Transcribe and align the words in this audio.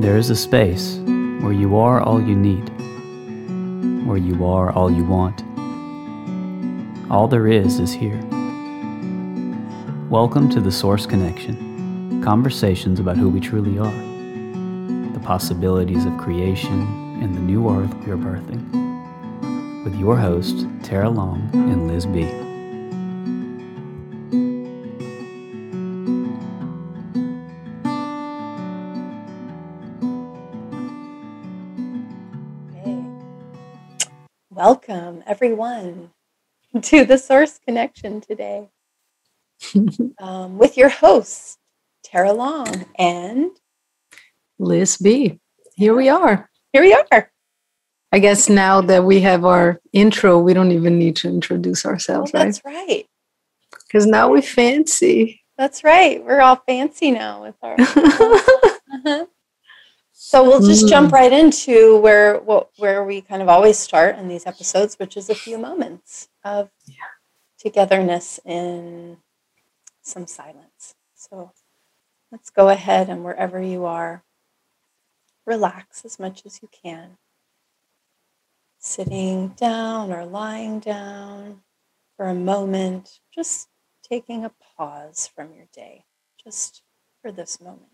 There 0.00 0.16
is 0.16 0.30
a 0.30 0.34
space 0.34 0.96
where 1.42 1.52
you 1.52 1.76
are 1.76 2.00
all 2.00 2.22
you 2.22 2.34
need, 2.34 2.70
where 4.06 4.16
you 4.16 4.46
are 4.46 4.72
all 4.72 4.90
you 4.90 5.04
want. 5.04 5.44
All 7.10 7.28
there 7.28 7.46
is 7.46 7.78
is 7.78 7.92
here. 7.92 8.18
Welcome 10.08 10.48
to 10.52 10.60
the 10.62 10.72
Source 10.72 11.04
Connection 11.04 12.22
conversations 12.24 12.98
about 12.98 13.18
who 13.18 13.28
we 13.28 13.40
truly 13.40 13.78
are, 13.78 13.92
the 15.12 15.20
possibilities 15.22 16.06
of 16.06 16.16
creation, 16.16 16.80
and 17.22 17.36
the 17.36 17.40
new 17.40 17.68
earth 17.68 17.94
we 17.96 18.10
are 18.10 18.16
birthing. 18.16 19.84
With 19.84 19.94
your 19.96 20.16
hosts, 20.16 20.64
Tarah 20.82 21.10
Long 21.10 21.50
and 21.52 21.88
Liz 21.88 22.06
B. 22.06 22.39
everyone, 35.40 36.10
to 36.82 37.02
the 37.06 37.16
Source 37.16 37.58
Connection 37.66 38.20
today 38.20 38.68
um, 40.20 40.58
with 40.58 40.76
your 40.76 40.90
hosts, 40.90 41.56
Tarah 42.04 42.34
Long 42.34 42.84
and 42.98 43.50
Liz 44.58 44.98
B. 44.98 45.40
Here 45.76 45.96
we 45.96 46.10
are. 46.10 46.50
Here 46.74 46.82
we 46.82 46.92
are. 46.92 47.32
I 48.12 48.18
guess 48.18 48.50
now 48.50 48.82
that 48.82 49.04
we 49.04 49.20
have 49.20 49.46
our 49.46 49.80
intro, 49.94 50.38
we 50.38 50.52
don't 50.52 50.72
even 50.72 50.98
need 50.98 51.16
to 51.16 51.28
introduce 51.28 51.86
ourselves, 51.86 52.34
well, 52.34 52.44
that's 52.44 52.60
right? 52.62 52.74
right. 52.74 53.06
Because 53.86 54.04
now 54.04 54.28
we 54.28 54.42
fancy. 54.42 55.40
That's 55.56 55.82
right. 55.82 56.22
We're 56.22 56.42
all 56.42 56.62
fancy 56.66 57.12
now 57.12 57.44
with 57.44 57.54
our. 57.62 57.76
uh-huh. 57.80 59.24
So 60.30 60.44
we'll 60.44 60.60
just 60.60 60.86
mm. 60.86 60.90
jump 60.90 61.10
right 61.10 61.32
into 61.32 61.96
where 61.96 62.36
where 62.76 63.02
we 63.02 63.20
kind 63.20 63.42
of 63.42 63.48
always 63.48 63.76
start 63.76 64.16
in 64.16 64.28
these 64.28 64.46
episodes, 64.46 64.96
which 64.96 65.16
is 65.16 65.28
a 65.28 65.34
few 65.34 65.58
moments 65.58 66.28
of 66.44 66.70
yeah. 66.86 66.94
togetherness 67.58 68.38
in 68.44 69.16
some 70.02 70.28
silence. 70.28 70.94
So 71.16 71.50
let's 72.30 72.48
go 72.48 72.68
ahead 72.68 73.08
and 73.08 73.24
wherever 73.24 73.60
you 73.60 73.86
are, 73.86 74.22
relax 75.46 76.04
as 76.04 76.20
much 76.20 76.46
as 76.46 76.60
you 76.62 76.68
can. 76.70 77.18
Sitting 78.78 79.48
down 79.48 80.12
or 80.12 80.24
lying 80.24 80.78
down 80.78 81.62
for 82.16 82.26
a 82.26 82.34
moment, 82.36 83.18
just 83.34 83.66
taking 84.08 84.44
a 84.44 84.52
pause 84.76 85.28
from 85.34 85.52
your 85.52 85.66
day, 85.74 86.04
just 86.40 86.84
for 87.20 87.32
this 87.32 87.60
moment. 87.60 87.89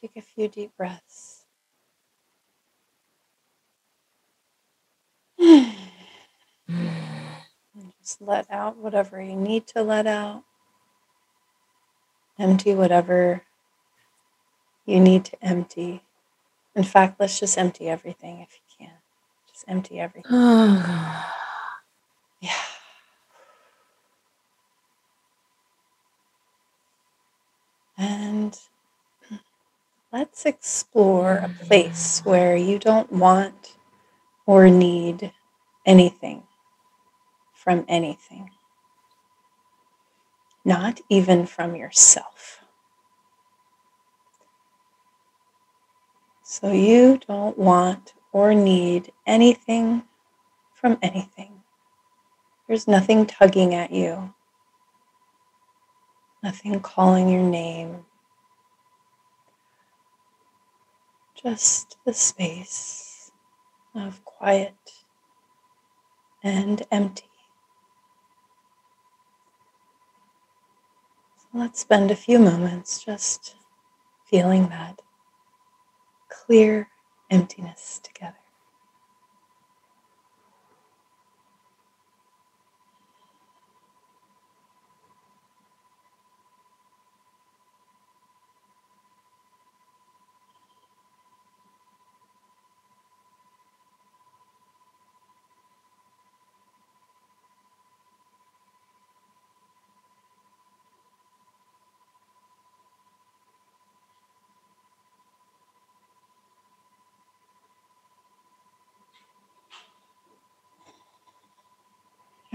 Take 0.00 0.16
a 0.16 0.22
few 0.22 0.48
deep 0.48 0.72
breaths. 0.78 1.44
just 5.38 5.76
let 8.20 8.46
out 8.50 8.78
whatever 8.78 9.20
you 9.20 9.36
need 9.36 9.66
to 9.68 9.82
let 9.82 10.06
out. 10.06 10.44
Empty 12.38 12.74
whatever 12.74 13.42
you 14.86 15.00
need 15.00 15.26
to 15.26 15.36
empty. 15.42 16.02
In 16.74 16.84
fact, 16.84 17.20
let's 17.20 17.38
just 17.38 17.58
empty 17.58 17.88
everything 17.88 18.40
if 18.40 18.54
you 18.54 18.86
can. 18.86 18.94
Just 19.52 19.66
empty 19.68 20.00
everything. 20.00 20.32
yeah. 22.40 22.54
And 27.98 28.58
let's 30.12 30.44
explore 30.44 31.36
a 31.36 31.48
place 31.48 32.20
where 32.24 32.56
you 32.56 32.78
don't 32.78 33.12
want 33.12 33.76
or 34.44 34.68
need 34.68 35.32
anything 35.86 36.42
from 37.54 37.84
anything, 37.86 38.50
not 40.64 41.00
even 41.08 41.46
from 41.46 41.76
yourself. 41.76 42.60
So 46.42 46.72
you 46.72 47.20
don't 47.28 47.56
want 47.56 48.14
or 48.32 48.54
need 48.54 49.12
anything 49.26 50.02
from 50.74 50.98
anything. 51.02 51.62
There's 52.66 52.88
nothing 52.88 53.26
tugging 53.26 53.74
at 53.74 53.92
you, 53.92 54.34
nothing 56.42 56.80
calling 56.80 57.28
your 57.28 57.42
name, 57.42 58.04
just 61.42 61.96
the 62.04 62.12
space 62.12 63.30
of 63.94 64.24
quiet 64.24 64.74
and 66.42 66.82
empty. 66.90 67.24
Let's 71.52 71.80
spend 71.80 72.10
a 72.10 72.16
few 72.16 72.38
moments 72.38 73.02
just 73.02 73.56
feeling 74.26 74.68
that 74.68 75.00
clear 76.28 76.88
emptiness 77.30 78.00
together. 78.02 78.39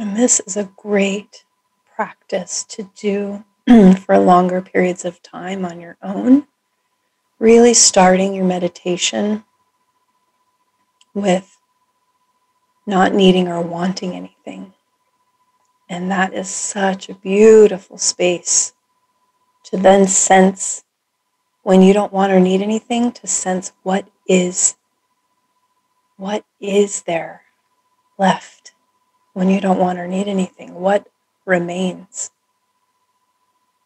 And 0.05 0.15
this 0.15 0.39
is 0.41 0.55
a 0.55 0.69
great 0.77 1.45
practice 1.95 2.63
to 2.65 2.91
do 2.95 3.43
for 3.95 4.19
longer 4.19 4.61
periods 4.61 5.03
of 5.03 5.23
time 5.23 5.65
on 5.65 5.81
your 5.81 5.97
own. 6.03 6.45
Really 7.39 7.73
starting 7.73 8.35
your 8.35 8.45
meditation 8.45 9.45
with 11.15 11.57
not 12.85 13.15
needing 13.15 13.47
or 13.47 13.61
wanting 13.61 14.13
anything. 14.13 14.75
And 15.89 16.11
that 16.11 16.35
is 16.35 16.49
such 16.51 17.09
a 17.09 17.15
beautiful 17.15 17.97
space 17.97 18.73
to 19.63 19.75
then 19.75 20.05
sense 20.05 20.83
when 21.63 21.81
you 21.81 21.93
don't 21.93 22.13
want 22.13 22.31
or 22.31 22.39
need 22.39 22.61
anything, 22.61 23.11
to 23.13 23.25
sense 23.25 23.71
what 23.81 24.07
is, 24.27 24.75
what 26.15 26.45
is 26.61 27.01
there 27.01 27.41
left 28.19 28.64
when 29.35 29.49
you 29.49 29.59
don't 29.59 29.77
want 29.77 29.99
or 29.99 30.07
need 30.07 30.29
anything? 30.29 30.73
What 30.75 31.09
remains? 31.45 32.31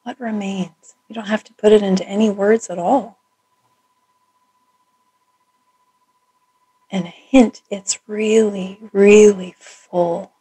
What 0.03 0.19
remains? 0.19 0.95
You 1.07 1.15
don't 1.15 1.27
have 1.27 1.43
to 1.45 1.53
put 1.53 1.71
it 1.71 1.81
into 1.81 2.07
any 2.07 2.29
words 2.29 2.69
at 2.69 2.77
all. 2.77 3.17
And 6.91 7.05
a 7.05 7.09
hint, 7.09 7.63
it's 7.71 7.99
really, 8.05 8.79
really 8.93 9.55
full 9.57 10.31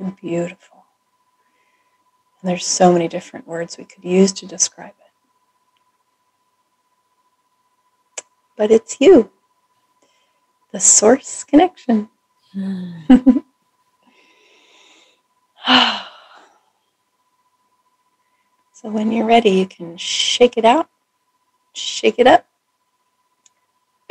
and 0.00 0.16
beautiful. 0.16 0.84
And 2.42 2.50
there's 2.50 2.66
so 2.66 2.92
many 2.92 3.06
different 3.06 3.46
words 3.46 3.78
we 3.78 3.84
could 3.84 4.04
use 4.04 4.32
to 4.34 4.46
describe 4.46 4.94
it. 4.98 5.12
But 8.56 8.72
it's 8.72 8.96
you, 9.00 9.30
the 10.72 10.80
source 10.80 11.44
connection. 11.44 12.08
Hmm. 12.52 13.02
so 18.72 18.88
when 18.90 19.12
you're 19.12 19.26
ready, 19.26 19.50
you 19.50 19.66
can 19.66 19.98
shake 19.98 20.56
it 20.56 20.64
out, 20.64 20.88
shake 21.74 22.18
it 22.18 22.26
up. 22.26 22.46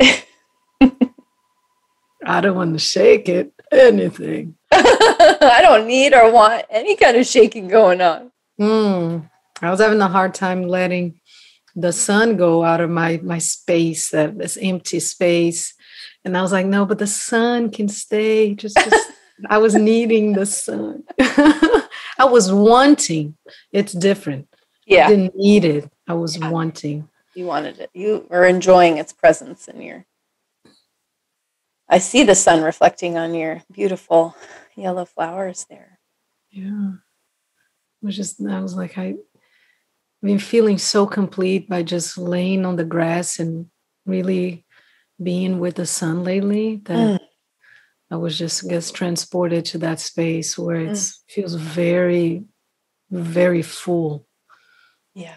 I 2.24 2.40
don't 2.40 2.56
want 2.56 2.74
to 2.74 2.78
shake 2.78 3.28
it, 3.28 3.52
anything. 3.72 4.56
I 4.70 5.58
don't 5.62 5.88
need 5.88 6.14
or 6.14 6.30
want 6.30 6.64
any 6.70 6.94
kind 6.94 7.16
of 7.16 7.26
shaking 7.26 7.66
going 7.66 8.00
on. 8.00 8.30
Mm, 8.60 9.28
I 9.60 9.70
was 9.70 9.80
having 9.80 10.00
a 10.00 10.08
hard 10.08 10.34
time 10.34 10.62
letting 10.62 11.20
the 11.74 11.92
sun 11.92 12.36
go 12.36 12.64
out 12.64 12.80
of 12.80 12.90
my 12.90 13.20
my 13.22 13.38
space, 13.38 14.10
that 14.10 14.38
this 14.38 14.56
empty 14.60 15.00
space. 15.00 15.74
And 16.24 16.36
I 16.36 16.42
was 16.42 16.52
like, 16.52 16.66
no, 16.66 16.84
but 16.84 16.98
the 16.98 17.06
sun 17.06 17.70
can 17.70 17.88
stay. 17.88 18.54
Just, 18.54 18.76
just 18.76 19.12
I 19.48 19.58
was 19.58 19.74
needing 19.74 20.32
the 20.32 20.46
sun. 20.46 21.04
I 21.18 22.24
was 22.24 22.52
wanting. 22.52 23.36
It's 23.72 23.92
different. 23.92 24.48
Yeah. 24.86 25.06
I 25.06 25.10
didn't 25.10 25.36
need 25.36 25.64
it. 25.64 25.90
I 26.06 26.14
was 26.14 26.36
yeah. 26.36 26.50
wanting. 26.50 27.08
You 27.34 27.46
wanted 27.46 27.78
it. 27.78 27.90
You 27.94 28.26
were 28.28 28.46
enjoying 28.46 28.98
its 28.98 29.12
presence 29.12 29.68
in 29.68 29.80
your. 29.80 30.06
I 31.88 31.98
see 31.98 32.24
the 32.24 32.34
sun 32.34 32.62
reflecting 32.62 33.16
on 33.16 33.34
your 33.34 33.62
beautiful 33.72 34.36
yellow 34.76 35.04
flowers 35.04 35.66
there. 35.70 35.98
Yeah. 36.50 36.92
It 38.02 38.06
was 38.06 38.16
just, 38.16 38.44
I 38.44 38.60
was 38.60 38.74
like, 38.74 38.98
I, 38.98 39.08
I've 39.08 39.16
been 40.22 40.38
feeling 40.38 40.78
so 40.78 41.06
complete 41.06 41.68
by 41.68 41.82
just 41.82 42.18
laying 42.18 42.66
on 42.66 42.76
the 42.76 42.84
grass 42.84 43.38
and 43.38 43.66
really 44.04 44.64
being 45.22 45.58
with 45.58 45.76
the 45.76 45.86
sun 45.86 46.24
lately 46.24 46.76
that 46.84 47.20
mm. 47.20 47.27
I 48.10 48.16
was 48.16 48.38
just 48.38 48.68
gets 48.68 48.90
transported 48.90 49.64
to 49.66 49.78
that 49.78 50.00
space 50.00 50.56
where 50.58 50.76
it 50.76 50.90
mm. 50.90 51.14
feels 51.28 51.54
very, 51.54 52.44
very 53.10 53.62
full. 53.62 54.26
Yeah. 55.14 55.36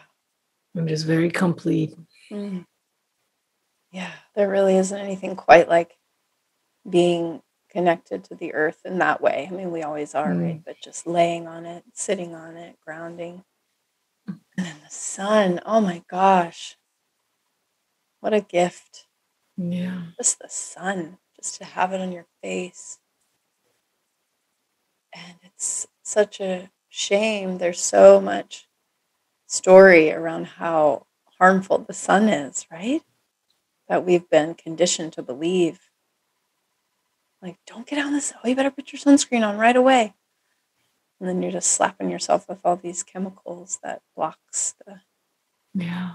I'm 0.76 0.88
just 0.88 1.06
very 1.06 1.30
complete. 1.30 1.96
Mm. 2.32 2.66
Yeah, 3.92 4.12
there 4.36 4.50
really 4.50 4.78
isn't 4.78 4.98
anything 4.98 5.36
quite 5.36 5.68
like 5.68 5.98
being 6.90 7.42
connected 7.70 8.24
to 8.26 8.36
the 8.36 8.54
earth 8.54 8.80
in 8.86 9.00
that 9.00 9.22
way. 9.22 9.50
I 9.50 9.54
mean, 9.54 9.72
we 9.72 9.84
always 9.84 10.16
are, 10.16 10.30
mm. 10.30 10.42
right? 10.42 10.62
But 10.66 10.78
just 10.82 11.06
laying 11.06 11.48
on 11.48 11.66
it, 11.66 11.84
sitting 11.94 12.36
on 12.36 12.56
it, 12.56 12.78
grounding. 12.86 13.44
And 14.28 14.40
then 14.58 14.76
the 14.84 14.90
sun, 14.90 15.60
oh 15.66 15.82
my 15.82 16.04
gosh. 16.10 16.78
What 18.22 18.34
a 18.34 18.42
gift. 18.42 19.08
Yeah. 19.58 20.04
Just 20.18 20.40
the 20.40 20.50
sun, 20.50 21.18
just 21.42 21.56
to 21.58 21.66
have 21.66 21.92
it 21.92 22.02
on 22.02 22.12
your 22.12 22.28
face. 22.44 23.00
And 25.14 25.36
it's 25.44 25.88
such 26.04 26.40
a 26.40 26.70
shame. 26.88 27.58
There's 27.58 27.82
so 27.82 28.22
much 28.22 28.68
story 29.48 30.12
around 30.12 30.46
how 30.46 31.08
harmful 31.40 31.80
the 31.80 31.94
sun 31.94 32.30
is, 32.30 32.66
right? 32.72 33.02
That 33.90 34.06
we've 34.06 34.30
been 34.30 34.54
conditioned 34.54 35.14
to 35.14 35.24
believe. 35.24 35.80
Like, 37.42 37.58
don't 37.66 37.88
get 37.88 38.06
on 38.06 38.14
this. 38.14 38.34
Oh, 38.44 38.48
you 38.48 38.56
better 38.56 38.72
put 38.72 38.94
your 38.94 39.00
sunscreen 39.00 39.46
on 39.46 39.58
right 39.58 39.76
away. 39.76 40.14
And 41.20 41.28
then 41.28 41.42
you're 41.42 41.52
just 41.52 41.74
slapping 41.74 42.10
yourself 42.10 42.48
with 42.48 42.62
all 42.64 42.76
these 42.76 43.04
chemicals 43.04 43.80
that 43.84 44.02
blocks 44.16 44.76
the. 44.86 45.02
Yeah. 45.74 46.14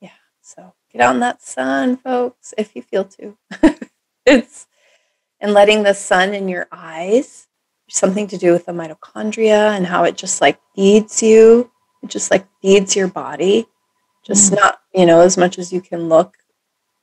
Yeah. 0.00 0.10
So 0.40 0.74
get 0.92 1.00
out 1.00 1.14
in 1.14 1.20
that 1.20 1.42
sun, 1.42 1.96
folks, 1.96 2.54
if 2.56 2.74
you 2.74 2.82
feel 2.82 3.04
to. 3.04 3.36
it's 4.26 4.66
and 5.40 5.52
letting 5.52 5.82
the 5.82 5.94
sun 5.94 6.34
in 6.34 6.48
your 6.48 6.68
eyes 6.70 7.48
something 7.88 8.26
to 8.26 8.38
do 8.38 8.52
with 8.52 8.64
the 8.64 8.72
mitochondria 8.72 9.76
and 9.76 9.86
how 9.86 10.04
it 10.04 10.16
just 10.16 10.40
like 10.40 10.58
feeds 10.74 11.22
you. 11.22 11.70
It 12.02 12.08
just 12.08 12.30
like 12.30 12.46
feeds 12.62 12.96
your 12.96 13.08
body. 13.08 13.66
Just 14.24 14.52
mm. 14.52 14.56
not 14.56 14.80
you 14.94 15.06
know 15.06 15.20
as 15.20 15.36
much 15.36 15.58
as 15.58 15.72
you 15.72 15.80
can 15.80 16.08
look 16.08 16.36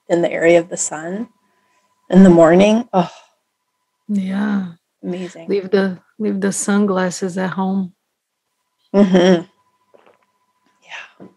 in 0.08 0.22
the 0.22 0.32
area 0.32 0.60
of 0.60 0.70
the 0.70 0.78
sun 0.78 1.30
in 2.10 2.24
the 2.24 2.30
morning. 2.30 2.88
Oh 2.94 3.12
yeah. 4.08 4.74
Amazing. 5.04 5.48
Leave 5.48 5.70
the 5.70 6.00
leave 6.18 6.42
the 6.42 6.52
sunglasses 6.52 7.38
at 7.38 7.52
home. 7.52 7.94
Mm-hmm. 8.94 9.44
yeah. 10.84 11.28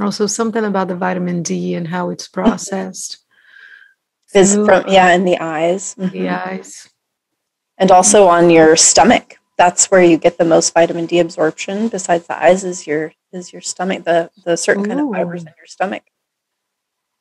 Also 0.00 0.26
something 0.26 0.64
about 0.64 0.88
the 0.88 0.96
vitamin 0.96 1.42
d 1.42 1.74
and 1.74 1.86
how 1.86 2.08
it's 2.08 2.26
processed 2.38 3.18
is 4.34 4.54
from 4.54 4.84
yeah 4.88 5.12
in 5.12 5.24
the 5.24 5.38
eyes 5.38 5.94
mm-hmm. 5.98 6.10
the 6.10 6.28
eyes 6.28 6.90
and 7.80 7.90
also 7.90 8.28
on 8.28 8.50
your 8.50 8.76
stomach. 8.76 9.38
That's 9.58 9.90
where 9.90 10.02
you 10.02 10.16
get 10.18 10.38
the 10.38 10.44
most 10.44 10.72
vitamin 10.72 11.06
D 11.06 11.18
absorption. 11.18 11.88
Besides 11.88 12.26
the 12.26 12.40
eyes, 12.40 12.62
is 12.62 12.86
your 12.86 13.12
is 13.32 13.52
your 13.52 13.62
stomach 13.62 14.04
the 14.04 14.30
the 14.44 14.56
certain 14.56 14.84
Ooh. 14.84 14.88
kind 14.88 15.00
of 15.00 15.10
fibers 15.10 15.42
in 15.42 15.52
your 15.56 15.66
stomach. 15.66 16.04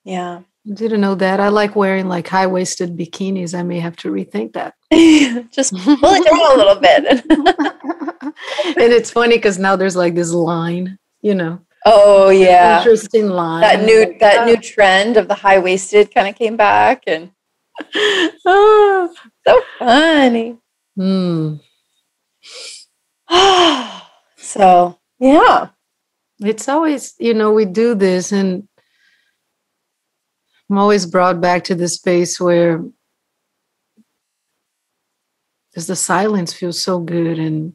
Yeah, 0.03 0.41
I 0.69 0.73
didn't 0.73 1.01
know 1.01 1.15
that. 1.15 1.39
I 1.39 1.47
like 1.47 1.75
wearing 1.75 2.07
like 2.07 2.27
high 2.27 2.47
waisted 2.47 2.97
bikinis. 2.97 3.57
I 3.57 3.63
may 3.63 3.79
have 3.79 3.95
to 3.97 4.12
rethink 4.12 4.53
that. 4.53 4.75
Just 5.51 5.73
pull 5.73 5.97
it 6.01 6.25
down 6.25 6.53
a 6.53 6.57
little 6.57 6.75
bit. 6.75 7.25
and 8.65 8.94
it's 8.94 9.12
funny 9.12 9.38
because 9.38 9.57
now 9.59 9.75
there's 9.75 9.95
like 9.95 10.15
this 10.15 10.31
line, 10.31 10.97
you 11.21 11.35
know. 11.35 11.59
Oh 11.85 12.29
yeah, 12.29 12.79
interesting 12.79 13.29
line. 13.29 13.61
That 13.61 13.83
new 13.83 14.17
that 14.19 14.45
new 14.45 14.57
trend 14.57 15.17
of 15.17 15.27
the 15.27 15.35
high 15.35 15.59
waisted 15.59 16.13
kind 16.13 16.27
of 16.27 16.35
came 16.35 16.57
back, 16.57 17.03
and 17.07 17.31
oh, 18.45 19.13
so 19.47 19.61
funny. 19.77 20.57
Hmm. 20.95 21.55
so, 24.37 24.99
yeah. 25.19 25.69
It's 26.41 26.69
always, 26.69 27.15
you 27.19 27.33
know, 27.33 27.51
we 27.51 27.65
do 27.65 27.95
this, 27.95 28.31
and 28.31 28.67
I'm 30.69 30.77
always 30.77 31.05
brought 31.05 31.41
back 31.41 31.63
to 31.65 31.75
the 31.75 31.87
space 31.87 32.39
where 32.39 32.83
because 35.71 35.87
the 35.87 35.95
silence 35.95 36.53
feels 36.53 36.81
so 36.81 36.99
good 36.99 37.37
and 37.39 37.73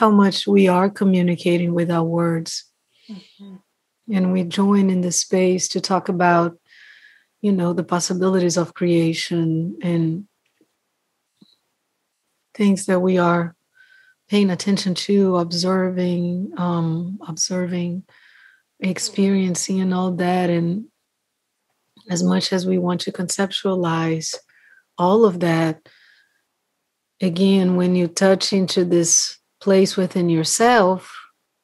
how 0.00 0.10
much 0.10 0.46
we 0.46 0.66
are 0.68 0.90
communicating 0.90 1.74
with 1.74 1.90
our 1.90 2.04
words. 2.04 2.64
Mm-hmm 3.08 3.56
and 4.12 4.32
we 4.32 4.44
join 4.44 4.90
in 4.90 5.00
the 5.00 5.12
space 5.12 5.68
to 5.68 5.80
talk 5.80 6.08
about 6.08 6.58
you 7.40 7.52
know 7.52 7.72
the 7.72 7.84
possibilities 7.84 8.56
of 8.56 8.74
creation 8.74 9.78
and 9.82 10.26
things 12.54 12.86
that 12.86 13.00
we 13.00 13.18
are 13.18 13.54
paying 14.28 14.50
attention 14.50 14.94
to 14.94 15.36
observing 15.36 16.52
um, 16.56 17.18
observing 17.26 18.02
experiencing 18.80 19.80
and 19.80 19.94
all 19.94 20.12
that 20.12 20.50
and 20.50 20.86
as 22.08 22.22
much 22.22 22.52
as 22.52 22.66
we 22.66 22.78
want 22.78 23.00
to 23.00 23.12
conceptualize 23.12 24.34
all 24.98 25.24
of 25.24 25.40
that 25.40 25.88
again 27.20 27.76
when 27.76 27.94
you 27.94 28.08
touch 28.08 28.52
into 28.52 28.84
this 28.84 29.39
place 29.60 29.96
within 29.96 30.28
yourself 30.28 31.16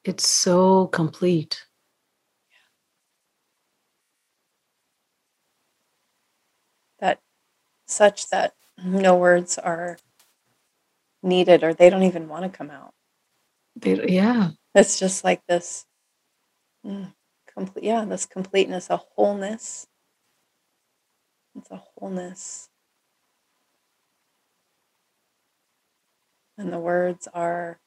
it's 0.04 0.28
so 0.28 0.86
complete 0.88 1.66
That 7.00 7.20
such 7.86 8.30
that 8.30 8.54
no 8.82 9.16
words 9.16 9.58
are 9.58 9.98
needed 11.22 11.62
or 11.62 11.74
they 11.74 11.90
don't 11.90 12.04
even 12.04 12.28
want 12.28 12.44
to 12.44 12.56
come 12.56 12.70
out. 12.70 12.94
They, 13.74 14.06
yeah. 14.08 14.50
It's 14.74 14.98
just 14.98 15.24
like 15.24 15.42
this 15.46 15.86
mm, 16.84 17.12
complete 17.46 17.84
yeah, 17.84 18.04
this 18.04 18.26
completeness, 18.26 18.90
a 18.90 18.96
wholeness. 18.96 19.86
It's 21.56 21.70
a 21.70 21.76
wholeness. 21.76 22.68
And 26.58 26.72
the 26.72 26.78
words 26.78 27.28
are 27.34 27.78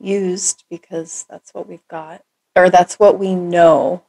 used 0.00 0.64
because 0.70 1.26
that's 1.28 1.52
what 1.52 1.68
we've 1.68 1.86
got, 1.88 2.22
or 2.56 2.70
that's 2.70 2.98
what 2.98 3.18
we 3.18 3.34
know 3.34 4.02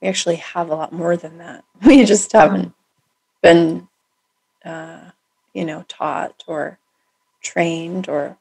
we 0.00 0.08
actually 0.08 0.36
have 0.36 0.70
a 0.70 0.74
lot 0.74 0.92
more 0.92 1.16
than 1.16 1.38
that. 1.38 1.64
We 1.84 2.04
just 2.04 2.32
haven't 2.32 2.72
been, 3.42 3.88
uh, 4.64 5.10
you 5.52 5.64
know, 5.64 5.84
taught 5.88 6.44
or 6.46 6.78
trained 7.42 8.08
or 8.08 8.36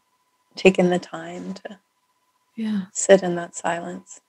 taken 0.56 0.90
the 0.90 1.00
time 1.00 1.54
to 1.54 1.80
yeah. 2.56 2.82
sit 2.94 3.24
in 3.24 3.36
that 3.36 3.56
silence. 3.56 4.22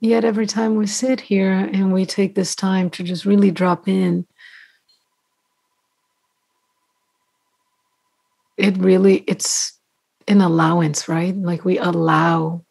Yet 0.00 0.24
every 0.24 0.46
time 0.46 0.76
we 0.76 0.86
sit 0.86 1.20
here 1.20 1.52
and 1.52 1.92
we 1.92 2.06
take 2.06 2.34
this 2.34 2.54
time 2.54 2.90
to 2.90 3.02
just 3.02 3.24
really 3.24 3.50
drop 3.50 3.86
in, 3.86 4.26
it 8.56 8.76
really 8.78 9.18
it's 9.26 9.78
an 10.30 10.40
allowance, 10.40 11.08
right? 11.08 11.36
Like 11.36 11.64
we 11.64 11.78
allow 11.78 12.64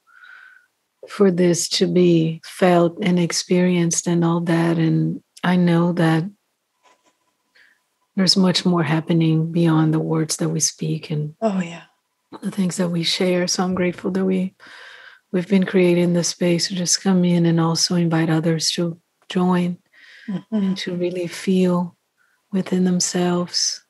for 1.07 1.29
this 1.29 1.67
to 1.69 1.87
be 1.87 2.41
felt 2.45 2.97
and 3.01 3.19
experienced 3.19 4.07
and 4.07 4.23
all 4.23 4.39
that. 4.41 4.77
And 4.77 5.21
I 5.43 5.57
know 5.57 5.91
that 5.93 6.23
there's 8.15 8.37
much 8.37 8.65
more 8.65 8.83
happening 8.83 9.51
beyond 9.51 9.93
the 9.93 9.99
words 9.99 10.37
that 10.37 10.49
we 10.49 10.59
speak 10.59 11.09
and 11.09 11.35
oh 11.41 11.61
yeah 11.61 11.83
the 12.41 12.51
things 12.51 12.75
that 12.75 12.89
we 12.89 13.01
share 13.01 13.47
so 13.47 13.63
i'm 13.63 13.73
grateful 13.73 14.11
that 14.11 14.25
we 14.25 14.53
we've 15.31 15.47
been 15.47 15.65
creating 15.65 16.11
the 16.11 16.23
space 16.23 16.67
to 16.67 16.75
just 16.75 17.01
come 17.01 17.23
in 17.23 17.45
and 17.45 17.61
also 17.61 17.95
invite 17.95 18.29
others 18.29 18.71
to 18.71 18.99
join 19.29 19.77
mm-hmm. 20.27 20.55
and 20.55 20.77
to 20.77 20.93
really 20.97 21.27
feel 21.27 21.95
within 22.51 22.83
themselves 22.83 23.85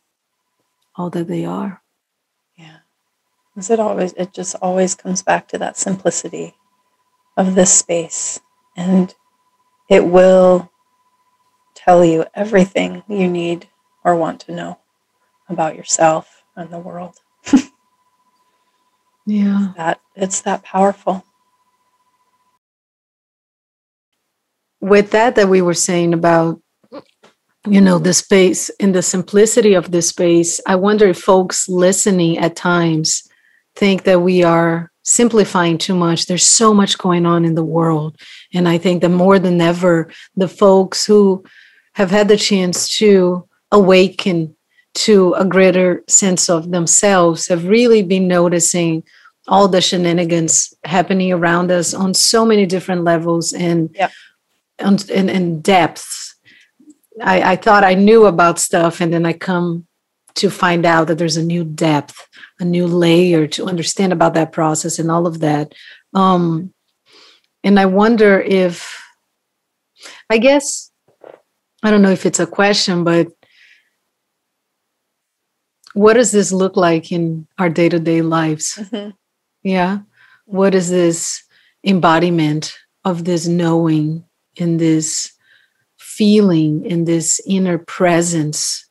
all 0.95 1.09
that 1.09 1.27
they 1.27 1.43
are 1.43 1.81
because 3.59 3.71
it 3.71 3.79
always 3.81 4.13
it 4.13 4.31
just 4.31 4.55
always 4.61 4.95
comes 4.95 5.21
back 5.21 5.45
to 5.49 5.57
that 5.57 5.77
simplicity 5.77 6.55
of 7.35 7.55
this 7.55 7.73
space, 7.73 8.39
and 8.77 9.13
it 9.89 10.05
will 10.05 10.71
tell 11.75 12.05
you 12.05 12.25
everything 12.33 13.03
you 13.09 13.27
need 13.27 13.67
or 14.05 14.15
want 14.15 14.39
to 14.39 14.55
know 14.55 14.79
about 15.49 15.75
yourself 15.75 16.43
and 16.55 16.69
the 16.69 16.79
world. 16.79 17.17
Yeah. 19.25 19.73
That 19.77 20.01
it's 20.15 20.41
that 20.41 20.63
powerful. 20.63 21.23
With 24.81 25.11
that 25.11 25.35
that 25.35 25.49
we 25.49 25.61
were 25.61 25.75
saying 25.75 26.15
about 26.15 26.59
you 27.67 27.79
know 27.79 27.99
the 27.99 28.13
space 28.13 28.71
and 28.79 28.95
the 28.95 29.03
simplicity 29.03 29.75
of 29.75 29.91
this 29.91 30.09
space, 30.09 30.59
I 30.65 30.77
wonder 30.77 31.05
if 31.05 31.19
folks 31.19 31.69
listening 31.69 32.39
at 32.39 32.55
times 32.55 33.28
think 33.79 34.03
that 34.03 34.21
we 34.21 34.43
are 34.43 34.91
simplifying 35.03 35.77
too 35.77 35.95
much. 35.95 36.25
There's 36.25 36.45
so 36.45 36.73
much 36.73 36.97
going 36.97 37.25
on 37.25 37.45
in 37.45 37.55
the 37.55 37.63
world. 37.63 38.19
And 38.53 38.67
I 38.67 38.77
think 38.77 39.01
that 39.01 39.09
more 39.09 39.39
than 39.39 39.61
ever, 39.61 40.11
the 40.35 40.49
folks 40.49 41.05
who 41.05 41.45
have 41.93 42.11
had 42.11 42.27
the 42.27 42.35
chance 42.37 42.97
to 42.97 43.47
awaken 43.71 44.55
to 44.95 45.33
a 45.35 45.45
greater 45.45 46.03
sense 46.07 46.49
of 46.49 46.71
themselves 46.71 47.47
have 47.47 47.65
really 47.65 48.03
been 48.03 48.27
noticing 48.27 49.03
all 49.47 49.69
the 49.69 49.81
shenanigans 49.81 50.73
happening 50.83 51.31
around 51.31 51.71
us 51.71 51.93
on 51.93 52.13
so 52.13 52.45
many 52.45 52.65
different 52.65 53.03
levels 53.05 53.53
and 53.53 53.89
yep. 53.95 54.11
and, 54.77 55.09
and, 55.09 55.29
and 55.29 55.63
depths. 55.63 56.35
I, 57.21 57.53
I 57.53 57.55
thought 57.55 57.83
I 57.85 57.93
knew 57.93 58.25
about 58.25 58.59
stuff 58.59 58.99
and 58.99 59.13
then 59.13 59.25
I 59.25 59.33
come 59.33 59.87
to 60.39 60.49
find 60.49 60.85
out 60.85 61.07
that 61.07 61.17
there's 61.17 61.37
a 61.37 61.43
new 61.43 61.63
depth, 61.63 62.27
a 62.59 62.65
new 62.65 62.87
layer 62.87 63.47
to 63.47 63.67
understand 63.67 64.11
about 64.11 64.33
that 64.33 64.51
process 64.51 64.99
and 64.99 65.11
all 65.11 65.27
of 65.27 65.39
that. 65.39 65.73
Um, 66.13 66.73
and 67.63 67.79
I 67.79 67.85
wonder 67.85 68.39
if, 68.39 69.01
I 70.29 70.37
guess, 70.37 70.91
I 71.83 71.91
don't 71.91 72.01
know 72.01 72.11
if 72.11 72.25
it's 72.25 72.39
a 72.39 72.47
question, 72.47 73.03
but 73.03 73.27
what 75.93 76.13
does 76.13 76.31
this 76.31 76.51
look 76.51 76.75
like 76.75 77.11
in 77.11 77.47
our 77.57 77.69
day 77.69 77.89
to 77.89 77.99
day 77.99 78.21
lives? 78.21 78.77
Mm-hmm. 78.79 79.09
Yeah. 79.63 79.99
What 80.45 80.73
is 80.73 80.89
this 80.89 81.43
embodiment 81.83 82.77
of 83.03 83.25
this 83.25 83.47
knowing 83.47 84.25
and 84.57 84.79
this 84.79 85.31
feeling 85.97 86.89
and 86.89 87.07
this 87.07 87.41
inner 87.45 87.77
presence? 87.77 88.88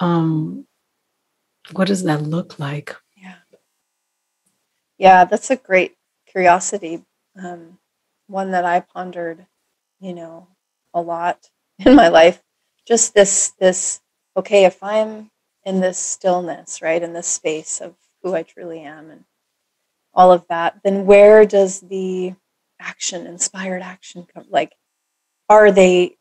Um, 0.00 0.66
what 1.72 1.86
does 1.88 2.02
that 2.04 2.22
look 2.22 2.58
like? 2.58 2.96
Yeah. 3.16 3.34
Yeah, 4.98 5.24
that's 5.24 5.50
a 5.50 5.56
great 5.56 5.94
curiosity. 6.26 7.04
Um, 7.40 7.78
one 8.26 8.50
that 8.52 8.64
I 8.64 8.80
pondered, 8.80 9.46
you 10.00 10.14
know, 10.14 10.48
a 10.94 11.00
lot 11.00 11.50
in 11.78 11.94
my 11.94 12.08
life. 12.08 12.42
Just 12.86 13.14
this, 13.14 13.52
this, 13.58 14.00
okay, 14.36 14.64
if 14.64 14.82
I'm 14.82 15.30
in 15.64 15.80
this 15.80 15.98
stillness, 15.98 16.80
right, 16.82 17.02
in 17.02 17.12
this 17.12 17.26
space 17.28 17.80
of 17.80 17.94
who 18.22 18.34
I 18.34 18.42
truly 18.42 18.80
am 18.80 19.10
and 19.10 19.24
all 20.14 20.32
of 20.32 20.46
that, 20.48 20.80
then 20.82 21.06
where 21.06 21.44
does 21.44 21.80
the 21.80 22.34
action, 22.80 23.26
inspired 23.26 23.82
action 23.82 24.26
come? 24.32 24.46
Like, 24.48 24.74
are 25.48 25.70
they, 25.70 26.16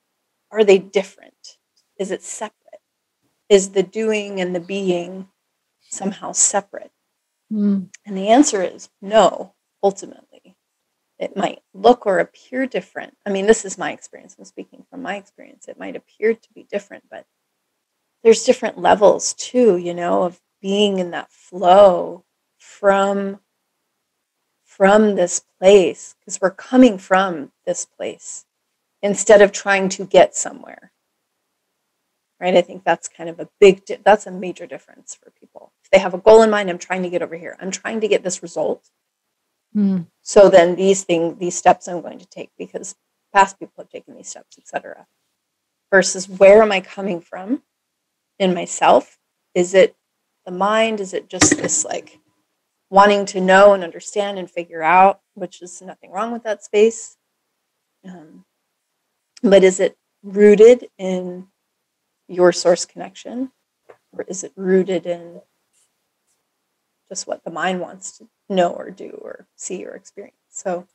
are 0.51 0.63
they 0.63 0.77
different? 0.77 1.57
Is 1.97 2.11
it 2.11 2.21
separate? 2.21 2.58
Is 3.49 3.71
the 3.71 3.83
doing 3.83 4.39
and 4.39 4.55
the 4.55 4.59
being 4.59 5.27
somehow 5.81 6.31
separate? 6.31 6.91
Mm. 7.51 7.89
And 8.05 8.17
the 8.17 8.29
answer 8.29 8.61
is 8.61 8.89
no, 9.01 9.53
ultimately. 9.81 10.55
It 11.17 11.35
might 11.35 11.61
look 11.73 12.05
or 12.05 12.19
appear 12.19 12.65
different. 12.65 13.17
I 13.25 13.31
mean, 13.31 13.45
this 13.45 13.65
is 13.65 13.77
my 13.77 13.91
experience. 13.91 14.35
I'm 14.37 14.45
speaking 14.45 14.85
from 14.89 15.01
my 15.01 15.15
experience. 15.15 15.67
It 15.67 15.79
might 15.79 15.95
appear 15.95 16.33
to 16.33 16.53
be 16.53 16.65
different, 16.71 17.03
but 17.09 17.25
there's 18.23 18.43
different 18.43 18.77
levels 18.77 19.33
too, 19.33 19.77
you 19.77 19.93
know, 19.93 20.23
of 20.23 20.39
being 20.61 20.99
in 20.99 21.11
that 21.11 21.31
flow 21.31 22.23
from 22.57 23.39
from 24.63 25.15
this 25.15 25.41
place 25.59 26.15
because 26.19 26.39
we're 26.39 26.51
coming 26.51 26.97
from 26.97 27.51
this 27.65 27.85
place 27.85 28.45
instead 29.01 29.41
of 29.41 29.51
trying 29.51 29.89
to 29.89 30.05
get 30.05 30.35
somewhere 30.35 30.91
right? 32.39 32.55
I 32.55 32.61
think 32.61 32.83
that's 32.83 33.07
kind 33.07 33.29
of 33.29 33.39
a 33.39 33.49
big 33.59 33.85
di- 33.85 33.99
that's 34.03 34.27
a 34.27 34.31
major 34.31 34.65
difference 34.65 35.15
for 35.15 35.31
people. 35.31 35.71
If 35.83 35.91
they 35.91 35.99
have 35.99 36.13
a 36.13 36.19
goal 36.19 36.41
in 36.43 36.49
mind 36.49 36.69
i'm 36.69 36.77
trying 36.77 37.03
to 37.03 37.09
get 37.09 37.21
over 37.21 37.35
here. 37.35 37.57
I'm 37.59 37.71
trying 37.71 38.01
to 38.01 38.07
get 38.07 38.23
this 38.23 38.41
result. 38.41 38.89
Mm. 39.75 40.07
so 40.23 40.49
then 40.49 40.75
these 40.75 41.03
things 41.03 41.37
these 41.37 41.53
steps 41.53 41.87
i'm 41.87 42.01
going 42.01 42.17
to 42.17 42.25
take 42.25 42.49
because 42.57 42.95
past 43.35 43.59
people 43.59 43.75
have 43.77 43.89
taken 43.89 44.15
these 44.15 44.27
steps 44.27 44.57
etc 44.57 45.05
versus 45.91 46.27
where 46.27 46.63
am 46.63 46.71
i 46.71 46.81
coming 46.81 47.21
from 47.21 47.61
in 48.39 48.53
myself? 48.53 49.19
Is 49.53 49.73
it 49.73 49.95
the 50.45 50.51
mind? 50.51 50.99
Is 50.99 51.13
it 51.13 51.29
just 51.29 51.57
this 51.57 51.85
like 51.85 52.19
wanting 52.89 53.25
to 53.27 53.41
know 53.41 53.73
and 53.73 53.83
understand 53.83 54.39
and 54.39 54.49
figure 54.49 54.81
out 54.81 55.19
which 55.35 55.61
is 55.61 55.81
nothing 55.81 56.11
wrong 56.11 56.31
with 56.31 56.43
that 56.43 56.63
space. 56.63 57.17
Um, 58.03 58.45
but 59.43 59.63
is 59.63 59.79
it 59.79 59.95
rooted 60.23 60.89
in 60.97 61.47
your 62.29 62.53
source 62.53 62.85
connection? 62.85 63.51
Or 64.13 64.23
is 64.27 64.43
it 64.43 64.53
rooted 64.55 65.05
in 65.05 65.41
just 67.09 67.27
what 67.27 67.43
the 67.43 67.51
mind 67.51 67.81
wants 67.81 68.17
to 68.19 68.29
know 68.47 68.69
or 68.69 68.89
do 68.91 69.19
or 69.21 69.47
see 69.55 69.85
or 69.85 69.91
experience? 69.91 70.37
So, 70.49 70.87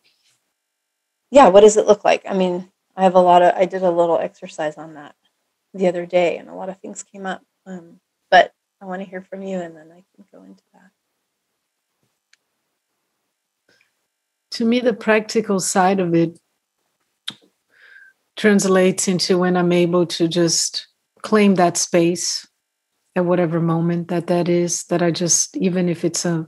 yeah, 1.30 1.48
what 1.48 1.60
does 1.60 1.76
it 1.76 1.86
look 1.86 2.04
like? 2.04 2.22
I 2.28 2.34
mean, 2.34 2.70
I 2.96 3.02
have 3.02 3.14
a 3.14 3.20
lot 3.20 3.42
of, 3.42 3.54
I 3.54 3.66
did 3.66 3.82
a 3.82 3.90
little 3.90 4.18
exercise 4.18 4.76
on 4.76 4.94
that 4.94 5.14
the 5.74 5.88
other 5.88 6.06
day 6.06 6.38
and 6.38 6.48
a 6.48 6.54
lot 6.54 6.68
of 6.68 6.78
things 6.78 7.02
came 7.02 7.26
up. 7.26 7.42
Um, 7.66 8.00
but 8.30 8.52
I 8.80 8.84
want 8.84 9.02
to 9.02 9.08
hear 9.08 9.22
from 9.22 9.42
you 9.42 9.58
and 9.58 9.76
then 9.76 9.90
I 9.90 10.04
can 10.14 10.24
go 10.32 10.42
into 10.44 10.62
that. 10.72 10.90
To 14.52 14.64
me, 14.64 14.78
the 14.78 14.92
practical 14.92 15.58
side 15.58 15.98
of 15.98 16.14
it 16.14 16.38
translates 18.36 19.08
into 19.08 19.38
when 19.38 19.56
I'm 19.56 19.72
able 19.72 20.06
to 20.06 20.28
just 20.28 20.86
claim 21.24 21.56
that 21.56 21.76
space 21.76 22.46
at 23.16 23.24
whatever 23.24 23.60
moment 23.60 24.08
that 24.08 24.28
that 24.28 24.48
is 24.48 24.84
that 24.84 25.02
i 25.02 25.10
just 25.10 25.56
even 25.56 25.88
if 25.88 26.04
it's 26.04 26.24
a 26.24 26.46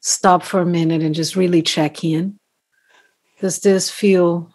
stop 0.00 0.42
for 0.42 0.60
a 0.60 0.66
minute 0.66 1.02
and 1.02 1.14
just 1.14 1.36
really 1.36 1.60
check 1.60 2.04
in 2.04 2.38
does 3.40 3.60
this 3.60 3.90
feel 3.90 4.52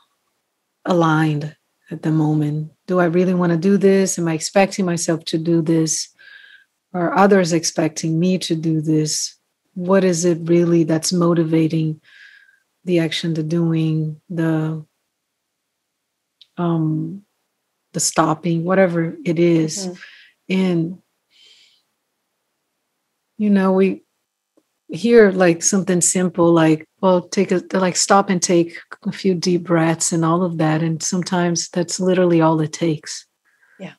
aligned 0.85 1.55
at 1.91 2.01
the 2.01 2.12
moment? 2.12 2.71
Do 2.88 3.00
i 3.00 3.05
really 3.05 3.33
want 3.33 3.51
to 3.51 3.57
do 3.57 3.77
this? 3.77 4.19
Am 4.19 4.27
i 4.27 4.33
expecting 4.33 4.85
myself 4.85 5.23
to 5.25 5.38
do 5.38 5.62
this? 5.62 6.09
Are 6.93 7.15
others 7.15 7.53
expecting 7.53 8.19
me 8.19 8.38
to 8.39 8.55
do 8.55 8.81
this? 8.81 9.35
What 9.73 10.03
is 10.03 10.25
it 10.25 10.38
really 10.43 10.83
that's 10.83 11.13
motivating 11.13 12.01
the 12.85 13.00
action 13.00 13.33
the 13.33 13.43
doing 13.43 14.21
the 14.29 14.85
um 16.57 17.23
the 17.93 18.00
stopping, 18.00 18.63
whatever 18.63 19.15
it 19.23 19.39
is. 19.39 19.88
Mm-hmm. 19.88 19.93
And, 20.50 21.01
you 23.38 23.50
know, 23.50 23.71
we 23.71 24.03
hear 24.89 25.31
like 25.31 25.63
something 25.63 26.01
simple 26.01 26.51
like, 26.51 26.88
well, 27.01 27.21
take 27.21 27.51
a, 27.51 27.63
like 27.73 27.95
stop 27.95 28.29
and 28.29 28.41
take 28.41 28.77
a 29.03 29.12
few 29.12 29.33
deep 29.33 29.63
breaths 29.63 30.12
and 30.12 30.23
all 30.23 30.43
of 30.43 30.57
that. 30.57 30.83
And 30.83 31.01
sometimes 31.01 31.69
that's 31.69 32.00
literally 32.00 32.41
all 32.41 32.59
it 32.62 32.73
takes. 32.73 33.25
Yeah. 33.79 33.93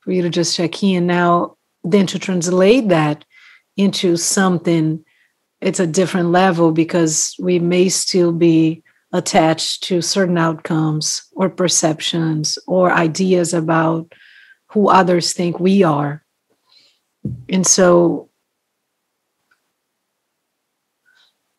For 0.00 0.12
you 0.12 0.22
to 0.22 0.30
just 0.30 0.56
check 0.56 0.82
in. 0.82 1.06
Now, 1.06 1.56
then 1.84 2.06
to 2.06 2.18
translate 2.18 2.88
that 2.88 3.24
into 3.76 4.16
something, 4.16 5.04
it's 5.60 5.80
a 5.80 5.86
different 5.86 6.30
level 6.30 6.72
because 6.72 7.34
we 7.38 7.58
may 7.58 7.88
still 7.88 8.32
be 8.32 8.82
attached 9.12 9.82
to 9.84 10.02
certain 10.02 10.36
outcomes 10.36 11.22
or 11.32 11.48
perceptions 11.48 12.58
or 12.66 12.92
ideas 12.92 13.54
about 13.54 14.12
who 14.70 14.88
others 14.88 15.32
think 15.32 15.58
we 15.58 15.82
are. 15.82 16.24
And 17.48 17.66
so 17.66 18.28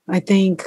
I 0.07 0.19
think 0.19 0.63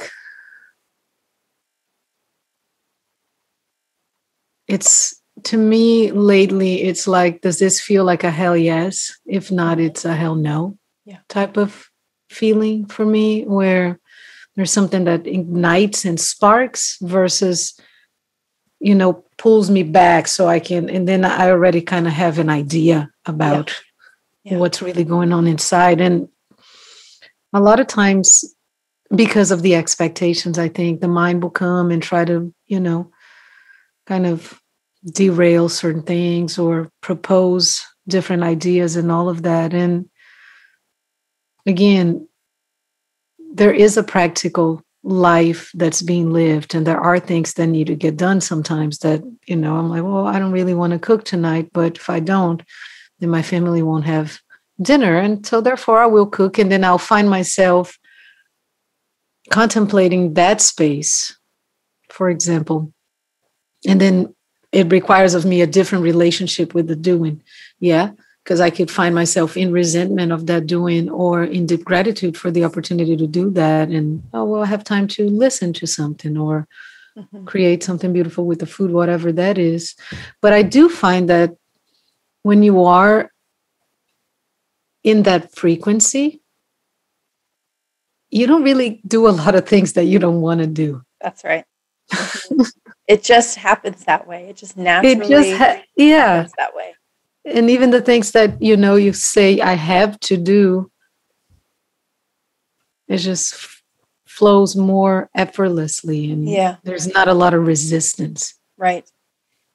it's 4.67 5.21
to 5.43 5.57
me 5.57 6.11
lately, 6.11 6.83
it's 6.83 7.07
like, 7.07 7.41
does 7.41 7.59
this 7.59 7.81
feel 7.81 8.03
like 8.03 8.23
a 8.23 8.31
hell 8.31 8.55
yes? 8.55 9.11
If 9.25 9.51
not, 9.51 9.79
it's 9.79 10.05
a 10.05 10.15
hell 10.15 10.35
no 10.35 10.77
yeah. 11.05 11.19
type 11.27 11.57
of 11.57 11.89
feeling 12.29 12.85
for 12.85 13.05
me, 13.05 13.43
where 13.43 13.99
there's 14.55 14.71
something 14.71 15.05
that 15.05 15.27
ignites 15.27 16.05
and 16.05 16.19
sparks 16.19 16.97
versus 17.01 17.79
you 18.79 18.93
know 18.93 19.23
pulls 19.37 19.69
me 19.69 19.83
back 19.83 20.27
so 20.27 20.47
i 20.47 20.59
can 20.59 20.89
and 20.89 21.07
then 21.07 21.25
i 21.25 21.49
already 21.49 21.81
kind 21.81 22.07
of 22.07 22.13
have 22.13 22.39
an 22.39 22.49
idea 22.49 23.09
about 23.25 23.81
yeah. 24.43 24.53
Yeah. 24.53 24.57
what's 24.59 24.81
really 24.81 25.03
going 25.03 25.31
on 25.31 25.47
inside 25.47 26.01
and 26.01 26.27
a 27.53 27.61
lot 27.61 27.79
of 27.79 27.87
times 27.87 28.43
because 29.15 29.51
of 29.51 29.61
the 29.61 29.75
expectations 29.75 30.59
i 30.59 30.67
think 30.67 31.01
the 31.01 31.07
mind 31.07 31.41
will 31.41 31.49
come 31.49 31.91
and 31.91 32.03
try 32.03 32.25
to 32.25 32.53
you 32.65 32.79
know 32.79 33.11
kind 34.05 34.25
of 34.25 34.59
derail 35.13 35.69
certain 35.69 36.03
things 36.03 36.57
or 36.57 36.89
propose 37.01 37.85
different 38.07 38.43
ideas 38.43 38.95
and 38.95 39.11
all 39.11 39.29
of 39.29 39.43
that 39.43 39.73
and 39.73 40.09
again 41.65 42.27
there 43.53 43.73
is 43.73 43.97
a 43.97 44.03
practical 44.03 44.81
life 45.03 45.71
that's 45.73 46.01
being 46.01 46.31
lived 46.31 46.73
and 46.75 46.87
there 46.87 46.99
are 46.99 47.19
things 47.19 47.53
that 47.53 47.67
need 47.67 47.87
to 47.87 47.95
get 47.95 48.15
done 48.15 48.39
sometimes 48.39 48.99
that 48.99 49.21
you 49.45 49.55
know 49.55 49.75
i'm 49.75 49.89
like 49.89 50.03
well 50.03 50.27
i 50.27 50.39
don't 50.39 50.53
really 50.53 50.73
want 50.73 50.93
to 50.93 50.99
cook 50.99 51.25
tonight 51.25 51.69
but 51.73 51.97
if 51.97 52.09
i 52.09 52.19
don't 52.21 52.63
then 53.19 53.29
my 53.29 53.41
family 53.41 53.81
won't 53.81 54.05
have 54.05 54.39
dinner 54.81 55.17
and 55.17 55.45
so 55.45 55.59
therefore 55.59 55.99
i 55.99 56.05
will 56.05 56.25
cook 56.25 56.57
and 56.57 56.71
then 56.71 56.85
i'll 56.85 56.97
find 56.97 57.29
myself 57.29 57.99
contemplating 59.49 60.35
that 60.35 60.61
space 60.61 61.37
for 62.13 62.29
example. 62.29 62.93
And 63.87 63.99
then 63.99 64.33
it 64.71 64.91
requires 64.91 65.33
of 65.33 65.45
me 65.45 65.61
a 65.61 65.67
different 65.67 66.03
relationship 66.03 66.73
with 66.73 66.87
the 66.87 66.95
doing 66.95 67.41
yeah 67.79 68.11
because 68.43 68.59
I 68.59 68.69
could 68.69 68.91
find 68.91 69.15
myself 69.15 69.55
in 69.55 69.71
resentment 69.71 70.31
of 70.31 70.47
that 70.47 70.67
doing 70.67 71.09
or 71.09 71.43
in 71.43 71.65
deep 71.65 71.85
gratitude 71.85 72.37
for 72.37 72.51
the 72.51 72.65
opportunity 72.65 73.15
to 73.15 73.27
do 73.27 73.49
that. 73.51 73.89
And 73.89 74.21
oh, 74.33 74.43
well, 74.43 74.63
I 74.63 74.65
have 74.65 74.83
time 74.83 75.07
to 75.09 75.29
listen 75.29 75.71
to 75.73 75.87
something 75.87 76.37
or 76.37 76.67
mm-hmm. 77.17 77.45
create 77.45 77.83
something 77.83 78.11
beautiful 78.11 78.45
with 78.45 78.59
the 78.59 78.65
food, 78.65 78.91
whatever 78.91 79.31
that 79.31 79.57
is. 79.57 79.95
But 80.41 80.51
I 80.51 80.61
do 80.61 80.89
find 80.89 81.29
that 81.29 81.55
when 82.41 82.63
you 82.63 82.83
are 82.83 83.31
in 85.03 85.23
that 85.23 85.55
frequency, 85.55 86.41
you 88.29 88.45
don't 88.45 88.63
really 88.63 89.01
do 89.07 89.27
a 89.27 89.29
lot 89.29 89.55
of 89.55 89.67
things 89.67 89.93
that 89.93 90.05
you 90.05 90.19
don't 90.19 90.41
want 90.41 90.59
to 90.59 90.67
do. 90.67 91.01
That's 91.21 91.45
right. 91.45 91.63
it 93.07 93.23
just 93.23 93.55
happens 93.55 94.03
that 94.03 94.27
way. 94.27 94.49
It 94.49 94.57
just 94.57 94.75
naturally 94.75 95.25
it 95.25 95.29
just 95.29 95.57
ha- 95.57 95.81
yeah. 95.95 96.45
that 96.57 96.75
way 96.75 96.93
and 97.45 97.69
even 97.69 97.89
the 97.89 98.01
things 98.01 98.31
that 98.31 98.61
you 98.61 98.77
know 98.77 98.95
you 98.95 99.13
say 99.13 99.59
i 99.59 99.73
have 99.73 100.19
to 100.19 100.37
do 100.37 100.91
it 103.07 103.17
just 103.17 103.53
f- 103.53 103.83
flows 104.25 104.75
more 104.75 105.29
effortlessly 105.35 106.31
and 106.31 106.49
yeah. 106.49 106.77
there's 106.83 107.07
not 107.13 107.27
a 107.27 107.33
lot 107.33 107.53
of 107.53 107.67
resistance. 107.67 108.55
Right. 108.77 109.07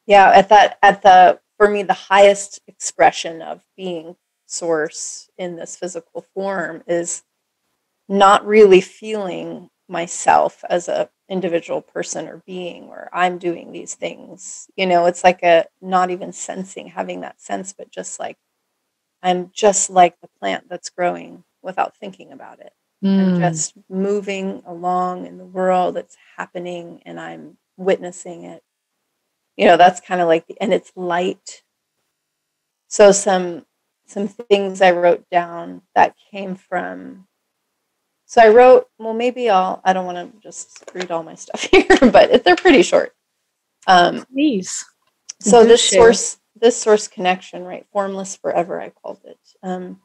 Yeah 0.07 0.33
at 0.35 0.49
that 0.49 0.79
at 0.83 1.03
the 1.03 1.39
for 1.57 1.71
me 1.71 1.83
the 1.83 1.93
highest 1.93 2.61
expression 2.67 3.41
of 3.43 3.63
being 3.77 4.17
source 4.47 5.29
in 5.39 5.57
this 5.57 5.77
physical 5.77 6.27
form 6.35 6.83
is 6.89 7.23
not 8.09 8.47
really 8.47 8.81
feeling 8.81 9.69
myself 9.89 10.65
as 10.69 10.89
a 10.89 11.09
individual 11.29 11.81
person 11.83 12.29
or 12.29 12.43
being 12.47 12.85
or 12.85 13.09
i'm 13.13 13.39
doing 13.39 13.73
these 13.73 13.95
things 13.95 14.69
you 14.77 14.87
know 14.87 15.07
it's 15.07 15.25
like 15.25 15.43
a 15.43 15.65
not 15.81 16.11
even 16.11 16.33
sensing 16.33 16.89
having 16.89 17.21
that 17.21 17.41
sense 17.41 17.73
but 17.73 17.91
just 17.91 18.19
like 18.19 18.37
i'm 19.23 19.51
just 19.53 19.91
like 19.91 20.19
the 20.21 20.29
plant 20.41 20.69
that's 20.69 20.91
growing 20.91 21.45
without 21.63 21.97
thinking 21.97 22.33
about 22.33 22.61
it. 22.61 22.73
Mm. 23.05 23.35
i'm 23.35 23.41
just 23.41 23.75
moving 23.89 24.63
along 24.67 25.27
in 25.27 25.39
the 25.39 25.45
world 25.45 25.97
it's 25.97 26.17
happening 26.37 27.03
and 27.05 27.21
i'm 27.21 27.57
witnessing 27.79 28.45
it. 28.45 28.63
You 29.57 29.67
know 29.67 29.77
that's 29.79 30.01
kind 30.01 30.21
of 30.21 30.29
like 30.29 30.47
the, 30.47 30.61
and 30.61 30.75
it's 30.75 30.93
light. 30.97 31.63
So 32.89 33.13
some 33.13 33.65
some 34.07 34.29
things 34.29 34.83
i 34.83 34.91
wrote 34.91 35.29
down 35.31 35.83
that 35.95 36.17
came 36.31 36.57
from 36.57 37.28
so 38.29 38.43
I 38.43 38.49
wrote, 38.49 38.89
well, 38.99 39.15
maybe 39.15 39.49
I'll, 39.49 39.81
I 39.87 39.95
don't 39.95 40.05
want 40.05 40.19
to 40.35 40.41
just 40.43 40.85
read 40.93 41.11
all 41.11 41.23
my 41.23 41.35
stuff 41.35 41.63
here, 41.73 41.87
but 42.13 42.45
they're 42.45 42.57
pretty 42.57 42.83
short. 42.83 43.15
Um, 43.87 44.27
Please. 44.31 44.85
So 45.41 45.65
this 45.65 45.81
share. 45.81 46.01
source, 46.01 46.39
this 46.55 46.77
source 46.77 47.09
connection, 47.09 47.65
right? 47.65 47.87
Formless 47.91 48.37
forever, 48.37 48.83
I 48.83 48.91
called 48.91 49.21
it. 49.25 49.39
Um, 49.63 50.03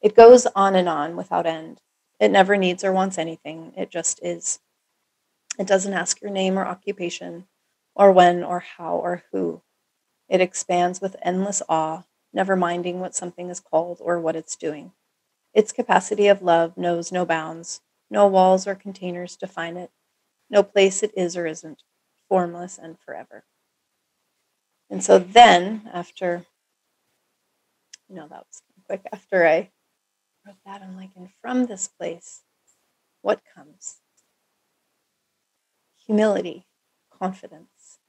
it 0.00 0.16
goes 0.16 0.46
on 0.56 0.74
and 0.74 0.88
on 0.88 1.16
without 1.16 1.44
end. 1.44 1.82
It 2.18 2.30
never 2.30 2.56
needs 2.56 2.82
or 2.82 2.92
wants 2.92 3.18
anything. 3.18 3.74
It 3.76 3.90
just 3.90 4.20
is. 4.22 4.60
It 5.58 5.66
doesn't 5.66 5.92
ask 5.92 6.22
your 6.22 6.30
name 6.30 6.58
or 6.58 6.64
occupation, 6.64 7.46
or 7.94 8.10
when 8.10 8.42
or 8.42 8.60
how 8.60 8.94
or 8.94 9.24
who. 9.32 9.60
It 10.30 10.40
expands 10.40 11.02
with 11.02 11.16
endless 11.20 11.60
awe, 11.68 12.04
never 12.32 12.56
minding 12.56 13.00
what 13.00 13.14
something 13.14 13.50
is 13.50 13.60
called 13.60 13.98
or 14.00 14.18
what 14.18 14.36
it's 14.36 14.56
doing. 14.56 14.92
Its 15.54 15.72
capacity 15.72 16.26
of 16.26 16.42
love 16.42 16.76
knows 16.76 17.12
no 17.12 17.24
bounds, 17.24 17.82
no 18.10 18.26
walls 18.26 18.66
or 18.66 18.74
containers 18.74 19.36
define 19.36 19.76
it, 19.76 19.92
no 20.50 20.62
place 20.62 21.02
it 21.02 21.12
is 21.16 21.36
or 21.36 21.46
isn't, 21.46 21.82
formless 22.28 22.78
and 22.78 22.98
forever. 23.00 23.44
And 24.90 25.02
so 25.02 25.18
then, 25.18 25.88
after, 25.90 26.44
you 28.08 28.16
know, 28.16 28.28
that 28.28 28.44
was 28.46 28.62
quick, 28.86 29.06
after 29.12 29.46
I 29.46 29.70
wrote 30.46 30.56
that, 30.66 30.82
I'm 30.82 30.96
like, 30.96 31.10
and 31.16 31.30
from 31.42 31.66
this 31.66 31.88
place, 31.88 32.42
what 33.22 33.42
comes? 33.54 33.96
Humility, 36.04 36.66
confidence, 37.10 38.00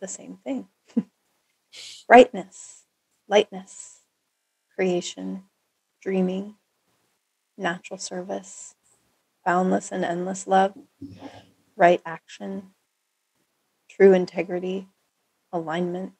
the 0.00 0.08
same 0.08 0.38
thing. 0.38 0.68
Brightness, 2.08 2.84
lightness, 3.28 4.00
creation, 4.74 5.44
dreaming, 6.06 6.54
natural 7.58 7.98
service, 7.98 8.76
boundless 9.44 9.92
and 9.92 10.04
endless 10.04 10.46
love, 10.46 10.74
right 11.76 12.00
action, 12.04 12.72
true 13.88 14.12
integrity, 14.12 14.88
alignment, 15.52 16.14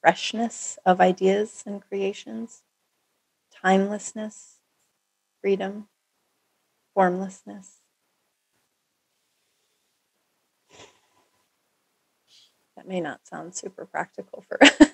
freshness 0.00 0.78
of 0.86 1.00
ideas 1.00 1.62
and 1.66 1.82
creations, 1.82 2.62
timelessness, 3.54 4.60
freedom, 5.42 5.88
formlessness. 6.94 7.80
That 12.76 12.88
may 12.88 13.00
not 13.00 13.26
sound 13.26 13.54
super 13.54 13.84
practical 13.84 14.42
for 14.48 14.58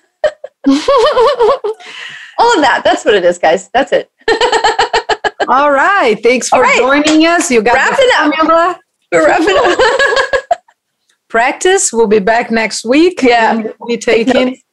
all 2.37 2.55
of 2.55 2.61
that. 2.61 2.81
That's 2.83 3.05
what 3.05 3.13
it 3.13 3.23
is, 3.23 3.37
guys. 3.37 3.69
That's 3.69 3.91
it. 3.91 4.11
all 5.47 5.71
right. 5.71 6.21
Thanks 6.21 6.49
for 6.49 6.61
right. 6.61 6.77
joining 6.77 7.25
us. 7.25 7.49
You 7.49 7.61
got 7.61 7.73
wrapping 7.73 8.05
the 8.05 8.35
formula. 8.35 8.71
Up. 8.71 8.79
We're 9.11 9.25
wrapping 9.25 9.57
up. 9.57 10.59
Practice. 11.27 11.91
We'll 11.91 12.07
be 12.07 12.19
back 12.19 12.51
next 12.51 12.85
week. 12.85 13.21
Yeah. 13.21 13.55
We'll 13.79 13.87
be 13.87 13.97
taking. 13.97 14.61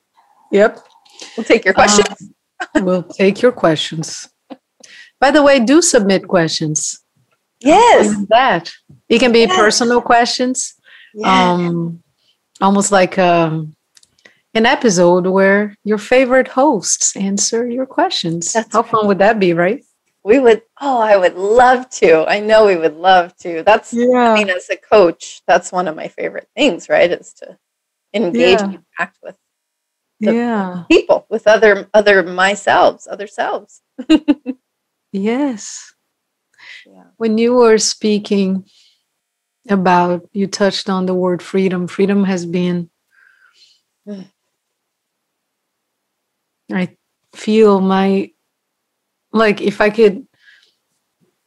Yep. 0.52 0.78
We'll 1.36 1.44
take 1.44 1.64
your 1.64 1.74
questions. 1.74 2.30
Uh, 2.60 2.82
we'll 2.84 3.02
take 3.02 3.42
your 3.42 3.50
questions. 3.50 4.28
By 5.18 5.32
the 5.32 5.42
way, 5.42 5.58
do 5.58 5.82
submit 5.82 6.28
questions. 6.28 7.02
Yes. 7.58 8.14
That. 8.28 8.70
It 9.08 9.18
can 9.18 9.32
be 9.32 9.40
yes. 9.40 9.56
personal 9.56 10.00
questions. 10.00 10.74
Yeah. 11.12 11.54
Um, 11.54 12.04
almost 12.60 12.92
like 12.92 13.18
um, 13.18 13.74
an 14.54 14.66
episode 14.66 15.26
where 15.26 15.76
your 15.84 15.98
favorite 15.98 16.48
hosts 16.48 17.16
answer 17.16 17.68
your 17.68 17.86
questions. 17.86 18.52
That's 18.52 18.72
How 18.72 18.82
fun 18.82 19.06
would 19.08 19.18
that 19.18 19.40
be, 19.40 19.52
right? 19.52 19.84
We 20.22 20.38
would, 20.38 20.62
oh, 20.80 21.00
I 21.00 21.16
would 21.16 21.34
love 21.34 21.90
to. 21.90 22.24
I 22.26 22.40
know 22.40 22.66
we 22.66 22.76
would 22.76 22.96
love 22.96 23.36
to. 23.38 23.62
That's, 23.62 23.92
yeah. 23.92 24.32
I 24.32 24.34
mean, 24.34 24.48
as 24.48 24.70
a 24.70 24.76
coach, 24.76 25.42
that's 25.46 25.72
one 25.72 25.88
of 25.88 25.96
my 25.96 26.08
favorite 26.08 26.48
things, 26.56 26.88
right? 26.88 27.10
Is 27.10 27.34
to 27.34 27.58
engage 28.14 28.58
yeah. 28.60 28.64
and 28.64 28.74
interact 28.74 29.18
with 29.22 29.36
yeah. 30.20 30.84
people, 30.90 31.26
with 31.28 31.46
other, 31.46 31.90
other 31.92 32.22
myself, 32.22 33.06
other 33.10 33.26
selves. 33.26 33.82
yes. 35.12 35.92
Yeah. 36.86 37.04
When 37.16 37.36
you 37.36 37.54
were 37.54 37.78
speaking 37.78 38.64
about, 39.68 40.28
you 40.32 40.46
touched 40.46 40.88
on 40.88 41.06
the 41.06 41.14
word 41.14 41.42
freedom. 41.42 41.86
Freedom 41.86 42.24
has 42.24 42.46
been 42.46 42.88
mm. 44.08 44.26
I 46.72 46.96
feel 47.34 47.80
my 47.80 48.30
like 49.32 49.60
if 49.60 49.80
I 49.80 49.90
could 49.90 50.26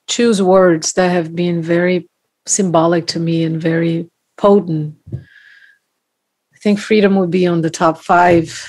choose 0.08 0.42
words 0.42 0.94
that 0.94 1.10
have 1.10 1.36
been 1.36 1.62
very 1.62 2.10
symbolic 2.46 3.08
to 3.08 3.20
me 3.20 3.44
and 3.44 3.62
very 3.62 4.10
potent, 4.38 4.96
I 5.14 6.58
think 6.60 6.80
freedom 6.80 7.16
would 7.16 7.32
be 7.32 7.48
on 7.48 7.62
the 7.62 7.70
top 7.70 8.00
five 8.00 8.68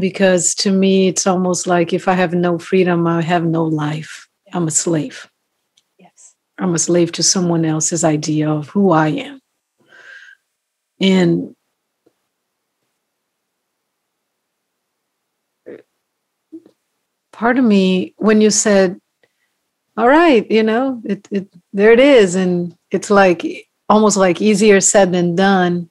because 0.00 0.54
to 0.56 0.72
me 0.72 1.08
it's 1.08 1.26
almost 1.26 1.66
like 1.66 1.92
if 1.92 2.08
I 2.08 2.14
have 2.14 2.34
no 2.34 2.58
freedom, 2.58 3.06
I 3.06 3.22
have 3.22 3.44
no 3.44 3.64
life. 3.64 4.28
I'm 4.52 4.66
a 4.66 4.70
slave. 4.70 5.28
Yes. 5.98 6.34
I'm 6.58 6.74
a 6.74 6.78
slave 6.78 7.12
to 7.12 7.22
someone 7.22 7.64
else's 7.64 8.04
idea 8.04 8.50
of 8.50 8.68
who 8.68 8.90
I 8.92 9.08
am. 9.08 9.40
And 11.00 11.54
part 17.34 17.58
of 17.58 17.64
me 17.64 18.14
when 18.16 18.40
you 18.40 18.48
said 18.48 18.98
all 19.96 20.08
right 20.08 20.48
you 20.50 20.62
know 20.62 21.02
it, 21.04 21.26
it 21.32 21.48
there 21.72 21.92
it 21.92 21.98
is 21.98 22.36
and 22.36 22.76
it's 22.92 23.10
like 23.10 23.68
almost 23.88 24.16
like 24.16 24.40
easier 24.40 24.80
said 24.80 25.12
than 25.12 25.34
done 25.34 25.90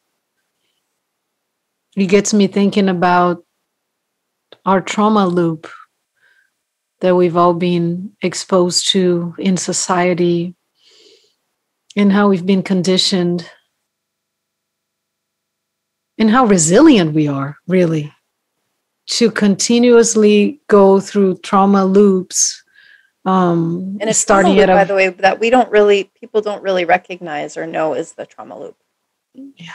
it 1.98 2.06
gets 2.06 2.34
me 2.34 2.48
thinking 2.48 2.88
about 2.88 3.44
our 4.66 4.80
trauma 4.80 5.28
loop 5.28 5.70
that 7.02 7.16
we've 7.16 7.36
all 7.36 7.54
been 7.54 8.14
exposed 8.22 8.88
to 8.88 9.36
in 9.38 9.58
society 9.58 10.56
and 11.98 12.14
how 12.14 12.30
we've 12.30 12.46
been 12.46 12.64
conditioned 12.64 13.50
and 16.18 16.30
how 16.30 16.46
resilient 16.46 17.14
we 17.14 17.28
are 17.28 17.58
really 17.68 18.14
to 19.06 19.30
continuously 19.32 20.62
go 20.68 21.00
through 21.00 21.38
trauma 21.38 21.86
loops 21.86 22.64
um 23.26 23.98
And 24.02 24.10
it's 24.10 24.20
starting 24.20 24.54
starting 24.54 24.70
at 24.70 24.76
by 24.76 24.84
the 24.84 24.96
way, 24.96 25.08
that 25.10 25.40
we 25.40 25.50
don't 25.50 25.72
really, 25.72 26.12
people 26.20 26.42
don't 26.42 26.62
really 26.62 26.84
recognize 26.86 27.56
or 27.58 27.66
know 27.66 27.94
is 27.94 28.14
the 28.14 28.26
trauma 28.26 28.60
loop. 28.60 28.76
Yeah. 29.34 29.72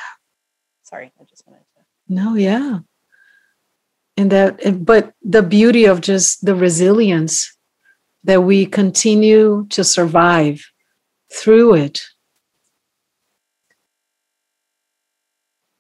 Sorry, 0.82 1.12
I 1.20 1.24
just 1.24 1.46
wanted 1.46 1.64
to. 1.76 1.82
no 2.08 2.34
yeah 2.34 2.80
and 4.16 4.30
that 4.32 4.84
but 4.84 5.12
the 5.22 5.42
beauty 5.42 5.84
of 5.86 6.00
just 6.00 6.44
the 6.44 6.54
resilience 6.54 7.56
that 8.24 8.42
we 8.42 8.66
continue 8.66 9.66
to 9.70 9.84
survive 9.84 10.60
through 11.32 11.74
it 11.74 12.02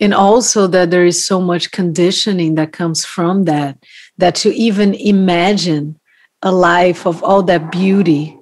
and 0.00 0.14
also 0.14 0.66
that 0.68 0.90
there 0.90 1.04
is 1.04 1.24
so 1.26 1.40
much 1.40 1.70
conditioning 1.72 2.54
that 2.54 2.72
comes 2.72 3.04
from 3.04 3.44
that 3.44 3.78
that 4.18 4.34
to 4.36 4.54
even 4.54 4.94
imagine 4.94 5.98
a 6.42 6.52
life 6.52 7.06
of 7.06 7.22
all 7.22 7.42
that 7.42 7.70
beauty 7.72 8.36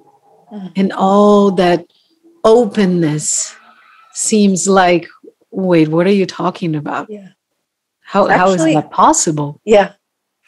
Mhm. 0.51 0.71
and 0.75 0.93
all 0.93 1.51
that 1.51 1.85
openness 2.43 3.55
seems 4.13 4.67
like 4.67 5.07
wait 5.51 5.87
what 5.89 6.07
are 6.07 6.11
you 6.21 6.25
talking 6.25 6.75
about 6.75 7.09
Yeah. 7.09 7.29
how 8.01 8.27
how 8.27 8.49
is 8.51 8.63
that 8.63 8.91
possible 8.91 9.59
Yeah. 9.65 9.93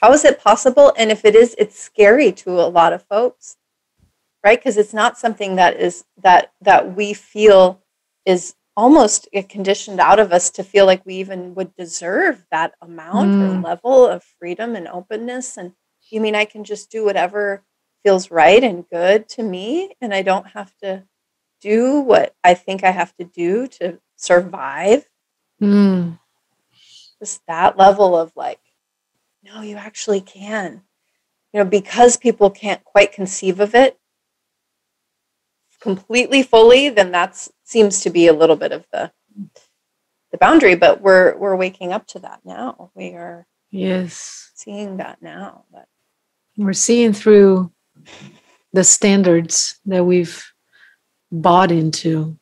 How 0.02 0.14
is 0.14 0.24
it 0.24 0.40
possible? 0.40 0.94
And 0.96 1.12
if 1.12 1.26
it 1.26 1.36
is, 1.36 1.54
it's 1.58 1.78
scary 1.78 2.32
to 2.32 2.52
a 2.52 2.72
lot 2.72 2.94
of 2.94 3.04
folks, 3.04 3.58
right? 4.46 4.58
Because 4.58 4.78
it's 4.78 4.94
not 4.94 5.18
something 5.18 5.58
that 5.58 5.76
is 5.76 6.06
that 6.24 6.54
that 6.62 6.96
we 6.96 7.12
feel 7.14 7.82
is 8.26 8.56
almost 8.78 9.28
get 9.34 9.50
conditioned 9.50 10.00
out 10.00 10.20
of 10.20 10.32
us 10.32 10.50
to 10.52 10.64
feel 10.64 10.86
like 10.86 11.06
we 11.06 11.16
even 11.16 11.56
would 11.56 11.76
deserve 11.76 12.46
that 12.52 12.74
amount 12.82 13.36
or 13.36 13.48
Mm. 13.48 13.64
level 13.64 14.06
of 14.08 14.24
freedom 14.40 14.76
and 14.76 14.88
openness. 14.88 15.58
And 15.58 15.74
you 16.12 16.22
mean 16.22 16.36
I 16.36 16.46
can 16.46 16.64
just 16.64 16.90
do 16.92 17.06
whatever 17.06 17.64
feels 18.04 18.32
right 18.32 18.64
and 18.64 18.88
good 18.90 19.28
to 19.30 19.44
me, 19.44 19.96
and 20.02 20.14
I 20.14 20.22
don't 20.22 20.48
have 20.48 20.74
to 20.84 21.06
do 21.62 22.00
what 22.02 22.36
I 22.44 22.54
think 22.54 22.84
I 22.84 22.92
have 22.92 23.16
to 23.18 23.26
do 23.26 23.68
to 23.68 24.00
survive? 24.16 25.06
Mm, 25.62 26.20
just 27.22 27.42
that 27.48 27.78
level 27.78 28.18
of 28.18 28.32
like, 28.36 28.60
no, 29.44 29.62
you 29.62 29.76
actually 29.78 30.22
can. 30.22 30.84
You 31.54 31.64
know, 31.64 31.70
because 31.70 32.18
people 32.18 32.50
can't 32.50 32.84
quite 32.84 33.12
conceive 33.14 33.60
of 33.60 33.76
it 33.76 33.98
completely 35.80 36.44
fully, 36.44 36.90
then 36.90 37.12
that 37.12 37.48
seems 37.64 38.02
to 38.02 38.10
be 38.10 38.28
a 38.28 38.34
little 38.34 38.56
bit 38.56 38.72
of 38.72 38.86
the 38.92 39.12
the 40.32 40.38
boundary. 40.38 40.76
But 40.76 41.02
we're 41.02 41.38
we're 41.38 41.56
waking 41.56 41.92
up 41.92 42.08
to 42.08 42.20
that 42.20 42.42
now. 42.44 42.92
We 42.96 43.10
are 43.14 43.48
yes 43.72 44.52
seeing 44.56 44.98
that 44.98 45.22
now. 45.22 45.66
That 45.74 45.88
we're 46.58 46.74
seeing 46.74 47.14
through 47.14 47.72
the 48.74 48.84
standards 48.84 49.80
that 49.86 50.04
we've 50.04 50.46
bought 51.32 51.72
into 51.72 52.38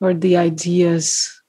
or 0.00 0.14
the 0.14 0.36
ideas 0.36 1.42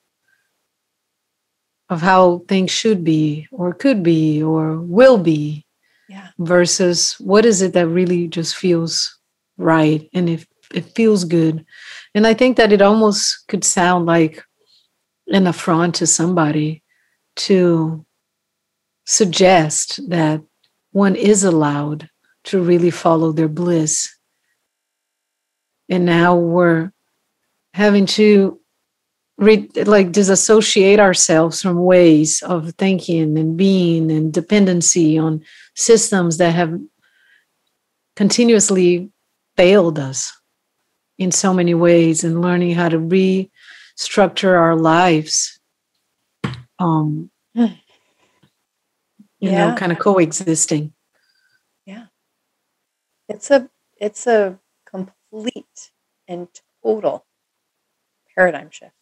of 1.90 2.02
how 2.02 2.44
things 2.48 2.72
should 2.72 3.04
be 3.04 3.48
or 3.52 3.74
could 3.74 4.04
be 4.04 4.42
or 4.42 4.80
will 4.80 5.18
be 5.18 5.66
yeah, 6.10 6.30
versus 6.40 7.16
what 7.20 7.46
is 7.46 7.62
it 7.62 7.74
that 7.74 7.88
really 7.88 8.28
just 8.28 8.56
feels 8.56 9.20
right 9.58 10.10
and 10.14 10.30
if 10.30 10.48
it 10.74 10.96
feels 10.96 11.24
good. 11.24 11.66
And 12.16 12.28
i 12.28 12.34
think 12.34 12.58
that 12.58 12.72
it 12.72 12.82
almost 12.82 13.48
could 13.48 13.64
sound 13.64 14.06
like 14.06 14.44
an 15.28 15.48
affront 15.48 15.96
to 15.96 16.08
somebody 16.08 16.84
to 17.36 18.06
suggest 19.06 20.00
that 20.10 20.42
one 20.92 21.16
is 21.16 21.44
allowed 21.44 22.10
to 22.46 22.62
really 22.62 22.92
follow 22.92 23.32
their 23.32 23.48
bliss. 23.48 24.10
And 25.90 26.06
now 26.06 26.36
we're 26.36 26.92
having 27.74 28.06
to 28.06 28.60
re- 29.38 29.70
like 29.86 30.12
disassociate 30.12 31.00
ourselves 31.00 31.62
from 31.62 31.84
ways 31.84 32.42
of 32.44 32.74
thinking 32.78 33.38
and 33.38 33.58
being 33.58 34.12
and 34.12 34.32
dependency 34.32 35.18
on 35.18 35.44
systems 35.76 36.38
that 36.38 36.54
have 36.54 36.80
continuously 38.16 39.10
failed 39.58 39.98
us 39.98 40.32
in 41.18 41.32
so 41.32 41.54
many 41.54 41.74
ways 41.74 42.24
and 42.24 42.42
learning 42.42 42.74
how 42.76 42.90
to 42.90 42.98
restructure 42.98 44.58
our 44.58 44.76
lives 44.76 45.60
um 46.80 47.30
you 47.56 47.70
Yeah. 49.40 49.70
know 49.72 49.76
kind 49.78 49.92
of 49.92 50.00
coexisting 50.00 50.94
Yeah. 51.86 52.06
it's 53.30 53.52
a 53.52 53.70
it's 53.98 54.28
a 54.28 54.60
complete 54.86 55.92
and 56.28 56.48
total 56.84 57.26
paradigm 58.36 58.70
shift. 58.72 58.94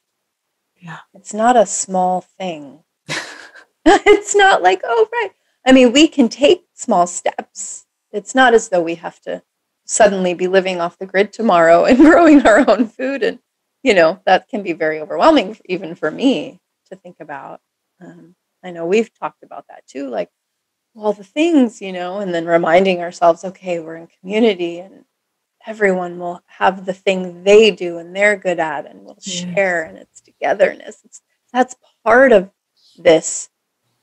Yeah. 0.79 0.99
It's 1.13 1.33
not 1.33 1.55
a 1.55 1.65
small 1.65 2.21
thing. 2.21 2.83
it's 3.85 4.35
not 4.35 4.61
like, 4.61 4.81
oh, 4.83 5.07
right. 5.11 5.31
I 5.65 5.71
mean, 5.71 5.91
we 5.91 6.07
can 6.07 6.29
take 6.29 6.65
small 6.73 7.07
steps. 7.07 7.85
It's 8.11 8.35
not 8.35 8.53
as 8.53 8.69
though 8.69 8.81
we 8.81 8.95
have 8.95 9.19
to 9.21 9.41
suddenly 9.91 10.33
be 10.33 10.47
living 10.47 10.79
off 10.79 10.97
the 10.97 11.05
grid 11.05 11.33
tomorrow 11.33 11.85
and 11.85 11.97
growing 12.09 12.45
our 12.47 12.69
own 12.69 12.87
food. 12.87 13.23
And, 13.23 13.39
you 13.83 13.93
know, 13.93 14.19
that 14.25 14.47
can 14.47 14.63
be 14.63 14.73
very 14.73 14.99
overwhelming, 14.99 15.57
even 15.65 15.95
for 15.95 16.09
me 16.09 16.59
to 16.89 16.95
think 16.95 17.17
about. 17.19 17.59
Um, 17.99 18.35
I 18.63 18.71
know 18.71 18.85
we've 18.85 19.13
talked 19.13 19.43
about 19.43 19.65
that 19.67 19.85
too. 19.87 20.07
Like, 20.07 20.29
all 20.95 21.13
the 21.13 21.23
things, 21.23 21.81
you 21.81 21.93
know, 21.93 22.19
and 22.19 22.33
then 22.33 22.45
reminding 22.45 22.99
ourselves, 23.01 23.45
okay, 23.45 23.79
we're 23.79 23.95
in 23.95 24.07
community 24.19 24.79
and 24.79 25.05
everyone 25.65 26.19
will 26.19 26.41
have 26.47 26.85
the 26.85 26.93
thing 26.93 27.43
they 27.43 27.71
do 27.71 27.97
and 27.97 28.13
they're 28.15 28.35
good 28.35 28.59
at 28.59 28.85
and 28.85 29.03
we'll 29.03 29.19
share 29.21 29.83
and 29.83 29.97
it's 29.97 30.19
togetherness. 30.21 30.99
It's 31.05 31.21
that's 31.53 31.75
part 32.03 32.31
of 32.31 32.49
this, 32.97 33.49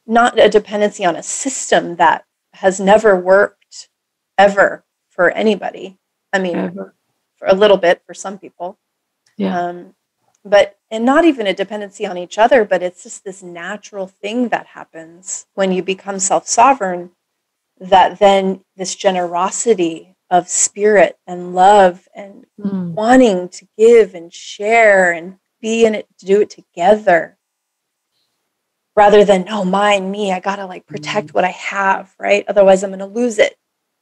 not 0.06 0.38
a 0.38 0.48
dependency 0.48 1.04
on 1.04 1.16
a 1.16 1.22
system 1.22 1.96
that 1.96 2.24
has 2.54 2.80
never 2.80 3.18
worked 3.18 3.90
ever 4.38 4.84
for 5.18 5.32
anybody. 5.32 5.98
I 6.32 6.38
mean, 6.38 6.54
Ever. 6.56 6.94
for 7.38 7.48
a 7.48 7.54
little 7.54 7.76
bit 7.76 8.00
for 8.06 8.14
some 8.14 8.38
people. 8.38 8.78
Yeah. 9.36 9.58
Um, 9.60 9.94
but 10.44 10.78
and 10.92 11.04
not 11.04 11.24
even 11.24 11.48
a 11.48 11.52
dependency 11.52 12.06
on 12.06 12.16
each 12.16 12.38
other, 12.38 12.64
but 12.64 12.84
it's 12.84 13.02
just 13.02 13.24
this 13.24 13.42
natural 13.42 14.06
thing 14.06 14.50
that 14.50 14.66
happens 14.66 15.46
when 15.54 15.72
you 15.72 15.82
become 15.82 16.20
self-sovereign. 16.20 17.10
That 17.80 18.20
then 18.20 18.64
this 18.76 18.94
generosity 18.94 20.14
of 20.30 20.48
spirit 20.48 21.18
and 21.26 21.52
love 21.52 22.06
and 22.14 22.44
Mm. 22.60 22.92
wanting 22.94 23.48
to 23.48 23.66
give 23.76 24.14
and 24.14 24.32
share 24.32 25.10
and 25.12 25.38
be 25.60 25.84
in 25.84 25.94
it 25.96 26.06
to 26.18 26.26
do 26.26 26.40
it 26.40 26.50
together 26.50 27.38
rather 28.96 29.24
than 29.24 29.44
no 29.44 29.64
mine 29.64 30.10
me 30.10 30.32
i 30.32 30.40
gotta 30.40 30.66
like 30.66 30.84
protect 30.86 31.32
what 31.34 31.44
i 31.44 31.50
have 31.50 32.12
right 32.18 32.44
otherwise 32.48 32.82
i'm 32.82 32.90
gonna 32.90 33.06
lose 33.06 33.38
it 33.38 33.56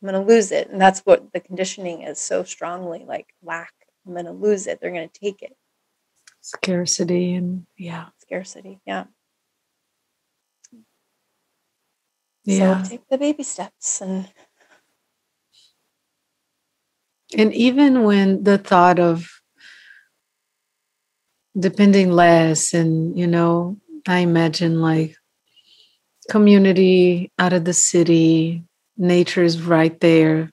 i'm 0.07 0.15
gonna 0.15 0.25
lose 0.25 0.53
it. 0.53 0.69
And 0.69 0.81
that's 0.81 1.01
what 1.01 1.33
the 1.33 1.41
conditioning 1.41 2.03
is 2.03 2.19
so 2.19 2.45
strongly 2.45 3.05
like 3.07 3.27
lack 3.43 3.73
i'm 4.07 4.15
gonna 4.15 4.33
lose 4.33 4.67
it. 4.67 4.81
They're 4.81 4.93
gonna 4.93 5.09
take 5.09 5.43
it. 5.43 5.57
Scarcity 6.41 7.35
and 7.35 7.67
yeah. 7.77 8.07
Scarcity 8.19 8.81
yeah. 8.87 9.05
Yeah. 12.45 12.83
so 12.83 12.91
take 12.91 13.09
the 13.09 13.19
baby 13.19 13.43
steps 13.43 14.01
and 14.01 14.29
and 17.37 17.53
even 17.53 18.05
when 18.05 18.45
the 18.45 18.59
thought 18.59 19.01
of 19.01 19.29
depending 21.59 22.13
less 22.13 22.73
and 22.73 23.19
you 23.19 23.27
know 23.27 23.77
i 24.07 24.19
imagine 24.19 24.81
like 24.81 25.17
community 26.31 27.33
out 27.39 27.53
of 27.53 27.65
the 27.65 27.73
city 27.73 28.63
nature 28.97 29.43
is 29.43 29.63
right 29.63 29.99
there. 30.01 30.51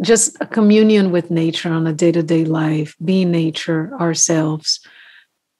Just 0.00 0.36
a 0.40 0.46
communion 0.46 1.10
with 1.10 1.30
nature 1.30 1.70
on 1.70 1.86
a 1.86 1.92
day-to-day 1.92 2.44
life 2.44 2.94
being 3.02 3.30
nature 3.30 3.92
ourselves 3.98 4.80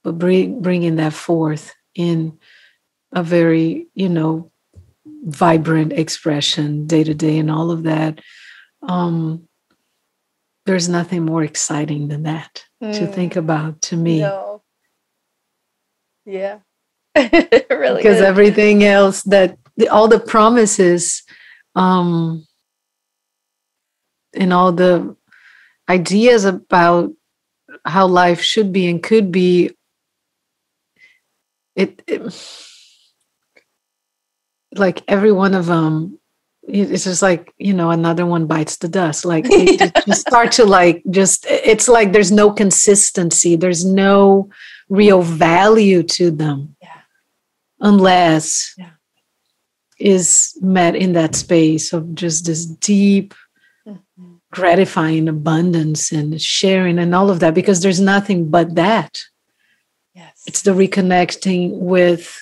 but 0.06 0.18
bring, 0.18 0.62
bringing 0.62 0.96
that 0.96 1.12
forth 1.12 1.74
in 1.96 2.38
a 3.12 3.24
very 3.24 3.88
you 3.94 4.08
know 4.08 4.52
vibrant 5.24 5.92
expression 5.92 6.86
day 6.86 7.02
to 7.02 7.12
day 7.12 7.38
and 7.38 7.50
all 7.50 7.72
of 7.72 7.82
that. 7.82 8.20
Um 8.82 9.48
there's 10.64 10.88
nothing 10.88 11.24
more 11.24 11.42
exciting 11.42 12.06
than 12.06 12.24
that 12.24 12.64
to 12.80 13.06
think 13.06 13.36
about 13.36 13.80
to 13.82 13.96
me. 13.96 14.20
No. 14.20 14.62
Yeah. 16.24 16.58
Really 17.70 17.96
because 17.96 18.20
everything 18.20 18.84
else 18.84 19.22
that 19.24 19.58
the, 19.76 19.88
all 19.88 20.06
the 20.06 20.20
promises 20.20 21.24
um 21.76 22.44
and 24.34 24.52
all 24.52 24.72
the 24.72 25.16
ideas 25.88 26.44
about 26.44 27.12
how 27.84 28.06
life 28.06 28.40
should 28.40 28.72
be 28.72 28.88
and 28.88 29.02
could 29.02 29.30
be 29.30 29.70
it, 31.76 32.02
it 32.06 32.22
like 34.74 35.02
every 35.08 35.32
one 35.32 35.54
of 35.54 35.66
them 35.66 36.18
it's 36.68 37.04
just 37.04 37.22
like 37.22 37.52
you 37.58 37.72
know 37.72 37.90
another 37.90 38.26
one 38.26 38.46
bites 38.46 38.76
the 38.78 38.88
dust 38.88 39.24
like 39.24 39.44
it, 39.48 39.80
yeah. 39.80 40.02
you 40.06 40.14
start 40.14 40.50
to 40.50 40.64
like 40.64 41.02
just 41.10 41.46
it's 41.48 41.86
like 41.86 42.12
there's 42.12 42.32
no 42.32 42.50
consistency 42.50 43.54
there's 43.54 43.84
no 43.84 44.48
real 44.88 45.22
value 45.22 46.02
to 46.02 46.30
them 46.30 46.74
yeah. 46.82 47.00
unless 47.80 48.74
yeah. 48.76 48.90
Is 49.98 50.56
met 50.60 50.94
in 50.94 51.12
that 51.14 51.34
space 51.34 51.92
of 51.92 52.14
just 52.14 52.46
this 52.46 52.66
deep 52.66 53.34
mm-hmm. 53.86 54.34
gratifying 54.50 55.28
abundance 55.28 56.12
and 56.12 56.40
sharing 56.40 56.98
and 56.98 57.14
all 57.14 57.30
of 57.30 57.40
that 57.40 57.54
because 57.54 57.80
there's 57.80 58.00
nothing 58.00 58.50
but 58.50 58.74
that 58.74 59.18
yes 60.14 60.42
it's 60.46 60.62
the 60.62 60.72
reconnecting 60.72 61.70
with 61.78 62.40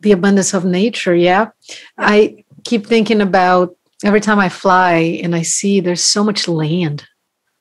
the 0.00 0.12
abundance 0.12 0.52
of 0.52 0.64
nature 0.64 1.14
yeah, 1.14 1.48
i 1.96 2.44
keep 2.64 2.86
thinking 2.86 3.20
about 3.20 3.76
every 4.04 4.20
time 4.20 4.38
I 4.38 4.48
fly 4.48 5.20
and 5.22 5.34
I 5.34 5.42
see 5.42 5.80
there's 5.80 6.02
so 6.02 6.22
much 6.22 6.48
land, 6.48 7.06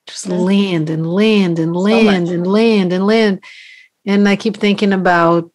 just 0.07 0.27
mm-hmm. 0.27 0.43
land 0.43 0.89
and 0.89 1.11
land 1.11 1.59
and 1.59 1.75
land 1.75 2.27
so 2.27 2.33
and 2.33 2.47
land 2.47 2.91
and 2.91 3.05
land. 3.05 3.43
And 4.05 4.27
I 4.27 4.35
keep 4.35 4.57
thinking 4.57 4.93
about, 4.93 5.51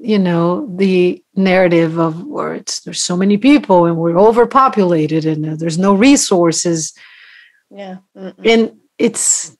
you 0.00 0.18
know, 0.18 0.66
the 0.76 1.22
narrative 1.34 1.98
of 1.98 2.24
where 2.24 2.54
it's 2.54 2.80
there's 2.80 3.00
so 3.00 3.16
many 3.16 3.36
people 3.36 3.86
and 3.86 3.96
we're 3.96 4.18
overpopulated 4.18 5.24
and 5.24 5.46
uh, 5.46 5.56
there's 5.56 5.78
no 5.78 5.94
resources. 5.94 6.92
Yeah. 7.70 7.98
Mm-mm. 8.16 8.34
And 8.44 8.80
it's, 8.98 9.56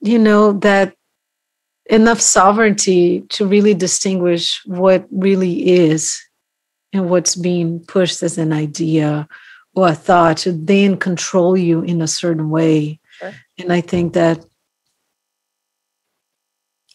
you 0.00 0.18
know, 0.18 0.52
that 0.52 0.94
enough 1.86 2.20
sovereignty 2.20 3.22
to 3.30 3.46
really 3.46 3.74
distinguish 3.74 4.60
what 4.64 5.06
really 5.10 5.68
is 5.68 6.20
and 6.92 7.10
what's 7.10 7.34
being 7.34 7.80
pushed 7.80 8.22
as 8.22 8.38
an 8.38 8.52
idea 8.52 9.28
or 9.74 9.88
a 9.88 9.94
thought 9.94 10.38
to 10.38 10.52
then 10.52 10.96
control 10.96 11.56
you 11.56 11.82
in 11.82 12.00
a 12.00 12.06
certain 12.06 12.50
way. 12.50 13.00
Sure. 13.18 13.34
And 13.58 13.72
I 13.72 13.80
think 13.80 14.14
that, 14.14 14.44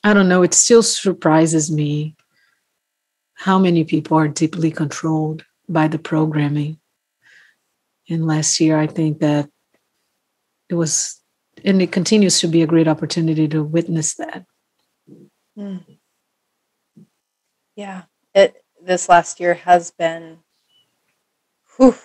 I 0.03 0.13
don't 0.13 0.29
know, 0.29 0.43
it 0.43 0.53
still 0.53 0.83
surprises 0.83 1.69
me 1.69 2.15
how 3.39 3.57
many 3.57 3.85
people 3.85 4.17
are 4.17 4.27
deeply 4.27 4.69
controlled 4.69 5.45
by 5.69 5.87
the 5.87 5.97
programming. 5.97 6.77
And 8.09 8.27
last 8.27 8.59
year, 8.59 8.77
I 8.77 8.85
think 8.85 9.19
that 9.19 9.49
it 10.67 10.75
was, 10.75 11.21
and 11.63 11.81
it 11.81 11.89
continues 11.89 12.41
to 12.41 12.49
be 12.49 12.63
a 12.63 12.67
great 12.67 12.89
opportunity 12.89 13.47
to 13.47 13.63
witness 13.63 14.15
that. 14.15 14.45
Mm. 15.57 15.99
Yeah. 17.77 18.03
It, 18.35 18.61
this 18.83 19.07
last 19.07 19.39
year 19.39 19.53
has 19.53 19.91
been 19.91 20.39
whew, 21.77 21.95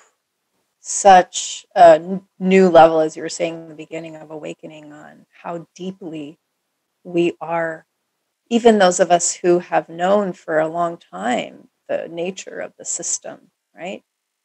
such 0.78 1.66
a 1.74 2.20
new 2.38 2.68
level, 2.68 3.00
as 3.00 3.16
you 3.16 3.22
were 3.22 3.28
saying 3.28 3.54
in 3.54 3.68
the 3.70 3.74
beginning 3.74 4.14
of 4.14 4.30
awakening, 4.30 4.92
on 4.92 5.26
how 5.42 5.66
deeply 5.74 6.38
we 7.02 7.32
are, 7.40 7.86
even 8.50 8.78
those 8.78 9.00
of 9.00 9.10
us 9.10 9.34
who 9.34 9.58
have 9.58 9.88
known 9.88 10.32
for 10.32 10.58
a 10.58 10.68
long 10.68 10.96
time 10.96 11.68
the 11.88 12.08
nature 12.08 12.60
of 12.60 12.72
the 12.78 12.84
system, 12.84 13.50
right? 13.74 14.02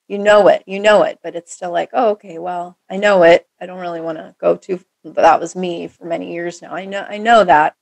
You 0.07 0.17
know 0.17 0.47
it, 0.47 0.63
you 0.65 0.79
know 0.79 1.03
it, 1.03 1.19
but 1.23 1.35
it's 1.35 1.53
still 1.53 1.71
like, 1.71 1.91
oh, 1.93 2.09
okay, 2.11 2.39
well, 2.39 2.77
I 2.89 2.97
know 2.97 3.23
it. 3.23 3.47
I 3.61 3.65
don't 3.65 3.79
really 3.79 4.01
want 4.01 4.17
to 4.17 4.35
go 4.39 4.55
too. 4.55 4.79
But 5.03 5.15
that 5.15 5.39
was 5.39 5.55
me 5.55 5.87
for 5.87 6.05
many 6.05 6.33
years 6.33 6.61
now. 6.61 6.73
I 6.73 6.85
know, 6.85 7.05
I 7.07 7.17
know 7.17 7.43
that 7.43 7.75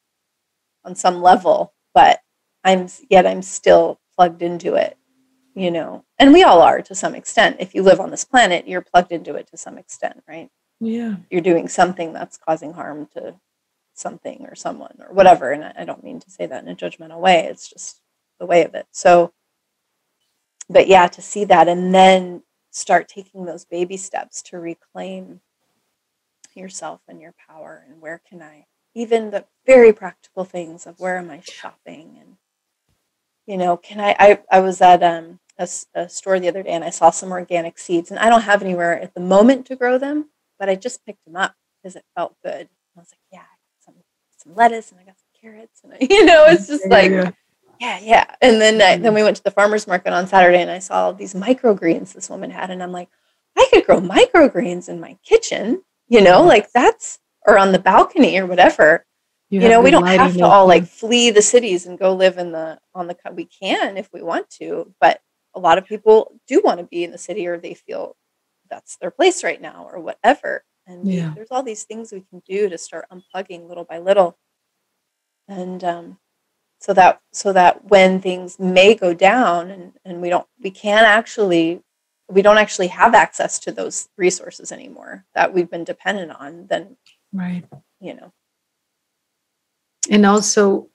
on 0.83 0.95
some 0.95 1.21
level, 1.21 1.73
but 1.93 2.19
I'm 2.63 2.87
yet 3.09 3.25
I'm 3.25 3.41
still 3.41 3.99
plugged 4.15 4.41
into 4.41 4.75
it, 4.75 4.97
you 5.55 5.71
know, 5.71 6.03
and 6.19 6.33
we 6.33 6.43
all 6.43 6.61
are 6.61 6.81
to 6.81 6.95
some 6.95 7.15
extent. 7.15 7.57
If 7.59 7.73
you 7.73 7.81
live 7.81 7.99
on 7.99 8.11
this 8.11 8.25
planet, 8.25 8.67
you're 8.67 8.81
plugged 8.81 9.11
into 9.11 9.35
it 9.35 9.47
to 9.51 9.57
some 9.57 9.77
extent, 9.77 10.23
right? 10.27 10.49
Yeah. 10.79 11.15
You're 11.29 11.41
doing 11.41 11.67
something 11.67 12.13
that's 12.13 12.37
causing 12.37 12.73
harm 12.73 13.07
to 13.13 13.35
something 13.97 14.45
or 14.45 14.55
someone 14.55 14.97
or 14.99 15.13
whatever. 15.13 15.51
And 15.51 15.63
I 15.63 15.85
don't 15.85 16.03
mean 16.03 16.19
to 16.19 16.29
say 16.29 16.45
that 16.45 16.63
in 16.63 16.69
a 16.69 16.75
judgmental 16.75 17.19
way, 17.19 17.45
it's 17.45 17.69
just 17.69 18.01
the 18.39 18.45
way 18.45 18.63
of 18.63 18.75
it. 18.75 18.87
So, 18.91 19.33
but 20.69 20.87
yeah, 20.87 21.07
to 21.07 21.21
see 21.21 21.45
that 21.45 21.67
and 21.67 21.93
then 21.93 22.43
start 22.71 23.07
taking 23.07 23.45
those 23.45 23.65
baby 23.65 23.97
steps 23.97 24.41
to 24.43 24.59
reclaim 24.59 25.41
yourself 26.53 27.01
and 27.07 27.21
your 27.21 27.33
power 27.47 27.83
and 27.87 28.01
where 28.01 28.21
can 28.27 28.41
I, 28.41 28.65
even 28.93 29.31
the 29.31 29.45
very 29.65 29.93
practical 29.93 30.43
things 30.43 30.85
of 30.85 30.99
where 30.99 31.17
am 31.17 31.29
I 31.29 31.41
shopping 31.41 32.17
and 32.19 32.37
you 33.47 33.57
know, 33.57 33.77
can 33.77 33.99
I? 34.01 34.15
I, 34.19 34.39
I 34.51 34.59
was 34.59 34.81
at 34.81 35.01
um, 35.01 35.39
a, 35.57 35.67
a 35.95 36.09
store 36.09 36.39
the 36.39 36.49
other 36.49 36.63
day 36.63 36.71
and 36.71 36.83
I 36.83 36.89
saw 36.89 37.09
some 37.09 37.31
organic 37.31 37.79
seeds, 37.79 38.11
and 38.11 38.19
I 38.19 38.29
don't 38.29 38.41
have 38.41 38.61
anywhere 38.61 39.01
at 39.01 39.13
the 39.13 39.21
moment 39.21 39.65
to 39.67 39.75
grow 39.75 39.97
them, 39.97 40.29
but 40.59 40.69
I 40.69 40.75
just 40.75 41.05
picked 41.05 41.23
them 41.25 41.37
up 41.37 41.55
because 41.81 41.95
it 41.95 42.03
felt 42.13 42.35
good. 42.43 42.67
I 42.95 42.99
was 42.99 43.09
like, 43.11 43.19
yeah, 43.31 43.45
some 44.47 44.55
lettuce 44.55 44.91
and 44.91 44.99
I 44.99 45.03
got 45.03 45.15
some 45.17 45.41
carrots, 45.41 45.81
and 45.83 45.93
I, 45.93 45.97
you 46.09 46.25
know, 46.25 46.45
it's 46.47 46.67
just 46.67 46.87
like. 46.87 47.11
Yeah. 47.11 47.31
Yeah, 47.79 47.99
yeah. 48.01 48.35
And 48.41 48.59
then 48.59 48.81
I, 48.81 48.97
then 48.97 49.13
we 49.13 49.21
went 49.21 49.37
to 49.37 49.43
the 49.43 49.51
farmers 49.51 49.85
market 49.85 50.11
on 50.11 50.25
Saturday, 50.25 50.63
and 50.63 50.71
I 50.71 50.79
saw 50.79 51.11
these 51.11 51.35
microgreens 51.35 52.11
this 52.11 52.27
woman 52.27 52.49
had, 52.49 52.71
and 52.71 52.81
I'm 52.81 52.91
like, 52.91 53.07
I 53.55 53.67
could 53.71 53.85
grow 53.85 54.01
microgreens 54.01 54.89
in 54.89 54.99
my 54.99 55.15
kitchen, 55.23 55.83
you 56.07 56.21
know, 56.21 56.41
like 56.41 56.71
that's 56.71 57.19
or 57.47 57.57
on 57.57 57.71
the 57.71 57.79
balcony 57.79 58.37
or 58.37 58.45
whatever 58.45 59.05
you, 59.49 59.61
you 59.61 59.69
know 59.69 59.81
we 59.81 59.89
don't 59.89 60.05
have 60.05 60.35
to 60.35 60.45
all 60.45 60.67
like 60.67 60.85
flee 60.85 61.31
the 61.31 61.41
cities 61.41 61.85
and 61.85 61.97
go 61.97 62.13
live 62.13 62.37
in 62.37 62.51
the 62.51 62.77
on 62.93 63.07
the 63.07 63.15
we 63.33 63.45
can 63.45 63.97
if 63.97 64.09
we 64.13 64.21
want 64.21 64.47
to 64.49 64.93
but 64.99 65.21
a 65.55 65.59
lot 65.59 65.77
of 65.77 65.85
people 65.85 66.37
do 66.47 66.61
want 66.63 66.79
to 66.79 66.85
be 66.85 67.03
in 67.03 67.11
the 67.11 67.17
city 67.17 67.47
or 67.47 67.57
they 67.57 67.73
feel 67.73 68.15
that's 68.69 68.97
their 68.97 69.09
place 69.09 69.43
right 69.43 69.61
now 69.61 69.87
or 69.89 69.99
whatever 69.99 70.63
and 70.87 71.05
yeah. 71.05 71.33
there's 71.35 71.51
all 71.51 71.63
these 71.63 71.83
things 71.83 72.11
we 72.11 72.23
can 72.29 72.41
do 72.47 72.69
to 72.69 72.77
start 72.77 73.05
unplugging 73.11 73.67
little 73.67 73.83
by 73.83 73.99
little. 73.99 74.37
And 75.47 75.83
um, 75.83 76.17
so 76.79 76.93
that 76.93 77.21
so 77.31 77.53
that 77.53 77.85
when 77.85 78.21
things 78.21 78.57
may 78.57 78.95
go 78.95 79.13
down 79.13 79.69
and, 79.69 79.93
and 80.05 80.21
we 80.21 80.29
don't 80.29 80.47
we 80.61 80.71
can 80.71 81.03
actually 81.03 81.81
we 82.29 82.41
don't 82.41 82.57
actually 82.57 82.87
have 82.87 83.13
access 83.13 83.59
to 83.59 83.71
those 83.71 84.09
resources 84.17 84.71
anymore 84.71 85.25
that 85.33 85.53
we've 85.53 85.69
been 85.69 85.83
dependent 85.83 86.31
on 86.31 86.67
then 86.67 86.97
right. 87.33 87.65
you 87.99 88.13
know. 88.13 88.31
And 90.09 90.25
also, 90.25 90.89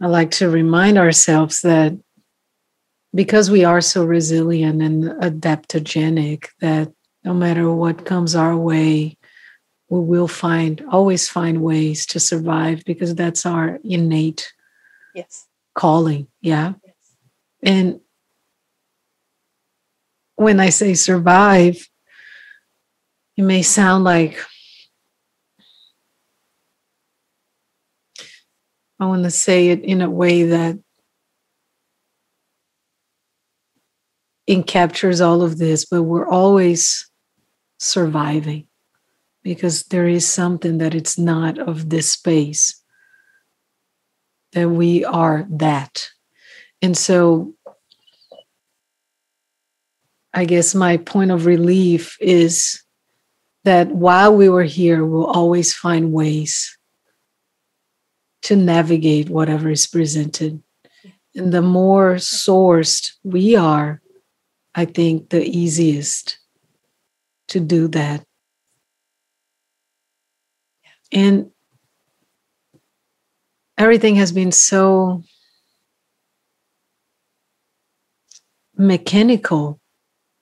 I 0.00 0.08
like 0.08 0.32
to 0.32 0.50
remind 0.50 0.98
ourselves 0.98 1.60
that 1.62 1.96
because 3.14 3.50
we 3.50 3.64
are 3.64 3.80
so 3.80 4.04
resilient 4.04 4.82
and 4.82 5.04
adaptogenic, 5.04 6.46
that 6.60 6.92
no 7.26 7.34
matter 7.34 7.70
what 7.70 8.06
comes 8.06 8.34
our 8.34 8.56
way, 8.56 9.18
we 9.88 10.00
will 10.00 10.28
find 10.28 10.82
always 10.90 11.28
find 11.28 11.62
ways 11.62 12.06
to 12.06 12.20
survive 12.20 12.82
because 12.84 13.14
that's 13.14 13.46
our 13.46 13.78
innate 13.84 14.52
yes 15.14 15.46
calling 15.74 16.26
yeah 16.40 16.72
yes. 16.84 16.94
and 17.62 18.00
when 20.34 20.58
i 20.58 20.70
say 20.70 20.92
survive 20.94 21.88
it 23.36 23.42
may 23.42 23.62
sound 23.62 24.02
like 24.02 24.38
I 28.98 29.04
want 29.04 29.24
to 29.24 29.30
say 29.30 29.68
it 29.68 29.84
in 29.84 30.00
a 30.00 30.08
way 30.08 30.44
that 30.44 30.78
it 34.46 34.66
captures 34.66 35.20
all 35.20 35.42
of 35.42 35.58
this, 35.58 35.84
but 35.84 36.04
we're 36.04 36.26
always 36.26 37.10
surviving 37.78 38.66
because 39.42 39.84
there 39.84 40.08
is 40.08 40.28
something 40.28 40.78
that 40.78 40.94
it's 40.94 41.18
not 41.18 41.58
of 41.58 41.88
this 41.88 42.10
space, 42.10 42.82
that 44.52 44.68
we 44.68 45.04
are 45.04 45.46
that. 45.48 46.08
And 46.82 46.96
so 46.96 47.54
I 50.34 50.44
guess 50.44 50.74
my 50.74 50.96
point 50.98 51.30
of 51.30 51.46
relief 51.46 52.18
is 52.20 52.82
that 53.64 53.88
while 53.88 54.36
we 54.36 54.48
were 54.48 54.64
here, 54.64 55.04
we'll 55.04 55.26
always 55.26 55.72
find 55.72 56.12
ways 56.12 56.76
to 58.42 58.54
navigate 58.54 59.30
whatever 59.30 59.70
is 59.70 59.86
presented. 59.86 60.62
And 61.34 61.52
the 61.52 61.62
more 61.62 62.14
sourced 62.16 63.12
we 63.24 63.56
are, 63.56 64.02
I 64.74 64.84
think 64.84 65.30
the 65.30 65.42
easiest 65.44 66.38
to 67.48 67.60
do 67.60 67.88
that. 67.88 68.24
And 71.12 71.50
everything 73.78 74.16
has 74.16 74.32
been 74.32 74.52
so 74.52 75.22
mechanical 78.76 79.80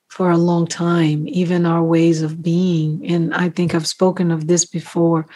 for 0.09 0.31
a 0.31 0.37
long 0.37 0.65
time, 0.65 1.27
even 1.27 1.65
our 1.65 1.83
ways 1.83 2.21
of 2.21 2.41
being. 2.41 3.05
And 3.05 3.33
I 3.33 3.49
think 3.49 3.75
I've 3.75 3.87
spoken 3.87 4.31
of 4.31 4.47
this 4.47 4.65
before. 4.65 5.27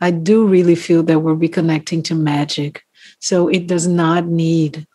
I 0.00 0.10
do 0.10 0.46
really 0.46 0.76
feel 0.76 1.02
that 1.04 1.20
we're 1.20 1.34
reconnecting 1.34 2.04
to 2.04 2.14
magic. 2.14 2.82
So 3.20 3.48
it 3.48 3.66
does 3.66 3.88
not 3.88 4.26
need 4.26 4.86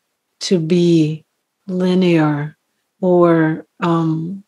to 0.42 0.60
be 0.60 1.26
linear 1.68 2.58
or 3.02 3.66
um, 3.80 4.44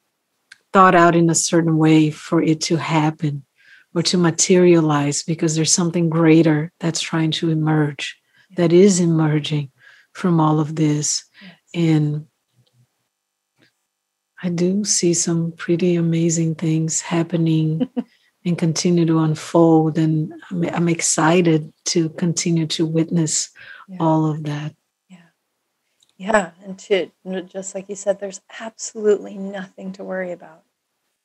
thought 0.73 0.95
out 0.95 1.15
in 1.15 1.29
a 1.29 1.35
certain 1.35 1.77
way 1.77 2.09
for 2.11 2.41
it 2.41 2.61
to 2.61 2.77
happen 2.77 3.45
or 3.93 4.01
to 4.03 4.17
materialize 4.17 5.23
because 5.23 5.55
there's 5.55 5.73
something 5.73 6.09
greater 6.09 6.71
that's 6.79 7.01
trying 7.01 7.31
to 7.31 7.49
emerge, 7.49 8.17
that 8.55 8.71
is 8.71 8.99
emerging 8.99 9.71
from 10.13 10.39
all 10.39 10.59
of 10.59 10.75
this. 10.75 11.25
Yes. 11.41 11.51
And 11.73 12.27
I 14.43 14.49
do 14.49 14.83
see 14.85 15.13
some 15.13 15.51
pretty 15.51 15.95
amazing 15.95 16.55
things 16.55 17.01
happening 17.01 17.89
and 18.45 18.57
continue 18.57 19.05
to 19.05 19.19
unfold. 19.19 19.97
And 19.97 20.33
I'm, 20.49 20.63
I'm 20.63 20.89
excited 20.89 21.71
to 21.85 22.09
continue 22.09 22.65
to 22.67 22.85
witness 22.85 23.51
all 23.99 24.25
of 24.29 24.43
that. 24.43 24.73
Yeah. 26.21 26.51
And 26.63 26.77
to, 26.79 27.11
just 27.47 27.73
like 27.73 27.89
you 27.89 27.95
said, 27.95 28.19
there's 28.19 28.41
absolutely 28.59 29.37
nothing 29.39 29.91
to 29.93 30.03
worry 30.03 30.31
about. 30.31 30.63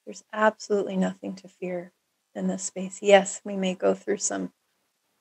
There's 0.06 0.24
absolutely 0.32 0.96
nothing 0.96 1.34
to 1.36 1.48
fear 1.48 1.92
in 2.34 2.48
this 2.48 2.64
space. 2.64 3.00
Yes, 3.02 3.40
we 3.44 3.56
may 3.56 3.74
go 3.74 3.94
through 3.94 4.18
some 4.18 4.52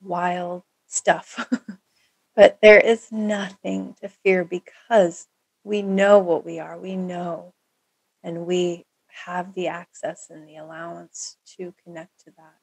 wild 0.04 0.64
stuff, 0.88 1.50
but 2.36 2.60
there 2.62 2.80
is 2.80 3.12
nothing 3.12 3.96
to 4.02 4.10
fear 4.10 4.46
because 4.46 5.28
we 5.64 5.82
know 5.82 6.20
what 6.20 6.46
we 6.46 6.60
are. 6.60 6.80
We 6.80 6.96
know, 6.96 7.54
and 8.24 8.46
we 8.48 8.86
have 9.26 9.54
the 9.56 9.68
access 9.70 10.28
and 10.30 10.48
the 10.48 10.58
allowance 10.58 11.38
to 11.58 11.74
connect 11.84 12.26
to 12.26 12.32
that. 12.38 12.56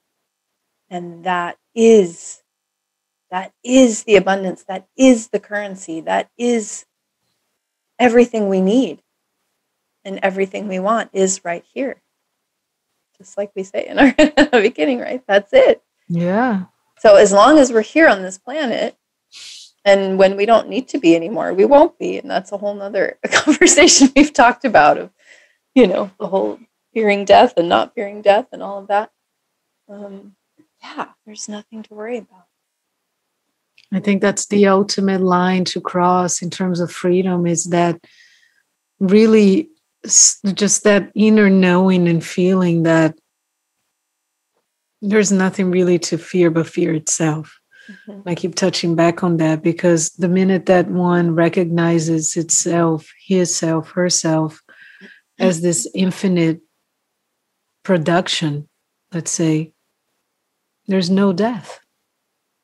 And 0.91 1.25
that 1.25 1.59
is 1.75 2.43
that 3.31 3.53
is 3.65 4.05
the 4.05 4.17
abundance, 4.17 4.65
that 4.65 4.87
is 4.97 5.29
the 5.29 5.41
currency, 5.41 6.01
that 6.03 6.31
is 6.39 6.87
everything 7.99 8.49
we 8.49 8.61
need. 8.61 9.03
And 10.05 10.19
everything 10.23 10.67
we 10.67 10.81
want 10.81 11.11
is 11.13 11.45
right 11.45 11.65
here. 11.73 12.03
Just 13.19 13.39
like 13.39 13.53
we 13.55 13.63
say 13.63 13.87
in 13.87 13.99
our 13.99 14.13
beginning, 14.61 14.99
right? 14.99 15.23
That's 15.29 15.53
it. 15.53 15.83
Yeah. 16.09 16.65
So 16.99 17.17
as 17.17 17.33
long 17.33 17.59
as 17.59 17.73
we're 17.73 17.83
here 17.83 18.09
on 18.09 18.23
this 18.23 18.39
planet, 18.39 18.97
and 19.85 20.19
when 20.19 20.37
we 20.37 20.47
don't 20.47 20.69
need 20.69 20.89
to 20.89 20.99
be 20.99 21.15
anymore, 21.15 21.53
we 21.55 21.65
won't 21.65 21.99
be. 21.99 22.19
And 22.19 22.31
that's 22.31 22.53
a 22.53 22.59
whole 22.59 22.75
nother 22.75 23.19
conversation 23.31 24.11
we've 24.17 24.33
talked 24.33 24.65
about 24.65 24.99
of 24.99 25.11
you 25.75 25.87
know, 25.87 26.11
the 26.19 26.27
whole 26.27 26.59
fearing 26.93 27.25
death 27.25 27.55
and 27.57 27.69
not 27.69 27.95
fearing 27.95 28.23
death 28.23 28.49
and 28.53 28.63
all 28.63 28.79
of 28.79 28.89
that. 28.89 29.11
Um, 29.89 30.37
yeah, 30.83 31.09
there's 31.25 31.49
nothing 31.49 31.83
to 31.85 31.95
worry 31.95 32.19
about. 32.19 32.47
I 33.93 34.01
think 34.01 34.23
that's 34.23 34.47
the 34.47 34.67
ultimate 34.69 35.21
line 35.21 35.65
to 35.67 35.81
cross 35.81 36.41
in 36.41 36.51
terms 36.51 36.81
of 36.81 36.91
freedom 36.91 37.47
is 37.47 37.65
that 37.65 38.01
really 38.99 39.69
just 40.55 40.85
that 40.85 41.11
inner 41.15 41.51
knowing 41.51 42.09
and 42.09 42.25
feeling 42.25 42.85
that 42.85 43.15
there's 45.03 45.33
nothing 45.33 45.71
really 45.71 45.99
to 45.99 46.17
fear 46.17 46.51
but 46.51 46.67
fear 46.67 46.95
itself. 46.95 47.59
Mm-hmm. 47.89 48.29
I 48.29 48.35
keep 48.35 48.55
touching 48.55 48.95
back 48.95 49.23
on 49.23 49.37
that 49.39 49.63
because 49.63 50.11
the 50.11 50.29
minute 50.29 50.67
that 50.67 50.89
one 50.89 51.35
recognizes 51.35 52.37
itself, 52.37 53.11
his 53.27 53.55
self, 53.55 53.91
herself, 53.91 54.63
as 55.39 55.61
this 55.61 55.89
infinite 55.95 56.61
production, 57.83 58.69
let's 59.13 59.31
say, 59.31 59.73
there's 60.87 61.11
no 61.11 61.33
death. 61.33 61.82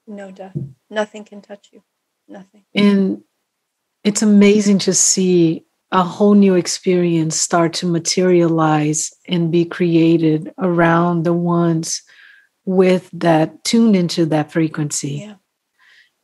No 0.08 0.30
death. 0.30 0.56
Nothing 0.88 1.24
can 1.24 1.42
touch 1.42 1.68
you. 1.72 1.82
Nothing. 2.26 2.64
And 2.74 3.22
it's 4.02 4.22
amazing 4.22 4.78
to 4.80 4.94
see 4.94 5.66
a 5.92 6.02
whole 6.02 6.34
new 6.34 6.54
experience 6.54 7.36
start 7.36 7.74
to 7.74 7.86
materialize 7.86 9.12
and 9.26 9.52
be 9.52 9.64
created 9.64 10.52
around 10.58 11.22
the 11.24 11.32
ones 11.32 12.02
with 12.64 13.08
that 13.12 13.64
tuned 13.64 13.96
into 13.96 14.26
that 14.26 14.50
frequency. 14.52 15.26
Yeah. 15.26 15.34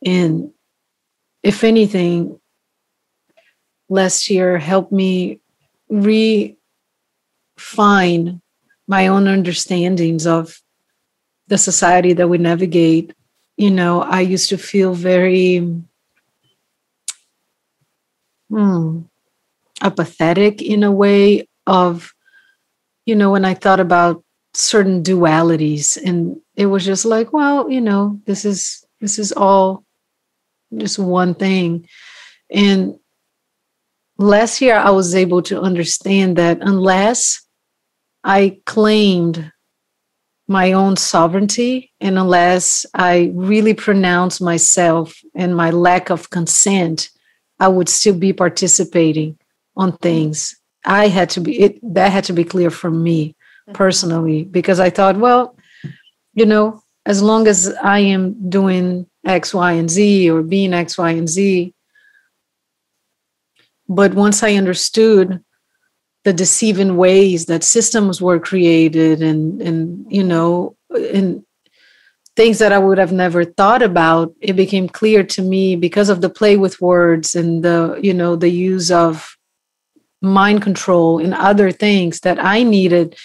And 0.04 0.50
if 1.42 1.64
anything, 1.64 2.38
last 3.88 4.28
year 4.28 4.58
helped 4.58 4.92
me 4.92 5.40
refine 5.88 6.82
my 8.86 9.06
own 9.08 9.26
understandings 9.28 10.26
of 10.26 10.60
the 11.46 11.58
society 11.58 12.12
that 12.14 12.28
we 12.28 12.38
navigate. 12.38 13.14
You 13.56 13.70
know, 13.70 14.02
I 14.02 14.20
used 14.20 14.48
to 14.50 14.58
feel 14.58 14.94
very 14.94 15.70
hmm, 18.50 19.00
apathetic 19.80 20.62
in 20.62 20.82
a 20.82 20.92
way 20.92 21.48
of, 21.66 22.12
you 23.06 23.14
know, 23.14 23.30
when 23.30 23.44
I 23.44 23.54
thought 23.54 23.80
about 23.80 24.22
certain 24.54 25.02
dualities 25.02 25.96
and 25.96 26.40
it 26.54 26.66
was 26.66 26.84
just 26.84 27.04
like 27.04 27.32
well 27.32 27.68
you 27.68 27.80
know 27.80 28.20
this 28.24 28.44
is 28.44 28.86
this 29.00 29.18
is 29.18 29.32
all 29.32 29.84
just 30.78 30.98
one 30.98 31.34
thing. 31.34 31.88
And 32.50 32.98
last 34.18 34.60
year 34.60 34.76
I 34.76 34.90
was 34.90 35.14
able 35.14 35.42
to 35.42 35.60
understand 35.60 36.36
that 36.36 36.58
unless 36.60 37.46
I 38.22 38.60
claimed 38.66 39.52
my 40.46 40.72
own 40.72 40.96
sovereignty 40.96 41.90
and 42.00 42.18
unless 42.18 42.84
I 42.94 43.32
really 43.34 43.74
pronounced 43.74 44.42
myself 44.42 45.18
and 45.34 45.56
my 45.56 45.70
lack 45.70 46.10
of 46.10 46.30
consent, 46.30 47.10
I 47.58 47.68
would 47.68 47.88
still 47.88 48.16
be 48.16 48.32
participating 48.32 49.38
on 49.76 49.96
things. 49.98 50.56
I 50.84 51.08
had 51.08 51.30
to 51.30 51.40
be 51.40 51.60
it 51.60 51.78
that 51.94 52.12
had 52.12 52.24
to 52.24 52.32
be 52.32 52.44
clear 52.44 52.70
for 52.70 52.90
me 52.90 53.28
mm-hmm. 53.28 53.72
personally 53.72 54.44
because 54.44 54.80
I 54.80 54.90
thought, 54.90 55.16
well, 55.16 55.56
you 56.34 56.44
know, 56.44 56.82
as 57.06 57.22
long 57.22 57.46
as 57.46 57.74
I 57.82 58.00
am 58.00 58.50
doing 58.50 59.06
X, 59.26 59.54
Y, 59.54 59.72
and 59.72 59.90
Z 59.90 60.30
or 60.30 60.42
being 60.42 60.74
X, 60.74 60.98
Y, 60.98 61.10
and 61.10 61.28
Z, 61.28 61.72
but 63.88 64.14
once 64.14 64.42
I 64.42 64.54
understood 64.54 65.42
the 66.24 66.32
deceiving 66.32 66.96
ways 66.96 67.46
that 67.46 67.62
systems 67.62 68.20
were 68.20 68.40
created 68.40 69.22
and 69.22 69.60
and 69.62 70.06
you 70.10 70.24
know 70.24 70.76
and 70.90 71.44
things 72.36 72.58
that 72.58 72.72
I 72.72 72.78
would 72.78 72.98
have 72.98 73.12
never 73.12 73.44
thought 73.44 73.82
about, 73.82 74.34
it 74.40 74.54
became 74.54 74.88
clear 74.88 75.22
to 75.22 75.42
me 75.42 75.76
because 75.76 76.08
of 76.08 76.20
the 76.20 76.30
play 76.30 76.56
with 76.56 76.80
words 76.80 77.34
and 77.34 77.64
the, 77.64 77.98
you 78.02 78.12
know, 78.12 78.34
the 78.34 78.48
use 78.48 78.90
of 78.90 79.36
mind 80.20 80.62
control 80.62 81.18
and 81.18 81.34
other 81.34 81.70
things 81.70 82.20
that 82.20 82.42
I 82.42 82.62
needed 82.62 83.16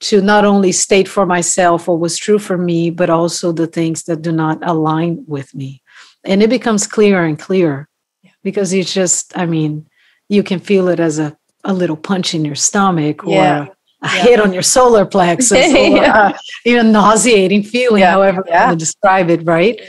to 0.00 0.20
not 0.20 0.44
only 0.44 0.72
state 0.72 1.08
for 1.08 1.24
myself 1.26 1.88
what 1.88 2.00
was 2.00 2.16
true 2.16 2.38
for 2.38 2.58
me, 2.58 2.90
but 2.90 3.10
also 3.10 3.52
the 3.52 3.66
things 3.66 4.04
that 4.04 4.22
do 4.22 4.32
not 4.32 4.58
align 4.62 5.24
with 5.26 5.54
me. 5.54 5.82
And 6.24 6.42
it 6.42 6.50
becomes 6.50 6.86
clearer 6.86 7.24
and 7.24 7.38
clearer 7.38 7.88
yeah. 8.22 8.32
because 8.42 8.72
it's 8.72 8.92
just, 8.92 9.36
I 9.36 9.46
mean, 9.46 9.86
you 10.28 10.42
can 10.42 10.60
feel 10.60 10.88
it 10.88 11.00
as 11.00 11.18
a, 11.18 11.36
a 11.64 11.72
little 11.72 11.96
punch 11.96 12.34
in 12.34 12.44
your 12.44 12.54
stomach 12.54 13.24
or 13.24 13.34
yeah. 13.34 13.66
a, 14.02 14.06
yeah. 14.06 14.22
hit 14.22 14.40
on 14.40 14.52
your 14.52 14.62
solar 14.62 15.04
plexus 15.04 15.52
or 15.74 15.96
yeah. 15.96 16.36
a, 16.66 16.76
a 16.76 16.82
nauseating 16.82 17.62
feeling, 17.62 18.02
however 18.02 18.44
you 18.46 18.52
want 18.52 18.70
to 18.72 18.76
describe 18.76 19.30
it, 19.30 19.44
right? 19.44 19.80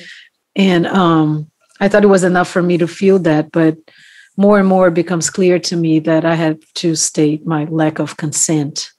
And 0.55 0.85
um, 0.87 1.49
I 1.79 1.87
thought 1.87 2.03
it 2.03 2.07
was 2.07 2.23
enough 2.23 2.49
for 2.49 2.61
me 2.61 2.77
to 2.77 2.87
feel 2.87 3.19
that, 3.19 3.51
but 3.51 3.77
more 4.37 4.59
and 4.59 4.67
more 4.67 4.87
it 4.87 4.93
becomes 4.93 5.29
clear 5.29 5.59
to 5.59 5.75
me 5.75 5.99
that 5.99 6.25
I 6.25 6.35
have 6.35 6.59
to 6.75 6.95
state 6.95 7.45
my 7.45 7.65
lack 7.65 7.99
of 7.99 8.17
consent. 8.17 8.91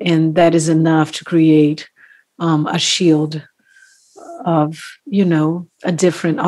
And 0.00 0.34
that 0.34 0.54
is 0.54 0.68
enough 0.68 1.12
to 1.12 1.24
create 1.24 1.88
um, 2.38 2.66
a 2.66 2.78
shield 2.78 3.46
of, 4.44 4.82
you 5.06 5.24
know, 5.24 5.68
a 5.84 5.92
different 5.92 6.40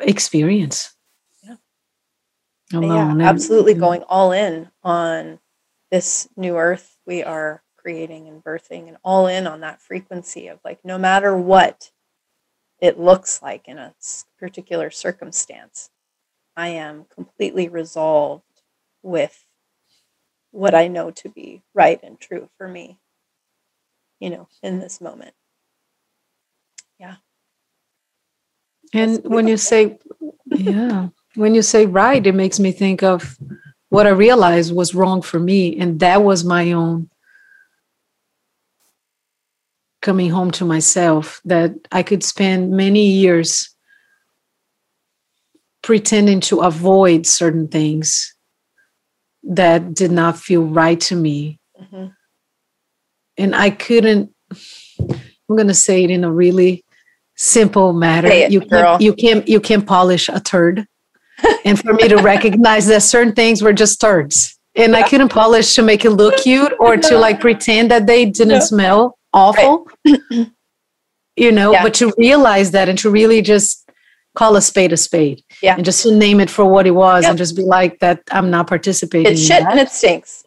experience 0.00 0.93
Oh, 2.72 2.78
alone. 2.78 3.20
Yeah, 3.20 3.28
absolutely 3.28 3.74
mm. 3.74 3.80
going 3.80 4.02
all 4.04 4.32
in 4.32 4.70
on 4.82 5.38
this 5.90 6.28
new 6.36 6.56
earth 6.56 6.96
we 7.06 7.22
are 7.22 7.62
creating 7.76 8.26
and 8.26 8.42
birthing 8.42 8.88
and 8.88 8.96
all 9.04 9.26
in 9.26 9.46
on 9.46 9.60
that 9.60 9.82
frequency 9.82 10.48
of 10.48 10.58
like 10.64 10.82
no 10.84 10.96
matter 10.96 11.36
what 11.36 11.90
it 12.80 12.98
looks 12.98 13.42
like 13.42 13.68
in 13.68 13.78
a 13.78 13.94
particular 14.38 14.90
circumstance, 14.90 15.90
I 16.56 16.68
am 16.68 17.06
completely 17.14 17.68
resolved 17.68 18.42
with 19.02 19.44
what 20.50 20.74
I 20.74 20.88
know 20.88 21.10
to 21.10 21.28
be 21.28 21.62
right 21.74 22.00
and 22.02 22.18
true 22.18 22.48
for 22.56 22.68
me, 22.68 22.98
you 24.20 24.30
know, 24.30 24.48
in 24.62 24.80
this 24.80 25.00
moment. 25.00 25.34
Yeah. 26.98 27.16
And 28.92 29.24
when 29.24 29.48
you 29.48 29.56
say, 29.56 29.98
yeah, 30.46 31.08
when 31.34 31.54
you 31.54 31.62
say 31.62 31.86
right, 31.86 32.26
it 32.26 32.34
makes 32.34 32.58
me 32.60 32.72
think 32.72 33.02
of 33.02 33.36
what 33.88 34.06
I 34.06 34.10
realized 34.10 34.74
was 34.74 34.94
wrong 34.94 35.22
for 35.22 35.38
me. 35.38 35.78
And 35.78 36.00
that 36.00 36.22
was 36.22 36.44
my 36.44 36.72
own 36.72 37.10
coming 40.02 40.30
home 40.30 40.50
to 40.52 40.64
myself 40.64 41.40
that 41.44 41.74
I 41.90 42.02
could 42.02 42.22
spend 42.22 42.72
many 42.72 43.06
years 43.06 43.70
pretending 45.82 46.40
to 46.40 46.60
avoid 46.60 47.26
certain 47.26 47.68
things 47.68 48.34
that 49.42 49.94
did 49.94 50.10
not 50.10 50.38
feel 50.38 50.64
right 50.64 51.00
to 51.00 51.16
me. 51.16 51.58
Mm-hmm. 51.80 52.06
And 53.36 53.54
I 53.54 53.70
couldn't, 53.70 54.34
I'm 54.50 55.56
going 55.56 55.68
to 55.68 55.74
say 55.74 56.04
it 56.04 56.10
in 56.10 56.24
a 56.24 56.32
really 56.32 56.84
simple 57.36 57.92
matter. 57.92 58.28
It, 58.28 58.52
you, 58.52 58.60
can't, 58.60 59.00
you 59.00 59.14
can't, 59.14 59.48
you 59.48 59.60
can't 59.60 59.86
polish 59.86 60.28
a 60.28 60.40
turd. 60.40 60.86
And 61.64 61.78
for 61.78 61.92
me 61.92 62.08
to 62.08 62.16
recognize 62.16 62.86
that 62.86 63.02
certain 63.02 63.34
things 63.34 63.62
were 63.62 63.72
just 63.72 64.00
turds. 64.00 64.58
And 64.76 64.92
yeah. 64.92 64.98
I 64.98 65.02
couldn't 65.08 65.28
polish 65.28 65.74
to 65.74 65.82
make 65.82 66.04
it 66.04 66.10
look 66.10 66.38
cute 66.38 66.72
or 66.80 66.96
to 66.96 67.18
like 67.18 67.40
pretend 67.40 67.90
that 67.90 68.06
they 68.06 68.26
didn't 68.26 68.62
smell 68.62 69.18
awful. 69.32 69.88
Right. 70.04 70.20
you 71.36 71.52
know, 71.52 71.72
yeah. 71.72 71.82
but 71.82 71.94
to 71.94 72.12
realize 72.18 72.72
that 72.72 72.88
and 72.88 72.98
to 72.98 73.10
really 73.10 73.42
just 73.42 73.88
call 74.34 74.56
a 74.56 74.62
spade 74.62 74.92
a 74.92 74.96
spade. 74.96 75.42
Yeah. 75.62 75.76
And 75.76 75.84
just 75.84 76.02
to 76.02 76.14
name 76.14 76.40
it 76.40 76.50
for 76.50 76.64
what 76.64 76.86
it 76.86 76.92
was 76.92 77.24
and 77.24 77.38
just 77.38 77.56
be 77.56 77.62
like 77.62 78.00
that 78.00 78.22
I'm 78.30 78.50
not 78.50 78.66
participating. 78.66 79.32
It's 79.32 79.40
shit 79.40 79.62
and 79.62 79.78
it 79.78 79.90
stinks. 79.90 80.44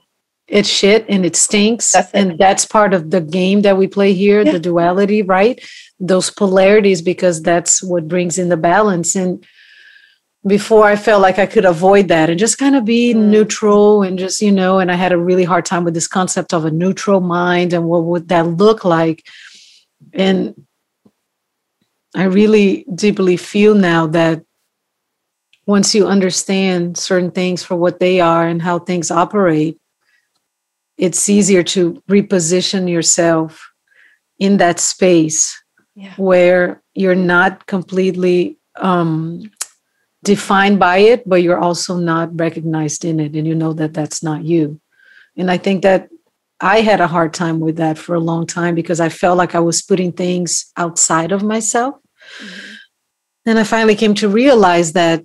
It's 0.47 0.69
shit 0.69 1.05
and 1.09 1.25
it 1.25 1.35
stinks. 1.35 1.91
That's 1.91 2.09
it. 2.09 2.17
And 2.17 2.39
that's 2.39 2.65
part 2.65 2.93
of 2.93 3.11
the 3.11 3.21
game 3.21 3.61
that 3.63 3.77
we 3.77 3.87
play 3.87 4.13
here, 4.13 4.41
yeah. 4.41 4.53
the 4.53 4.59
duality, 4.59 5.21
right? 5.21 5.61
Those 5.99 6.29
polarities, 6.29 7.01
because 7.01 7.41
that's 7.41 7.83
what 7.83 8.07
brings 8.07 8.37
in 8.37 8.49
the 8.49 8.57
balance. 8.57 9.15
And 9.15 9.45
before 10.45 10.85
I 10.85 10.95
felt 10.95 11.21
like 11.21 11.39
I 11.39 11.45
could 11.45 11.65
avoid 11.65 12.07
that 12.09 12.29
and 12.29 12.39
just 12.39 12.57
kind 12.57 12.75
of 12.75 12.85
be 12.85 13.13
mm. 13.13 13.17
neutral 13.17 14.03
and 14.03 14.19
just, 14.19 14.41
you 14.41 14.51
know, 14.51 14.79
and 14.79 14.91
I 14.91 14.95
had 14.95 15.11
a 15.11 15.17
really 15.17 15.43
hard 15.43 15.65
time 15.65 15.83
with 15.83 15.93
this 15.93 16.07
concept 16.07 16.53
of 16.53 16.65
a 16.65 16.71
neutral 16.71 17.21
mind 17.21 17.73
and 17.73 17.85
what 17.85 18.03
would 18.03 18.29
that 18.29 18.47
look 18.47 18.85
like. 18.85 19.25
And 20.13 20.65
I 22.15 22.23
really 22.25 22.85
deeply 22.93 23.37
feel 23.37 23.75
now 23.75 24.07
that 24.07 24.43
once 25.65 25.93
you 25.93 26.07
understand 26.07 26.97
certain 26.97 27.31
things 27.31 27.61
for 27.63 27.75
what 27.75 27.99
they 27.99 28.21
are 28.21 28.47
and 28.47 28.61
how 28.61 28.79
things 28.79 29.11
operate, 29.11 29.77
it's 30.97 31.29
easier 31.29 31.61
to 31.61 32.01
reposition 32.09 32.89
yourself 32.89 33.71
in 34.39 34.57
that 34.57 34.79
space 34.79 35.61
yeah. 35.95 36.13
where 36.15 36.81
you're 36.93 37.15
not 37.15 37.65
completely 37.65 38.57
um, 38.77 39.51
defined 40.27 40.77
by 40.77 40.97
it, 40.97 41.27
but 41.27 41.41
you're 41.41 41.57
also 41.57 41.97
not 41.97 42.37
recognized 42.37 43.05
in 43.05 43.21
it. 43.21 43.33
And 43.33 43.47
you 43.47 43.55
know 43.55 43.71
that 43.73 43.93
that's 43.93 44.21
not 44.21 44.43
you. 44.43 44.79
And 45.37 45.49
I 45.49 45.57
think 45.57 45.83
that 45.83 46.09
I 46.59 46.81
had 46.81 46.99
a 46.99 47.07
hard 47.07 47.33
time 47.33 47.61
with 47.61 47.77
that 47.77 47.97
for 47.97 48.13
a 48.13 48.19
long 48.19 48.45
time 48.45 48.75
because 48.75 48.99
I 48.99 49.07
felt 49.07 49.37
like 49.37 49.55
I 49.55 49.61
was 49.61 49.81
putting 49.81 50.11
things 50.11 50.71
outside 50.75 51.31
of 51.31 51.43
myself. 51.43 51.95
Mm-hmm. 52.39 52.73
And 53.45 53.59
I 53.59 53.63
finally 53.63 53.95
came 53.95 54.13
to 54.15 54.27
realize 54.27 54.91
that, 54.93 55.23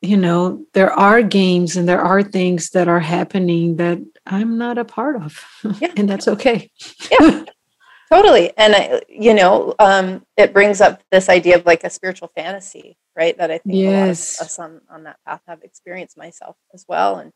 you 0.00 0.16
know, 0.16 0.64
there 0.74 0.92
are 0.92 1.20
games 1.22 1.76
and 1.76 1.88
there 1.88 2.00
are 2.00 2.22
things 2.22 2.70
that 2.70 2.86
are 2.86 3.00
happening 3.00 3.76
that 3.76 3.98
I'm 4.24 4.58
not 4.58 4.78
a 4.78 4.84
part 4.84 5.20
of. 5.20 5.44
Yeah. 5.80 5.92
and 5.96 6.08
that's 6.08 6.28
okay. 6.28 6.70
yeah. 7.10 7.44
Totally. 8.12 8.52
And 8.58 8.76
I, 8.76 9.00
you 9.08 9.34
know, 9.34 9.74
um, 9.78 10.24
it 10.36 10.52
brings 10.52 10.82
up 10.82 11.02
this 11.10 11.30
idea 11.30 11.56
of 11.56 11.64
like 11.64 11.82
a 11.82 11.90
spiritual 11.90 12.30
fantasy, 12.36 12.98
right? 13.16 13.36
That 13.38 13.50
I 13.50 13.58
think 13.58 13.76
yes. 13.76 14.38
a 14.38 14.42
lot 14.42 14.46
of 14.46 14.46
us 14.46 14.58
on, 14.58 14.80
on 14.90 15.02
that 15.04 15.18
path 15.26 15.42
have 15.46 15.62
experienced 15.62 16.16
myself 16.16 16.56
as 16.74 16.84
well. 16.88 17.18
And 17.18 17.32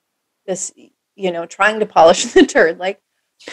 this, 0.47 0.73
you 1.15 1.31
know, 1.31 1.47
trying 1.47 1.81
to 1.81 1.87
polish 1.87 2.25
the 2.33 2.47
turd, 2.47 2.79
like, 2.79 3.01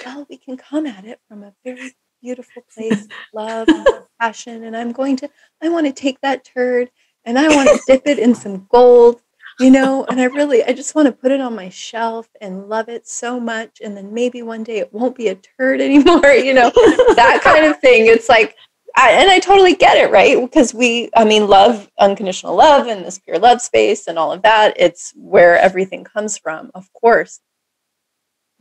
well, 0.06 0.26
we 0.30 0.38
can 0.38 0.58
come 0.58 0.86
at 0.86 1.06
it 1.06 1.20
from 1.28 1.44
a 1.44 1.54
very 1.64 1.94
beautiful 2.22 2.64
place, 2.74 3.08
love 3.34 3.68
and 3.68 3.88
passion. 4.20 4.64
And 4.64 4.76
I'm 4.76 4.92
going 4.92 5.18
to, 5.18 5.30
I 5.62 5.70
want 5.70 5.88
to 5.88 5.94
take 5.94 6.22
that 6.22 6.46
turd 6.46 6.90
and 7.26 7.38
I 7.38 7.48
want 7.56 7.70
to 7.70 7.82
dip 7.88 8.04
it 8.06 8.20
in 8.20 8.36
some 8.36 8.68
gold 8.70 9.22
you 9.60 9.70
know 9.70 10.06
and 10.10 10.20
i 10.20 10.26
really 10.26 10.64
i 10.64 10.74
just 10.74 10.96
want 10.96 11.06
to 11.06 11.12
put 11.12 11.32
it 11.32 11.42
on 11.42 11.56
my 11.56 11.70
shelf 11.70 12.28
and 12.42 12.68
love 12.70 12.90
it 12.90 13.08
so 13.08 13.40
much 13.40 13.80
and 13.84 13.96
then 13.96 14.14
maybe 14.14 14.42
one 14.42 14.64
day 14.64 14.80
it 14.80 14.94
won't 14.94 15.16
be 15.16 15.28
a 15.28 15.36
turd 15.36 15.82
anymore 15.82 16.28
you 16.28 16.54
know 16.54 16.72
that 17.16 17.40
kind 17.44 17.66
of 17.66 17.80
thing 17.80 18.08
it's 18.08 18.30
like 18.30 18.56
I, 18.96 19.12
and 19.12 19.30
i 19.30 19.39
totally 19.39 19.76
get 19.76 19.98
it 19.98 20.12
right? 20.12 20.39
Because 20.39 20.74
we 20.74 21.10
i 21.16 21.26
mean 21.26 21.48
love 21.48 21.89
unconditional 22.00 22.56
love 22.56 22.88
and 22.88 23.06
this 23.06 23.20
pure 23.20 23.39
love 23.39 23.62
space 23.62 24.08
and 24.08 24.18
all 24.18 24.32
of 24.32 24.41
that 24.44 24.74
it's 24.78 25.14
where 25.16 25.58
everything 25.58 26.04
comes 26.04 26.38
from 26.38 26.72
of 26.76 26.91
course. 26.94 27.39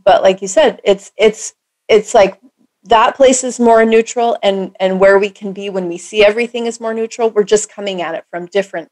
But 0.04 0.22
like 0.22 0.42
you 0.42 0.48
said 0.48 0.80
it's 0.84 1.12
it's 1.16 1.54
it's 1.88 2.14
like 2.14 2.40
that 2.84 3.14
place 3.16 3.44
is 3.44 3.60
more 3.60 3.84
neutral 3.84 4.36
and 4.42 4.76
and 4.80 4.98
where 4.98 5.18
we 5.18 5.30
can 5.30 5.52
be 5.52 5.70
when 5.70 5.88
we 5.88 5.98
see 5.98 6.24
everything 6.24 6.66
is 6.66 6.80
more 6.80 6.94
neutral 6.94 7.30
we're 7.30 7.44
just 7.44 7.70
coming 7.70 8.02
at 8.02 8.14
it 8.14 8.24
from 8.30 8.46
different 8.46 8.88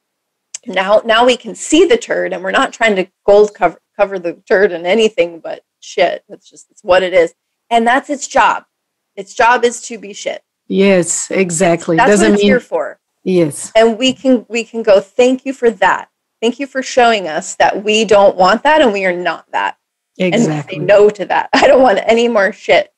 now 0.66 1.02
now 1.04 1.24
we 1.24 1.36
can 1.36 1.54
see 1.54 1.84
the 1.86 1.96
turd 1.96 2.32
and 2.32 2.42
we're 2.44 2.50
not 2.50 2.72
trying 2.72 2.94
to 2.96 3.08
gold 3.26 3.54
cover 3.54 3.80
cover 3.96 4.18
the 4.18 4.34
turd 4.48 4.72
and 4.72 4.86
anything 4.86 5.40
but 5.40 5.62
shit. 5.80 6.24
That's 6.28 6.48
just 6.48 6.70
it's 6.70 6.84
what 6.84 7.02
it 7.02 7.12
is. 7.12 7.34
And 7.68 7.86
that's 7.86 8.10
its 8.10 8.26
job. 8.26 8.64
Its 9.16 9.34
job 9.34 9.64
is 9.64 9.82
to 9.82 9.98
be 9.98 10.12
shit 10.12 10.42
yes 10.70 11.30
exactly 11.30 11.96
that's 11.96 12.10
Doesn't 12.10 12.30
what 12.30 12.34
it's 12.34 12.42
mean, 12.42 12.50
here 12.52 12.60
for 12.60 12.98
yes 13.24 13.72
and 13.74 13.98
we 13.98 14.12
can 14.12 14.46
we 14.48 14.64
can 14.64 14.82
go 14.82 15.00
thank 15.00 15.44
you 15.44 15.52
for 15.52 15.70
that 15.70 16.08
thank 16.40 16.58
you 16.58 16.66
for 16.66 16.82
showing 16.82 17.28
us 17.28 17.56
that 17.56 17.84
we 17.84 18.04
don't 18.04 18.36
want 18.36 18.62
that 18.62 18.80
and 18.80 18.92
we 18.92 19.04
are 19.04 19.16
not 19.16 19.50
that 19.52 19.76
exactly 20.16 20.76
and 20.76 20.88
say 20.88 20.94
no 20.94 21.10
to 21.10 21.24
that 21.26 21.50
i 21.52 21.66
don't 21.66 21.82
want 21.82 21.98
any 22.06 22.28
more 22.28 22.52
shit 22.52 22.92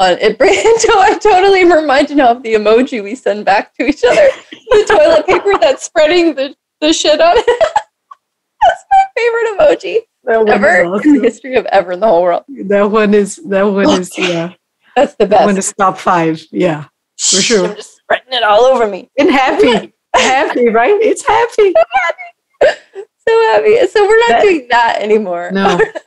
on 0.00 0.16
it 0.20 0.80
so 0.80 1.00
I 1.00 1.18
totally 1.18 1.64
reminded 1.64 2.20
of 2.20 2.42
the 2.42 2.54
emoji 2.54 3.02
we 3.02 3.14
send 3.14 3.44
back 3.44 3.74
to 3.74 3.86
each 3.86 4.02
other. 4.04 4.28
The 4.50 4.84
toilet 4.88 5.26
paper 5.26 5.58
that's 5.60 5.84
spreading 5.84 6.34
the 6.34 6.54
the 6.80 6.92
shit 6.92 7.20
on 7.20 7.34
it. 7.36 7.46
That's 7.46 8.84
my 8.90 9.04
favorite 9.16 9.58
emoji 9.58 10.00
ever 10.26 10.84
awesome. 10.86 11.08
in 11.08 11.16
the 11.16 11.22
history 11.22 11.56
of 11.56 11.66
ever 11.66 11.92
in 11.92 12.00
the 12.00 12.06
whole 12.06 12.22
world. 12.22 12.44
That 12.48 12.90
one 12.90 13.14
is 13.14 13.36
that 13.48 13.62
one 13.62 14.00
is 14.00 14.16
yeah. 14.18 14.54
That's 14.96 15.14
the 15.16 15.26
best. 15.26 15.44
One 15.44 15.58
is 15.58 15.72
top 15.76 15.98
five. 15.98 16.44
Yeah, 16.50 16.86
for 17.30 17.42
sure. 17.42 17.68
I'm 17.68 17.76
just 17.76 17.96
spreading 17.96 18.32
it 18.32 18.42
all 18.42 18.64
over 18.64 18.86
me. 18.86 19.10
And 19.18 19.30
happy, 19.30 19.92
happy, 20.14 20.68
right? 20.68 20.98
It's 21.00 21.26
happy. 21.26 21.72
So 21.72 21.82
happy. 21.94 23.06
So 23.26 23.42
happy. 23.52 23.86
So 23.88 24.06
we're 24.06 24.18
not 24.20 24.28
that, 24.28 24.42
doing 24.42 24.66
that 24.70 25.02
anymore. 25.02 25.50
No, 25.52 25.80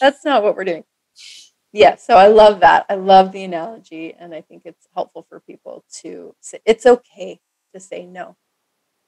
that's 0.00 0.24
not 0.24 0.42
what 0.42 0.56
we're 0.56 0.64
doing. 0.64 0.84
Yeah. 1.72 1.96
So 1.96 2.16
I 2.16 2.28
love 2.28 2.60
that. 2.60 2.86
I 2.88 2.94
love 2.94 3.32
the 3.32 3.44
analogy, 3.44 4.14
and 4.18 4.34
I 4.34 4.40
think 4.40 4.62
it's 4.64 4.86
helpful 4.94 5.26
for 5.28 5.40
people 5.40 5.84
to 6.00 6.34
say 6.40 6.60
it's 6.64 6.86
okay 6.86 7.40
to 7.74 7.80
say 7.80 8.06
no. 8.06 8.36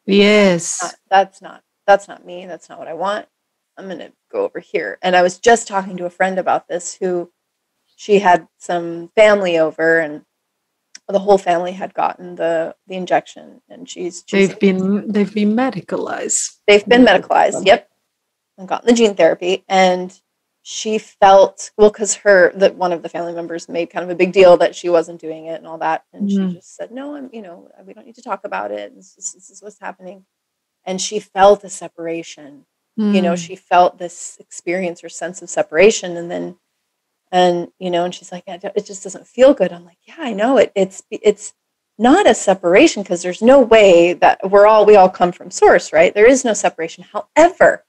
Yes. 0.06 0.80
Not, 0.82 0.94
that's 1.08 1.42
not 1.42 1.62
that's 1.86 2.08
not 2.08 2.24
me. 2.24 2.46
That's 2.46 2.68
not 2.68 2.78
what 2.78 2.88
I 2.88 2.94
want. 2.94 3.26
I'm 3.76 3.86
going 3.86 3.98
to 3.98 4.12
go 4.30 4.44
over 4.44 4.60
here. 4.60 4.98
And 5.02 5.16
I 5.16 5.22
was 5.22 5.38
just 5.38 5.66
talking 5.66 5.96
to 5.96 6.06
a 6.06 6.10
friend 6.10 6.38
about 6.38 6.68
this 6.68 6.94
who 6.94 7.32
she 7.96 8.18
had 8.18 8.46
some 8.58 9.10
family 9.16 9.58
over 9.58 9.98
and 9.98 10.22
the 11.10 11.18
whole 11.18 11.38
family 11.38 11.72
had 11.72 11.94
gotten 11.94 12.36
the 12.36 12.74
the 12.86 12.94
injection 12.94 13.62
and 13.68 13.88
she's, 13.88 14.24
she's 14.26 14.48
they've 14.48 14.60
been 14.60 15.10
they've 15.10 15.34
been 15.34 15.54
medicalized. 15.54 16.58
They've 16.66 16.86
been 16.86 17.04
medicalized. 17.04 17.66
Yep. 17.66 17.88
And 18.58 18.68
gotten 18.68 18.86
the 18.86 18.94
gene 18.94 19.14
therapy 19.14 19.64
and 19.68 20.20
she 20.62 20.98
felt 20.98 21.70
well 21.76 21.90
because 21.90 22.14
her 22.14 22.52
that 22.54 22.76
one 22.76 22.92
of 22.92 23.02
the 23.02 23.08
family 23.08 23.32
members 23.32 23.68
made 23.68 23.90
kind 23.90 24.04
of 24.04 24.10
a 24.10 24.14
big 24.14 24.32
deal 24.32 24.56
that 24.58 24.74
she 24.74 24.88
wasn't 24.88 25.20
doing 25.20 25.46
it 25.46 25.54
and 25.54 25.66
all 25.66 25.78
that 25.78 26.04
and 26.12 26.28
mm-hmm. 26.28 26.48
she 26.50 26.54
just 26.56 26.76
said 26.76 26.90
no 26.90 27.16
i'm 27.16 27.30
you 27.32 27.40
know 27.40 27.68
we 27.86 27.94
don't 27.94 28.06
need 28.06 28.14
to 28.14 28.22
talk 28.22 28.44
about 28.44 28.70
it 28.70 28.94
this, 28.94 29.16
is, 29.16 29.32
this 29.32 29.50
is 29.50 29.62
what's 29.62 29.80
happening 29.80 30.24
and 30.84 31.00
she 31.00 31.18
felt 31.18 31.64
a 31.64 31.70
separation 31.70 32.66
mm-hmm. 32.98 33.14
you 33.14 33.22
know 33.22 33.32
mm. 33.32 33.46
she 33.46 33.56
felt 33.56 33.98
this 33.98 34.36
experience 34.38 35.02
or 35.02 35.08
sense 35.08 35.40
of 35.40 35.48
separation 35.48 36.16
and 36.16 36.30
then 36.30 36.56
and 37.32 37.68
you 37.78 37.90
know 37.90 38.04
and 38.04 38.14
she's 38.14 38.32
like 38.32 38.44
it 38.46 38.84
just 38.84 39.02
doesn't 39.04 39.26
feel 39.26 39.54
good 39.54 39.72
i'm 39.72 39.84
like 39.84 39.98
yeah 40.04 40.16
i 40.18 40.32
know 40.32 40.56
it 40.56 40.72
it's 40.74 41.02
it's 41.10 41.54
not 41.98 42.28
a 42.28 42.34
separation 42.34 43.02
because 43.02 43.22
there's 43.22 43.42
no 43.42 43.60
way 43.60 44.14
that 44.14 44.38
we're 44.50 44.66
all 44.66 44.86
we 44.86 44.96
all 44.96 45.08
come 45.08 45.32
from 45.32 45.50
source 45.50 45.92
right 45.92 46.14
there 46.14 46.26
is 46.26 46.44
no 46.44 46.54
separation 46.54 47.04
however 47.12 47.84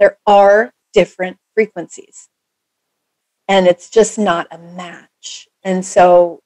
there 0.00 0.18
are 0.26 0.72
different 0.92 1.36
frequencies. 1.54 2.28
And 3.46 3.66
it's 3.66 3.90
just 3.90 4.18
not 4.18 4.48
a 4.50 4.58
match. 4.58 5.48
And 5.62 5.84
so 5.84 6.40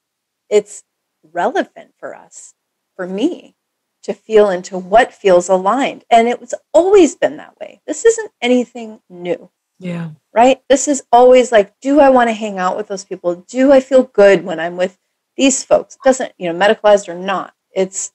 it's 0.49 0.83
relevant 1.23 1.93
for 1.97 2.13
us, 2.13 2.53
for 2.95 3.07
me, 3.07 3.55
to 4.03 4.13
feel 4.13 4.49
into 4.49 4.77
what 4.77 5.13
feels 5.13 5.49
aligned. 5.49 6.03
And 6.11 6.27
it 6.27 6.39
was 6.39 6.53
always 6.73 7.15
been 7.15 7.37
that 7.37 7.57
way. 7.59 7.81
This 7.87 8.05
isn't 8.05 8.31
anything 8.41 8.99
new. 9.09 9.49
Yeah. 9.79 10.11
Right? 10.33 10.61
This 10.69 10.87
is 10.87 11.03
always 11.11 11.51
like, 11.51 11.73
do 11.81 11.99
I 11.99 12.09
want 12.09 12.29
to 12.29 12.33
hang 12.33 12.57
out 12.57 12.77
with 12.77 12.87
those 12.87 13.03
people? 13.05 13.35
Do 13.47 13.71
I 13.71 13.79
feel 13.79 14.03
good 14.03 14.43
when 14.43 14.59
I'm 14.59 14.77
with 14.77 14.97
these 15.37 15.63
folks? 15.63 15.95
It 15.95 16.01
doesn't, 16.03 16.33
you 16.37 16.51
know, 16.51 16.57
medicalized 16.59 17.09
or 17.09 17.15
not. 17.15 17.53
It's 17.73 18.11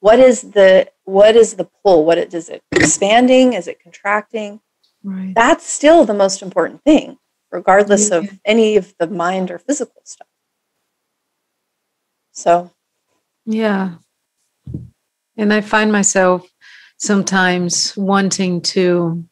what 0.00 0.18
is 0.18 0.42
the 0.42 0.90
what 1.04 1.36
is 1.36 1.54
the 1.54 1.68
pull? 1.82 2.04
What 2.04 2.18
it, 2.18 2.32
is 2.34 2.48
it 2.48 2.62
expanding? 2.72 3.52
Is 3.54 3.68
it 3.68 3.80
contracting? 3.82 4.60
Right. 5.02 5.34
That's 5.34 5.66
still 5.66 6.04
the 6.04 6.14
most 6.14 6.40
important 6.42 6.82
thing, 6.84 7.18
regardless 7.50 8.10
Yeah. 8.10 8.16
of 8.18 8.40
any 8.44 8.76
of 8.76 8.94
the 8.98 9.06
mind 9.06 9.50
or 9.50 9.58
physical 9.58 10.00
stuff. 10.04 10.28
So, 12.32 12.70
Yeah. 13.46 13.96
And 15.36 15.52
I 15.52 15.60
find 15.60 15.90
myself 15.92 16.48
sometimes 16.96 17.96
wanting 17.96 18.60
to 18.62 19.24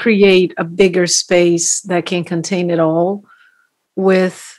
create 0.00 0.54
a 0.56 0.64
bigger 0.64 1.06
space 1.06 1.82
that 1.82 2.06
can 2.06 2.24
contain 2.24 2.70
it 2.70 2.80
all 2.80 3.22
with 3.96 4.58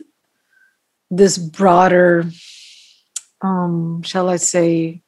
this 1.10 1.40
broader 1.40 2.26
um 3.42 4.04
shall 4.04 4.30
i 4.30 4.36
say 4.36 5.02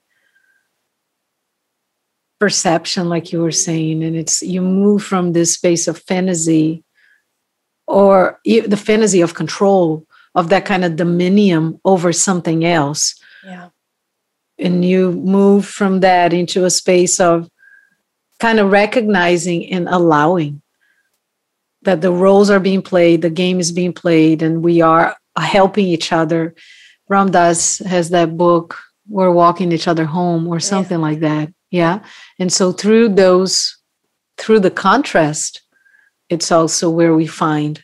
perception 2.40 3.10
like 3.10 3.32
you 3.32 3.44
were 3.44 3.52
saying 3.52 4.04
and 4.04 4.16
it's 4.16 4.42
you 4.42 4.60
move 4.60 5.04
from 5.04 5.34
this 5.34 5.54
space 5.54 5.88
of 5.88 6.00
fantasy 6.00 6.84
or 7.86 8.40
the 8.44 8.84
fantasy 8.90 9.22
of 9.22 9.36
control 9.36 10.04
of 10.34 10.50
that 10.50 10.66
kind 10.66 10.84
of 10.84 10.96
dominion 10.96 11.80
over 11.86 12.12
something 12.12 12.66
else 12.66 13.22
yeah. 13.46 13.70
and 14.58 14.84
you 14.84 15.12
move 15.12 15.64
from 15.64 16.00
that 16.00 16.34
into 16.34 16.66
a 16.66 16.72
space 16.72 17.20
of 17.20 17.48
kind 18.40 18.60
of 18.60 18.72
recognizing 18.72 19.72
and 19.72 19.88
allowing 19.88 20.62
that 21.84 22.02
the 22.02 22.12
roles 22.12 22.50
are 22.50 22.60
being 22.60 22.82
played, 22.82 23.22
the 23.22 23.30
game 23.30 23.60
is 23.60 23.72
being 23.72 23.94
played, 23.94 24.42
and 24.42 24.64
we 24.64 24.82
are 24.82 25.16
helping 25.38 25.86
each 25.86 26.12
other. 26.12 26.56
Ram 27.10 27.32
Dass 27.32 27.80
has 27.80 28.10
that 28.10 28.38
book, 28.38 28.78
We're 29.08 29.32
Walking 29.32 29.72
Each 29.72 29.88
Other 29.88 30.06
Home, 30.06 30.48
or 30.48 30.60
something 30.60 31.02
like 31.02 31.20
that. 31.20 31.54
Yeah. 31.72 32.04
And 32.40 32.52
so 32.52 32.72
through 32.72 33.10
those, 33.10 33.78
through 34.38 34.60
the 34.60 34.72
contrast, 34.72 35.62
it's 36.30 36.52
also 36.52 36.90
where 36.90 37.14
we 37.16 37.28
find 37.28 37.84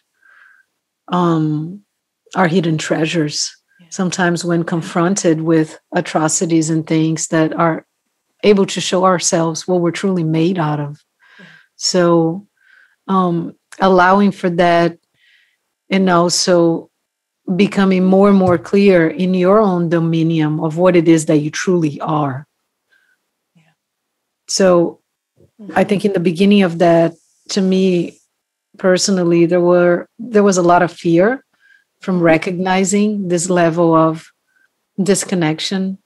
um, 1.10 1.82
our 2.36 2.48
hidden 2.48 2.78
treasures. 2.78 3.56
Yeah. 3.80 3.88
Sometimes, 3.90 4.46
when 4.46 4.64
confronted 4.64 5.42
with 5.42 5.80
atrocities 5.94 6.70
and 6.70 6.86
things 6.86 7.28
that 7.28 7.54
are 7.54 7.86
able 8.44 8.66
to 8.66 8.82
show 8.82 9.06
ourselves 9.06 9.68
what 9.68 9.82
we're 9.82 9.92
truly 9.92 10.24
made 10.24 10.58
out 10.58 10.80
of. 10.80 11.04
So, 11.76 12.48
um, 13.08 13.56
allowing 13.80 14.32
for 14.32 14.50
that 14.52 14.98
and 15.90 16.10
also 16.10 16.90
becoming 17.56 18.04
more 18.04 18.30
and 18.30 18.38
more 18.38 18.58
clear 18.58 19.08
in 19.08 19.34
your 19.34 19.60
own 19.60 19.90
dominion 19.90 20.60
of 20.60 20.78
what 20.78 20.96
it 20.96 21.08
is 21.08 21.26
that 21.26 21.38
you 21.38 21.50
truly 21.50 22.00
are. 22.02 22.48
Yeah. 23.56 23.64
So, 24.48 25.00
I 25.76 25.84
think 25.84 26.06
in 26.06 26.14
the 26.14 26.20
beginning 26.20 26.62
of 26.62 26.80
that, 26.80 27.14
to 27.50 27.62
me 27.62 28.20
personally, 28.78 29.46
there 29.46 29.62
were 29.62 30.08
there 30.18 30.44
was 30.44 30.58
a 30.58 30.62
lot 30.62 30.82
of 30.82 30.92
fear 30.92 31.44
from 32.02 32.22
recognizing 32.22 33.28
this 33.28 33.50
level 33.50 33.94
of 33.94 34.32
disconnection 35.02 35.98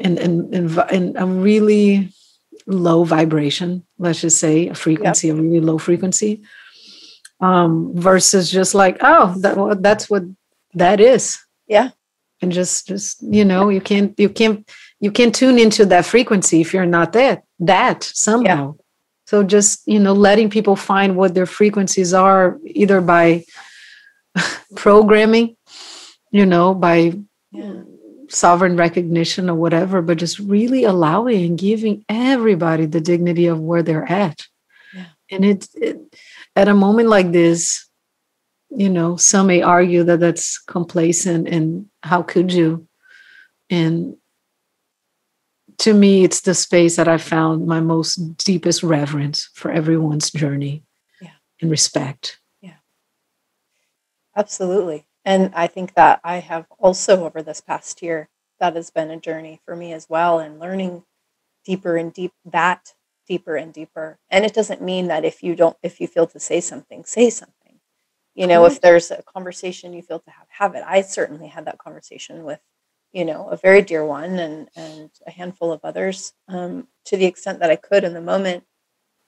and 0.00 0.18
and 0.18 0.54
and, 0.54 1.16
a 1.16 1.26
really 1.26 2.10
low 2.66 3.04
vibration 3.04 3.84
let's 3.98 4.20
just 4.20 4.38
say 4.38 4.68
a 4.68 4.74
frequency 4.74 5.28
a 5.30 5.34
really 5.34 5.60
low 5.60 5.78
frequency 5.78 6.42
um 7.40 7.92
versus 7.94 8.50
just 8.50 8.74
like 8.74 8.98
oh 9.00 9.34
that 9.38 9.78
that's 9.82 10.10
what 10.10 10.22
that 10.74 11.00
is 11.00 11.38
Yeah. 11.66 11.90
and 12.42 12.52
just 12.52 12.86
just 12.86 13.22
you 13.22 13.44
know 13.44 13.68
you 13.70 13.80
can't 13.80 14.18
you 14.18 14.28
can't 14.28 14.68
you 15.00 15.10
can't 15.10 15.34
tune 15.34 15.58
into 15.58 15.86
that 15.86 16.04
frequency 16.04 16.60
if 16.60 16.74
you're 16.74 16.86
not 16.98 17.12
that 17.12 17.44
that 17.60 18.02
somehow 18.04 18.74
so 19.26 19.42
just 19.42 19.82
you 19.86 19.98
know 19.98 20.12
letting 20.12 20.50
people 20.50 20.76
find 20.76 21.16
what 21.16 21.34
their 21.34 21.46
frequencies 21.46 22.12
are 22.12 22.58
either 22.64 23.00
by 23.00 23.44
programming 24.76 25.56
you 26.30 26.44
know 26.46 26.74
by 26.74 27.12
Yeah. 27.52 27.82
Sovereign 28.28 28.76
recognition 28.76 29.48
or 29.50 29.54
whatever, 29.54 30.02
but 30.02 30.18
just 30.18 30.38
really 30.38 30.84
allowing 30.84 31.44
and 31.44 31.58
giving 31.58 32.04
everybody 32.08 32.86
the 32.86 33.00
dignity 33.00 33.46
of 33.46 33.60
where 33.60 33.82
they're 33.82 34.10
at. 34.10 34.46
Yeah. 34.94 35.06
And 35.30 35.44
it's 35.44 35.74
it, 35.74 35.98
at 36.54 36.68
a 36.68 36.74
moment 36.74 37.08
like 37.08 37.32
this, 37.32 37.86
you 38.70 38.88
know, 38.88 39.16
some 39.16 39.46
may 39.46 39.62
argue 39.62 40.04
that 40.04 40.20
that's 40.20 40.58
complacent 40.58 41.48
and 41.48 41.86
how 42.02 42.22
could 42.22 42.52
you? 42.52 42.86
And 43.70 44.16
to 45.78 45.94
me, 45.94 46.24
it's 46.24 46.42
the 46.42 46.54
space 46.54 46.96
that 46.96 47.08
I 47.08 47.18
found 47.18 47.66
my 47.66 47.80
most 47.80 48.36
deepest 48.38 48.82
reverence 48.82 49.48
for 49.54 49.70
everyone's 49.70 50.30
journey 50.30 50.82
Yeah. 51.20 51.30
and 51.62 51.70
respect. 51.70 52.38
Yeah, 52.60 52.74
absolutely. 54.36 55.06
And 55.28 55.52
I 55.54 55.66
think 55.66 55.92
that 55.92 56.20
I 56.24 56.38
have 56.38 56.64
also 56.78 57.26
over 57.26 57.42
this 57.42 57.60
past 57.60 58.00
year, 58.00 58.30
that 58.60 58.74
has 58.76 58.88
been 58.88 59.10
a 59.10 59.20
journey 59.20 59.60
for 59.62 59.76
me 59.76 59.92
as 59.92 60.08
well, 60.08 60.38
and 60.38 60.58
learning 60.58 61.04
deeper 61.66 61.98
and 61.98 62.10
deep 62.14 62.32
that 62.46 62.94
deeper 63.26 63.54
and 63.54 63.70
deeper. 63.74 64.18
And 64.30 64.46
it 64.46 64.54
doesn't 64.54 64.80
mean 64.80 65.08
that 65.08 65.26
if 65.26 65.42
you 65.42 65.54
don't, 65.54 65.76
if 65.82 66.00
you 66.00 66.06
feel 66.06 66.26
to 66.28 66.40
say 66.40 66.62
something, 66.62 67.04
say 67.04 67.28
something. 67.28 67.78
You 68.34 68.46
know, 68.46 68.64
if 68.64 68.80
there's 68.80 69.10
a 69.10 69.22
conversation 69.22 69.92
you 69.92 70.00
feel 70.00 70.20
to 70.20 70.30
have, 70.30 70.46
have 70.48 70.74
it. 70.74 70.82
I 70.86 71.02
certainly 71.02 71.48
had 71.48 71.66
that 71.66 71.76
conversation 71.76 72.44
with, 72.44 72.60
you 73.12 73.26
know, 73.26 73.50
a 73.50 73.56
very 73.58 73.82
dear 73.82 74.06
one 74.06 74.38
and 74.38 74.70
and 74.76 75.10
a 75.26 75.30
handful 75.30 75.72
of 75.72 75.80
others 75.84 76.32
um, 76.48 76.88
to 77.04 77.18
the 77.18 77.26
extent 77.26 77.58
that 77.58 77.70
I 77.70 77.76
could 77.76 78.02
in 78.02 78.14
the 78.14 78.22
moment. 78.22 78.64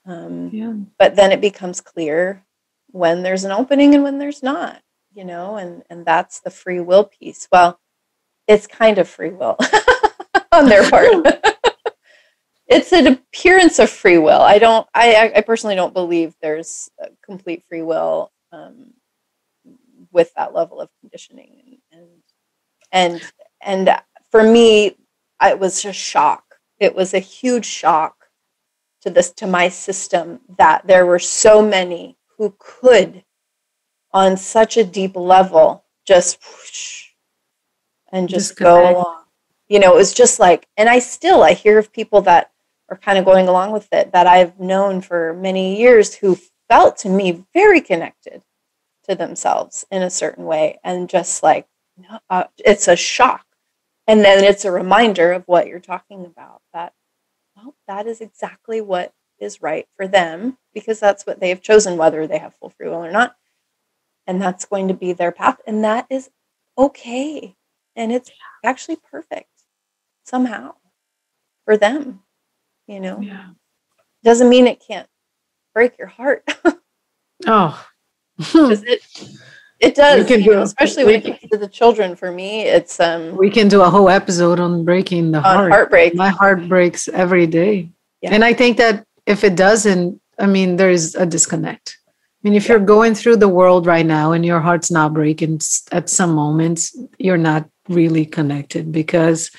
Um, 0.07 0.49
Yeah. 0.51 0.73
but 0.97 1.15
then 1.15 1.31
it 1.31 1.41
becomes 1.41 1.79
clear 1.79 2.43
when 2.87 3.21
there's 3.21 3.43
an 3.43 3.51
opening 3.51 3.93
and 3.93 4.03
when 4.03 4.17
there's 4.17 4.41
not 4.41 4.81
you 5.13 5.25
know 5.25 5.55
and 5.57 5.83
and 5.89 6.05
that's 6.05 6.39
the 6.39 6.49
free 6.51 6.79
will 6.79 7.05
piece. 7.05 7.47
Well 7.51 7.79
it's 8.47 8.67
kind 8.67 8.97
of 8.97 9.07
free 9.07 9.29
will 9.29 9.57
on 10.51 10.67
their 10.67 10.89
part. 10.89 11.07
It's 12.67 12.93
an 12.93 13.05
appearance 13.05 13.79
of 13.79 13.89
free 13.89 14.17
will. 14.17 14.39
I 14.41 14.57
don't 14.57 14.87
i 14.93 15.33
i 15.35 15.41
personally 15.41 15.75
don't 15.75 15.93
believe 15.93 16.33
there's 16.41 16.89
complete 17.25 17.63
free 17.67 17.81
will 17.81 18.31
um, 18.53 18.93
with 20.11 20.31
that 20.35 20.53
level 20.53 20.79
of 20.79 20.89
conditioning. 21.01 21.79
And 21.91 22.07
and 22.93 23.21
and, 23.61 23.89
and 23.89 24.01
for 24.31 24.43
me 24.43 24.95
it 25.41 25.59
was 25.59 25.83
a 25.85 25.91
shock. 25.93 26.43
It 26.79 26.95
was 26.95 27.13
a 27.13 27.19
huge 27.19 27.65
shock 27.65 28.15
to 29.01 29.09
this 29.09 29.31
to 29.31 29.47
my 29.47 29.69
system 29.69 30.39
that 30.57 30.87
there 30.87 31.05
were 31.05 31.19
so 31.19 31.61
many 31.61 32.17
who 32.37 32.55
could 32.57 33.23
on 34.13 34.37
such 34.37 34.77
a 34.77 34.83
deep 34.83 35.15
level 35.15 35.83
just 36.05 36.39
whoosh, 36.43 37.09
and 38.11 38.27
just 38.29 38.55
go 38.57 38.77
Disconnect. 38.77 38.97
along. 38.97 39.23
You 39.69 39.79
know 39.79 39.93
it 39.93 39.97
was 39.97 40.13
just 40.13 40.39
like 40.39 40.67
and 40.77 40.89
i 40.89 40.99
still 40.99 41.43
i 41.43 41.53
hear 41.53 41.77
of 41.79 41.93
people 41.93 42.21
that 42.23 42.51
are 42.89 42.97
kind 42.97 43.17
of 43.17 43.25
going 43.25 43.47
along 43.47 43.71
with 43.71 43.87
it 43.93 44.11
that 44.11 44.27
i've 44.27 44.59
known 44.59 45.01
for 45.01 45.33
many 45.33 45.79
years 45.79 46.15
who 46.15 46.37
felt 46.67 46.97
to 46.97 47.09
me 47.09 47.45
very 47.53 47.79
connected 47.81 48.43
to 49.07 49.15
themselves 49.15 49.85
in 49.91 50.01
a 50.01 50.09
certain 50.09 50.45
way 50.45 50.79
and 50.83 51.09
just 51.09 51.41
like 51.43 51.67
no, 51.97 52.19
uh, 52.29 52.45
it's 52.57 52.87
a 52.87 52.95
shock. 52.95 53.45
And 54.07 54.21
then 54.25 54.43
it's 54.43 54.65
a 54.65 54.71
reminder 54.71 55.31
of 55.31 55.43
what 55.47 55.67
you're 55.67 55.79
talking 55.79 56.25
about 56.25 56.61
that 56.73 56.93
well 57.55 57.75
that 57.87 58.07
is 58.07 58.21
exactly 58.21 58.81
what 58.81 59.13
is 59.39 59.61
right 59.61 59.87
for 59.95 60.07
them 60.07 60.57
because 60.73 60.99
that's 60.99 61.25
what 61.25 61.39
they 61.39 61.49
have 61.49 61.61
chosen 61.61 61.97
whether 61.97 62.27
they 62.27 62.37
have 62.37 62.55
full 62.55 62.69
free 62.69 62.87
will 62.89 63.03
or 63.05 63.11
not 63.11 63.35
and 64.31 64.41
that's 64.41 64.63
going 64.63 64.87
to 64.87 64.93
be 64.93 65.11
their 65.11 65.31
path 65.33 65.59
and 65.67 65.83
that 65.83 66.07
is 66.09 66.29
okay 66.77 67.53
and 67.97 68.13
it's 68.13 68.31
actually 68.63 68.95
perfect 69.11 69.49
somehow 70.23 70.73
for 71.65 71.75
them 71.75 72.21
you 72.87 72.99
know 73.01 73.19
Yeah. 73.19 73.49
doesn't 74.23 74.47
mean 74.47 74.67
it 74.67 74.79
can't 74.85 75.09
break 75.75 75.97
your 75.99 76.07
heart 76.07 76.43
Oh. 77.45 77.85
it 78.39 79.01
it 79.79 79.95
does 79.95 80.29
you 80.29 80.45
know, 80.53 80.61
especially 80.61 81.03
when 81.03 81.15
it 81.15 81.23
comes 81.25 81.39
to 81.51 81.57
the 81.57 81.67
children 81.67 82.15
for 82.15 82.31
me 82.31 82.61
it's 82.61 82.99
um 83.01 83.35
we 83.35 83.49
can 83.49 83.67
do 83.67 83.81
a 83.81 83.89
whole 83.89 84.09
episode 84.09 84.59
on 84.61 84.85
breaking 84.85 85.31
the 85.31 85.41
heart. 85.41 85.71
heartbreak 85.71 86.15
My 86.15 86.29
heart 86.29 86.69
breaks 86.69 87.09
every 87.09 87.47
day. 87.47 87.89
Yeah. 88.21 88.33
And 88.33 88.45
I 88.45 88.53
think 88.53 88.77
that 88.77 89.03
if 89.25 89.43
it 89.43 89.55
doesn't, 89.55 90.21
I 90.39 90.45
mean, 90.45 90.77
there 90.77 90.91
is 90.91 91.15
a 91.15 91.25
disconnect. 91.25 91.97
I 92.43 92.47
mean, 92.49 92.55
if 92.57 92.67
you're 92.67 92.79
going 92.79 93.13
through 93.13 93.35
the 93.37 93.47
world 93.47 93.85
right 93.85 94.05
now 94.05 94.31
and 94.31 94.43
your 94.43 94.59
heart's 94.59 94.89
not 94.89 95.13
breaking 95.13 95.61
at 95.91 96.09
some 96.09 96.33
moments, 96.33 96.97
you're 97.19 97.37
not 97.37 97.69
really 97.87 98.25
connected 98.25 98.91
because, 98.91 99.51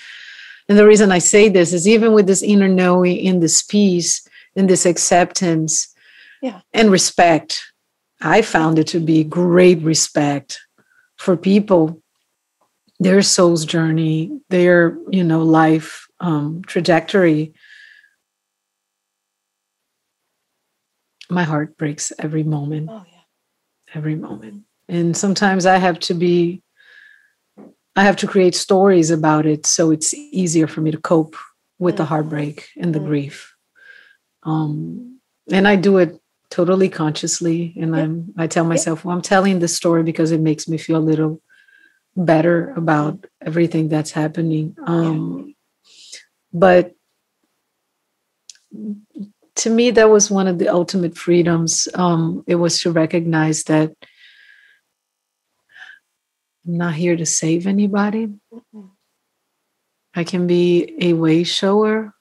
and 0.69 0.77
the 0.77 0.87
reason 0.87 1.13
I 1.13 1.19
say 1.19 1.49
this 1.49 1.73
is 1.73 1.87
even 1.87 2.13
with 2.13 2.27
this 2.27 2.43
inner 2.43 2.67
knowing, 2.67 3.17
in 3.19 3.39
this 3.39 3.63
peace, 3.63 4.27
in 4.57 4.67
this 4.67 4.85
acceptance, 4.85 5.95
Yeah. 6.41 6.61
and 6.73 6.91
respect, 6.91 7.63
I 8.21 8.43
found 8.43 8.81
it 8.81 8.89
to 8.89 8.99
be 9.01 9.23
great 9.23 9.81
respect 9.83 10.59
for 11.19 11.37
people, 11.37 12.03
their 12.99 13.23
soul's 13.23 13.65
journey, 13.65 14.41
their, 14.51 14.99
you 15.11 15.23
know, 15.23 15.43
life 15.43 16.07
um, 16.19 16.63
trajectory, 16.67 17.53
my 21.33 21.43
heart 21.45 21.77
breaks 21.79 22.13
every 22.19 22.43
moment. 22.43 22.91
Oh 22.91 23.05
yeah. 23.11 23.95
Every 23.95 24.15
moment. 24.15 24.65
And 24.89 25.17
sometimes 25.17 25.67
I 25.67 25.79
have 25.79 25.99
to 26.01 26.15
be, 26.15 26.63
I 27.97 28.05
have 28.05 28.17
to 28.17 28.27
create 28.27 28.55
stories 28.55 29.11
about 29.11 29.47
it 29.47 29.67
so 29.67 29.91
it's 29.91 30.13
easier 30.15 30.67
for 30.67 30.81
me 30.81 30.91
to 30.91 30.99
cope 30.99 31.37
with 31.79 31.97
the 31.97 32.05
Mm. 32.05 32.09
heartbreak 32.09 32.69
and 32.77 32.95
the 32.95 33.01
Mm. 33.01 33.07
grief. 33.07 33.55
Um, 34.43 35.21
and 35.51 35.67
I 35.67 35.77
do 35.77 35.99
it 35.99 36.21
totally 36.51 36.89
consciously. 36.89 37.75
And 37.81 37.95
Yeah. 37.95 38.03
I'm, 38.03 38.35
I 38.37 38.47
tell 38.47 38.65
myself, 38.65 39.05
well, 39.05 39.15
I'm 39.17 39.23
telling 39.23 39.59
this 39.59 39.77
story 39.77 40.03
because 40.03 40.33
it 40.33 40.41
makes 40.41 40.69
me 40.69 40.79
feel 40.79 40.99
a 40.99 41.09
little 41.11 41.41
better 42.17 42.73
about 42.77 43.27
everything 43.41 43.89
that's 43.89 44.11
happening. 44.13 44.77
Um, 44.87 45.55
but 46.53 46.93
to 49.63 49.71
me, 49.71 49.93
that 49.93 50.11
was 50.11 50.29
one 50.29 50.49
of 50.49 50.59
the 50.59 50.67
ultimate 50.69 51.17
freedoms. 51.17 51.87
Um, 51.95 52.43
it 52.49 52.57
was 52.57 52.81
to 52.81 52.91
recognize 52.91 53.63
that 53.65 53.93
I'm 56.67 56.79
not 56.79 56.95
here 56.95 57.17
to 57.17 57.25
save 57.25 57.69
anybody. 57.69 58.27
Mhm. 58.53 58.91
I 60.15 60.25
can 60.25 60.49
be 60.49 60.97
a 61.01 61.13
way 61.13 61.45
shower, 61.45 62.13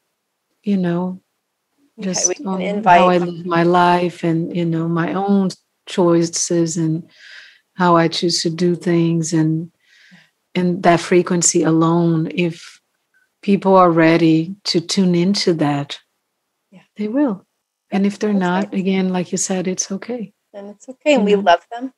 you 0.64 0.78
know, 0.78 1.22
just 2.00 2.30
we 2.30 2.36
can 2.36 2.48
on 2.48 2.62
invite 2.62 3.00
how 3.00 3.10
I 3.10 3.18
live 3.18 3.46
my 3.46 3.64
life 3.64 4.24
and, 4.24 4.56
you 4.56 4.66
know, 4.66 4.88
my 4.88 5.14
own 5.14 5.50
choices 5.88 6.78
and 6.78 7.10
how 7.74 7.96
I 7.98 8.08
choose 8.08 8.44
to 8.44 8.52
do 8.52 8.76
things 8.76 9.34
and 9.34 9.72
and 10.54 10.84
that 10.84 11.00
frequency 11.00 11.64
alone, 11.64 12.30
if 12.36 12.82
people 13.42 13.76
are 13.76 13.90
ready 13.90 14.56
to 14.66 14.80
tune 14.80 15.16
into 15.16 15.54
that. 15.56 16.01
They 16.98 17.08
will. 17.08 17.46
And 17.92 18.06
if 18.06 18.20
they're 18.20 18.34
not, 18.34 18.66
right. 18.66 18.74
again, 18.74 19.10
like 19.10 19.32
you 19.32 19.38
said, 19.38 19.68
it's 19.68 19.92
okay. 19.92 20.34
and 20.54 20.70
it's 20.70 20.88
okay 20.90 21.16
and 21.16 21.26
we 21.26 21.36
love 21.36 21.66
them 21.72 21.94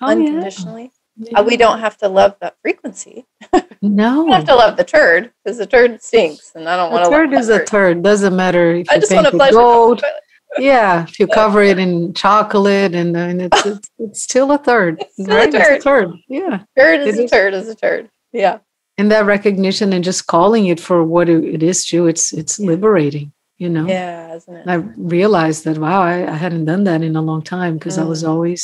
Oh, 0.00 0.06
unconditionally. 0.08 0.90
Yeah. 1.16 1.40
Uh, 1.40 1.42
we 1.44 1.56
don't 1.56 1.78
have 1.80 1.96
to 1.98 2.08
love 2.08 2.36
that 2.40 2.56
frequency. 2.62 3.26
No. 3.84 4.22
We 4.22 4.30
don't 4.30 4.32
have 4.36 4.44
to 4.46 4.54
love 4.54 4.76
the 4.76 4.84
turd 4.84 5.32
because 5.44 5.58
the 5.58 5.66
turd 5.66 6.00
stinks, 6.00 6.52
and 6.54 6.68
I 6.68 6.76
don't 6.76 6.92
want 6.92 7.04
to. 7.04 7.10
turd 7.10 7.32
is 7.32 7.48
a 7.48 7.64
turd. 7.64 8.00
Doesn't 8.04 8.36
matter 8.36 8.76
if 8.76 8.88
I 8.88 8.94
you 8.94 9.00
just 9.00 9.10
paint 9.10 9.24
want 9.24 9.32
to 9.32 9.36
it 9.36 9.38
flush 9.38 9.50
it 9.50 9.54
down 9.54 9.60
the 9.60 9.62
gold. 9.64 10.02
Yeah, 10.58 11.02
if 11.02 11.18
you 11.18 11.26
cover 11.26 11.62
it 11.62 11.78
in 11.80 12.14
chocolate 12.14 12.94
and, 12.94 13.16
and 13.16 13.42
it's, 13.42 13.66
it's 13.66 13.90
it's 13.98 14.22
still 14.22 14.52
a 14.52 14.58
third, 14.58 15.00
It's 15.00 15.14
still 15.14 15.36
a 15.36 15.50
turd. 15.50 15.54
It's 15.54 15.84
a 15.84 15.88
turd. 15.88 16.10
Yeah, 16.28 16.62
Turd 16.78 17.00
is 17.00 17.18
It 17.18 17.24
a 17.24 17.28
turd 17.28 17.54
is 17.54 17.68
a 17.68 17.74
turd. 17.74 18.08
Yeah. 18.32 18.58
and 18.98 19.10
that 19.10 19.26
recognition 19.26 19.92
and 19.92 20.04
just 20.04 20.28
calling 20.28 20.66
it 20.66 20.78
for 20.78 21.02
what 21.02 21.28
it 21.28 21.42
it 21.44 21.62
is, 21.64 21.84
too. 21.84 22.06
It's 22.06 22.32
it's 22.32 22.60
liberating, 22.60 23.32
you 23.62 23.68
know. 23.76 23.86
Yeah, 23.86 24.34
isn't 24.34 24.54
it? 24.60 24.64
I 24.66 24.76
realized 25.16 25.60
that 25.66 25.78
wow, 25.78 26.00
I, 26.02 26.16
I 26.34 26.36
hadn't 26.44 26.64
done 26.72 26.84
that 26.84 27.00
in 27.08 27.14
a 27.16 27.22
long 27.30 27.42
time 27.56 27.74
because 27.78 27.96
I 27.96 28.06
was 28.12 28.20
Mm. 28.22 28.28
always, 28.32 28.62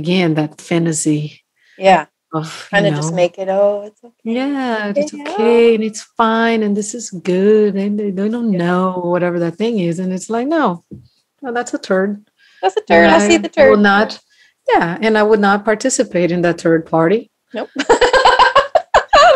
again, 0.00 0.30
that 0.40 0.52
fantasy 0.70 1.22
Yeah. 1.88 2.06
of 2.32 2.46
Trying 2.70 2.84
to 2.90 2.96
just 3.02 3.14
make 3.22 3.34
it, 3.42 3.48
oh, 3.48 3.82
it's 3.88 4.02
okay. 4.02 4.24
Yeah, 4.38 4.92
it's 4.96 5.12
okay 5.18 5.74
and 5.74 5.84
it's 5.84 6.02
fine 6.22 6.60
and 6.64 6.72
this 6.80 6.94
is 6.98 7.10
good 7.10 7.76
and 7.76 7.92
they, 7.98 8.10
they 8.18 8.28
don't 8.34 8.52
Yeah. 8.52 8.64
know 8.64 8.84
whatever 9.12 9.38
that 9.44 9.56
thing 9.60 9.74
is 9.88 9.98
and 10.02 10.10
it's 10.16 10.30
like 10.36 10.46
no, 10.56 10.84
no, 11.42 11.48
that's 11.56 11.74
a 11.74 11.78
turd. 11.88 12.10
That's 12.62 12.76
a 12.80 12.84
turd. 12.88 13.04
And 13.06 13.14
I 13.16 13.18
see 13.28 13.36
the 13.36 13.50
I 13.62 13.68
will 13.70 13.84
not. 13.94 14.18
Yeah, 14.72 14.98
and 15.04 15.12
I 15.20 15.22
would 15.28 15.42
not 15.48 15.64
participate 15.64 16.30
in 16.34 16.40
that 16.42 16.60
third 16.64 16.82
party. 16.96 17.20
Nope. 17.54 17.70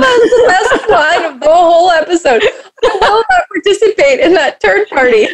That's 0.00 0.30
the 0.30 0.44
best 0.48 0.88
line 0.90 1.24
of 1.34 1.40
the 1.40 1.46
whole 1.46 1.90
episode. 1.90 2.42
I 2.42 2.98
will 3.00 3.24
not 3.30 3.44
participate 3.52 4.20
in 4.20 4.34
that 4.34 4.60
turd 4.60 4.88
party. 4.88 5.26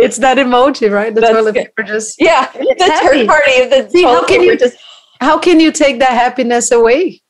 It's 0.00 0.18
that 0.18 0.38
emoji, 0.38 0.90
right? 0.92 1.12
The 1.14 1.20
That's 1.20 1.32
toilet 1.32 1.54
good. 1.54 1.64
paper 1.66 1.82
just. 1.82 2.20
yeah, 2.20 2.50
the 2.52 2.76
happy. 2.84 3.18
turd 3.18 3.26
party. 3.26 3.66
The 3.68 3.88
See, 3.90 4.04
how 4.04 4.24
can 4.24 4.42
you- 4.42 4.56
just 4.56 4.76
How 5.20 5.36
can 5.38 5.58
you 5.58 5.72
take 5.72 5.98
that 5.98 6.10
happiness 6.12 6.70
away? 6.70 7.20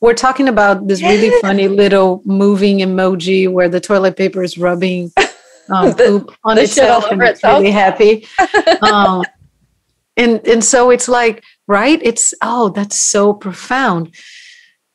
We're 0.00 0.14
talking 0.14 0.48
about 0.48 0.86
this 0.88 1.02
really 1.02 1.30
funny 1.42 1.68
little 1.68 2.22
moving 2.24 2.78
emoji 2.78 3.50
where 3.52 3.68
the 3.68 3.80
toilet 3.80 4.16
paper 4.16 4.42
is 4.42 4.56
rubbing 4.56 5.12
um, 5.68 5.90
The- 5.96 6.04
poop 6.24 6.34
on 6.44 6.56
the 6.56 6.66
shit 6.66 6.88
all 6.88 6.98
itself 7.00 7.12
and 7.12 7.20
over 7.20 7.30
it's 7.30 7.42
really 7.44 7.70
happy. 7.70 8.26
um, 8.80 9.22
and 10.16 10.40
and 10.48 10.64
so 10.64 10.88
it's 10.90 11.08
like 11.08 11.44
right 11.68 12.00
it's 12.02 12.34
oh 12.42 12.70
that's 12.70 12.98
so 13.00 13.32
profound 13.32 14.14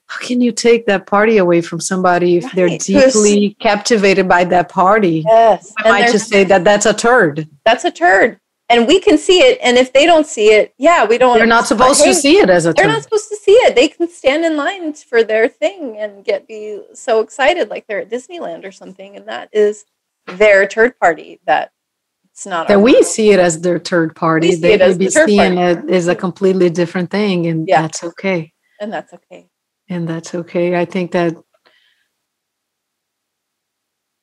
how 0.08 0.20
can 0.20 0.42
you 0.42 0.52
take 0.52 0.86
that 0.86 1.08
party 1.08 1.38
away 1.38 1.62
from 1.62 1.80
somebody 1.80 2.38
if 2.38 2.52
they're 2.52 2.68
Right. 2.68 2.84
Who's- 2.86 3.14
deeply 3.14 3.56
captivated 3.62 4.28
by 4.28 4.44
that 4.46 4.70
party 4.70 5.24
yes. 5.26 5.74
i 5.80 5.90
might 5.90 6.12
just 6.12 6.28
say 6.30 6.44
that 6.44 6.64
that's 6.66 6.86
a 6.86 6.94
turd 6.94 7.48
that's 7.64 7.86
a 7.86 7.92
turd, 7.92 8.40
and 8.70 8.88
we 8.88 9.00
can 9.00 9.18
see 9.18 9.40
it. 9.40 9.60
And 9.62 9.78
if 9.78 9.94
they 9.94 10.06
don't 10.06 10.26
see 10.26 10.48
it, 10.52 10.74
yeah, 10.78 11.06
we 11.06 11.18
don't. 11.18 11.38
they're 11.38 11.46
not 11.46 11.68
supposed 11.68 12.04
to 12.04 12.14
see 12.14 12.38
it 12.40 12.50
as 12.50 12.66
a 12.66 12.74
They're 12.74 12.86
turd 12.86 12.94
not 12.94 13.04
supposed 13.04 13.30
to 13.30 13.36
see 13.36 13.52
it. 13.52 13.76
They 13.76 13.88
can 13.88 14.10
stand 14.10 14.44
in 14.46 14.58
line 14.58 14.94
for 14.94 15.24
their 15.24 15.48
thing 15.48 15.98
and 16.00 16.26
get 16.26 16.48
be 16.48 16.82
so 16.94 17.20
excited 17.20 17.70
like 17.70 17.86
they're 17.88 18.00
at 18.00 18.10
Disneyland 18.10 18.66
or 18.66 18.72
something, 18.72 19.16
and 19.16 19.28
that 19.28 19.50
is 19.54 19.86
their 20.28 20.66
turd 20.66 20.98
party. 21.00 21.40
That 21.46 21.72
it's 22.34 22.46
not. 22.48 22.68
that 22.68 22.82
we 22.82 23.02
see 23.04 23.30
it 23.32 23.40
as 23.40 23.62
their 23.62 23.78
third 23.80 24.16
party 24.16 24.50
We 24.50 24.56
they 24.56 24.78
may 24.78 24.98
be 24.98 25.06
the 25.06 25.12
seeing 25.12 25.56
party. 25.56 25.88
it 25.88 25.90
as 25.94 26.08
a 26.08 26.16
completely 26.16 26.70
different 26.70 27.12
thing 27.12 27.46
and 27.48 27.68
Yeah. 27.68 27.84
that's 27.84 28.04
okay 28.04 28.52
and 28.82 28.92
that's 28.92 29.14
okay. 29.14 29.48
and 29.90 30.08
that's 30.08 30.34
okay 30.34 30.76
i 30.76 30.86
think 30.86 31.12
that 31.12 31.36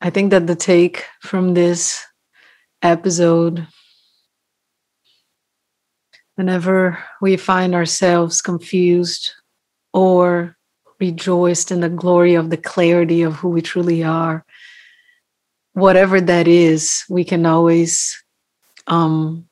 i 0.00 0.10
think 0.10 0.30
that 0.32 0.46
the 0.48 0.56
take 0.56 1.04
from 1.22 1.54
this 1.54 2.04
episode 2.82 3.66
whenever 6.36 6.98
we 7.20 7.36
find 7.36 7.74
ourselves 7.74 8.40
confused 8.42 9.30
or 9.92 10.56
rejoiced 10.98 11.70
in 11.70 11.80
the 11.80 11.88
glory 11.88 12.34
of 12.34 12.50
the 12.50 12.56
clarity 12.56 13.22
of 13.22 13.34
who 13.36 13.48
we 13.50 13.62
truly 13.62 14.02
are 14.02 14.44
whatever 15.80 16.20
that 16.20 16.46
is 16.46 17.04
we 17.08 17.24
can 17.24 17.46
always 17.46 18.22
um 18.86 19.48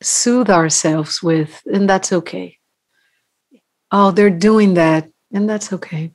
soothe 0.00 0.50
ourselves 0.50 1.22
with 1.22 1.62
and 1.66 1.88
that's 1.88 2.12
okay 2.12 2.56
oh 3.92 4.10
they're 4.10 4.30
doing 4.30 4.74
that 4.74 5.08
and 5.32 5.48
that's 5.48 5.72
okay 5.72 6.10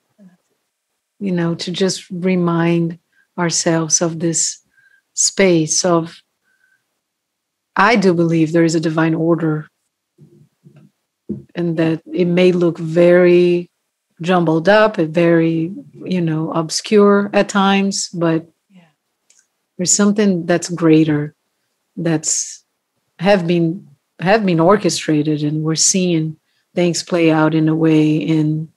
you 1.20 1.32
know 1.32 1.54
to 1.56 1.72
just 1.72 2.10
remind 2.10 2.98
ourselves 3.38 4.02
of 4.02 4.20
this 4.20 4.60
space 5.14 5.86
of 5.86 6.22
i 7.76 7.96
do 7.96 8.14
believe 8.14 8.52
there 8.52 8.64
is 8.64 8.76
a 8.76 8.80
divine 8.80 9.14
order 9.14 9.68
and 11.56 11.78
that 11.78 12.02
it 12.12 12.26
may 12.26 12.52
look 12.52 12.78
very 12.78 13.70
jumbled 14.22 14.70
up 14.70 14.96
very 14.96 15.74
you 15.94 16.22
know 16.22 16.52
obscure 16.52 17.30
at 17.34 17.50
times 17.50 18.10
but. 18.10 18.48
There's 19.78 19.94
something 19.94 20.46
that's 20.46 20.70
greater 20.70 21.36
that's 21.98 22.64
have 23.20 23.48
been 23.48 23.88
have 24.20 24.46
been 24.46 24.60
orchestrated 24.60 25.44
and 25.44 25.64
we're 25.64 25.76
seeing 25.76 26.38
things 26.76 27.04
play 27.04 27.32
out 27.32 27.54
in 27.54 27.68
a 27.68 27.76
way 27.76 28.16
in 28.16 28.70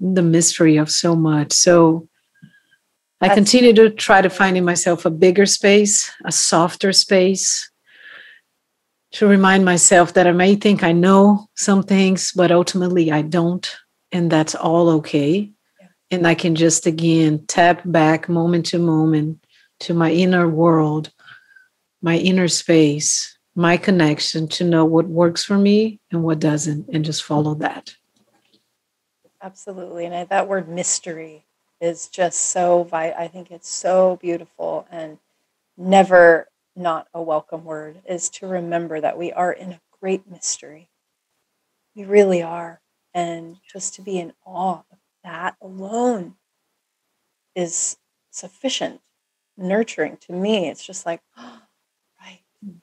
the 0.00 0.22
mystery 0.22 0.76
of 0.76 0.90
so 0.90 1.16
much 1.16 1.52
so 1.52 2.08
i 3.20 3.28
continue 3.28 3.72
to 3.72 3.90
try 3.90 4.22
to 4.22 4.30
find 4.30 4.56
in 4.56 4.64
myself 4.64 5.04
a 5.04 5.10
bigger 5.10 5.46
space 5.46 6.10
a 6.24 6.32
softer 6.32 6.92
space 6.92 7.70
to 9.10 9.26
remind 9.26 9.64
myself 9.64 10.14
that 10.14 10.26
i 10.26 10.32
may 10.32 10.54
think 10.54 10.82
i 10.82 10.92
know 10.92 11.48
some 11.56 11.82
things 11.82 12.32
but 12.32 12.52
ultimately 12.52 13.10
i 13.10 13.22
don't 13.22 13.76
and 14.12 14.30
that's 14.30 14.54
all 14.54 14.88
okay. 14.90 15.50
And 16.10 16.26
i 16.26 16.34
can 16.34 16.54
just 16.54 16.86
again 16.86 17.44
tap 17.46 17.82
back 17.84 18.28
moment 18.28 18.66
to 18.66 18.78
moment 18.78 19.44
to 19.80 19.94
my 19.94 20.10
inner 20.10 20.48
world 20.48 21.12
my 22.02 22.16
inner 22.16 22.48
space 22.48 23.36
my 23.54 23.76
connection 23.76 24.46
to 24.46 24.64
know 24.64 24.84
what 24.84 25.06
works 25.06 25.44
for 25.44 25.58
me 25.58 26.00
and 26.10 26.22
what 26.22 26.38
doesn't 26.38 26.88
and 26.92 27.04
just 27.04 27.24
follow 27.24 27.54
that 27.54 27.94
Absolutely. 29.40 30.04
And 30.04 30.14
I, 30.14 30.24
that 30.24 30.48
word 30.48 30.68
mystery 30.68 31.44
is 31.80 32.08
just 32.08 32.40
so, 32.40 32.82
vi- 32.82 33.14
I 33.16 33.28
think 33.28 33.50
it's 33.50 33.68
so 33.68 34.16
beautiful 34.20 34.86
and 34.90 35.18
never 35.76 36.48
not 36.74 37.06
a 37.14 37.22
welcome 37.22 37.64
word 37.64 38.00
is 38.08 38.28
to 38.30 38.48
remember 38.48 39.00
that 39.00 39.16
we 39.16 39.32
are 39.32 39.52
in 39.52 39.72
a 39.72 39.80
great 40.00 40.28
mystery. 40.28 40.88
We 41.94 42.04
really 42.04 42.42
are. 42.42 42.80
And 43.14 43.56
just 43.72 43.94
to 43.94 44.02
be 44.02 44.18
in 44.18 44.32
awe 44.44 44.82
that 45.28 45.56
alone 45.60 46.34
is 47.54 47.98
sufficient, 48.30 49.00
nurturing 49.58 50.16
to 50.22 50.32
me. 50.32 50.68
It's 50.68 50.84
just 50.84 51.04
like, 51.04 51.20
right, 51.38 52.40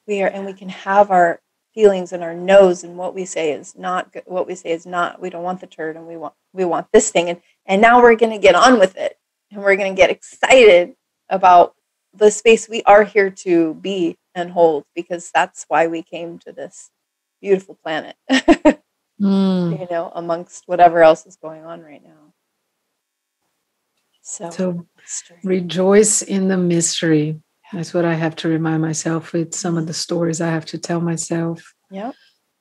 we 0.08 0.22
are, 0.22 0.28
and 0.28 0.46
we 0.46 0.54
can 0.54 0.70
have 0.70 1.10
our 1.10 1.41
feelings 1.74 2.14
and 2.14 2.24
our 2.24 2.36
nose 2.36 2.84
and 2.84 2.98
what 2.98 3.16
we 3.16 3.26
say 3.26 3.52
is 3.52 3.76
not 3.76 4.14
good, 4.14 4.24
what 4.28 4.48
we 4.48 4.56
say 4.56 4.70
is 4.70 4.86
not 4.86 5.20
we 5.20 5.30
don't 5.30 5.43
want 5.43 5.60
the 5.60 5.68
turd 5.68 5.98
and 5.98 6.08
we 6.08 6.16
want 6.16 6.34
we 6.54 6.64
want 6.64 6.88
this 6.93 7.12
thing 7.12 7.28
and 7.28 7.41
and 7.66 7.82
now 7.82 8.02
we're 8.02 8.16
going 8.16 8.32
to 8.32 8.38
get 8.38 8.56
on 8.56 8.80
with 8.80 8.96
it 8.96 9.18
and 9.52 9.62
we're 9.62 9.76
going 9.76 9.93
to 9.93 10.02
get 10.02 10.10
excited 10.10 10.96
about 11.28 11.76
the 12.14 12.32
space 12.32 12.70
we 12.70 12.82
are 12.84 13.04
here 13.04 13.30
to 13.30 13.74
be 13.74 14.18
and 14.36 14.52
hold 14.52 14.86
because 14.96 15.30
that's 15.34 15.66
why 15.68 15.86
we 15.88 16.02
came 16.02 16.39
to 16.39 16.54
this 16.54 16.91
beautiful 17.41 17.78
planet 17.84 18.16
Mm. 19.22 19.80
you 19.80 19.88
know 19.89 20.12
amongst 20.14 20.68
whatever 20.68 21.02
else 21.02 21.26
is 21.26 21.38
going 21.38 21.64
on 21.64 21.82
right 21.82 22.04
now 22.04 22.24
so, 24.26 24.49
So 24.49 24.88
rejoice 25.43 26.23
in 26.23 26.47
the 26.47 26.57
mystery. 26.57 27.39
That's 27.71 27.93
what 27.93 28.05
I 28.05 28.15
have 28.15 28.36
to 28.38 28.47
remind 28.47 28.82
myself 28.82 29.34
with 29.34 29.53
some 29.53 29.78
of 29.78 29.86
the 29.86 29.93
stories 29.93 30.41
I 30.41 30.49
have 30.49 30.65
to 30.67 30.78
tell 30.78 30.99
myself. 30.99 31.73
Yeah. 31.91 32.11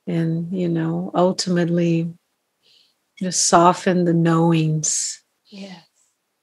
And, 0.06 0.52
you 0.52 0.68
know, 0.68 1.10
ultimately 1.14 2.12
just 3.18 3.46
soften 3.46 4.04
the 4.04 4.12
knowings 4.12 5.22
yes 5.46 5.84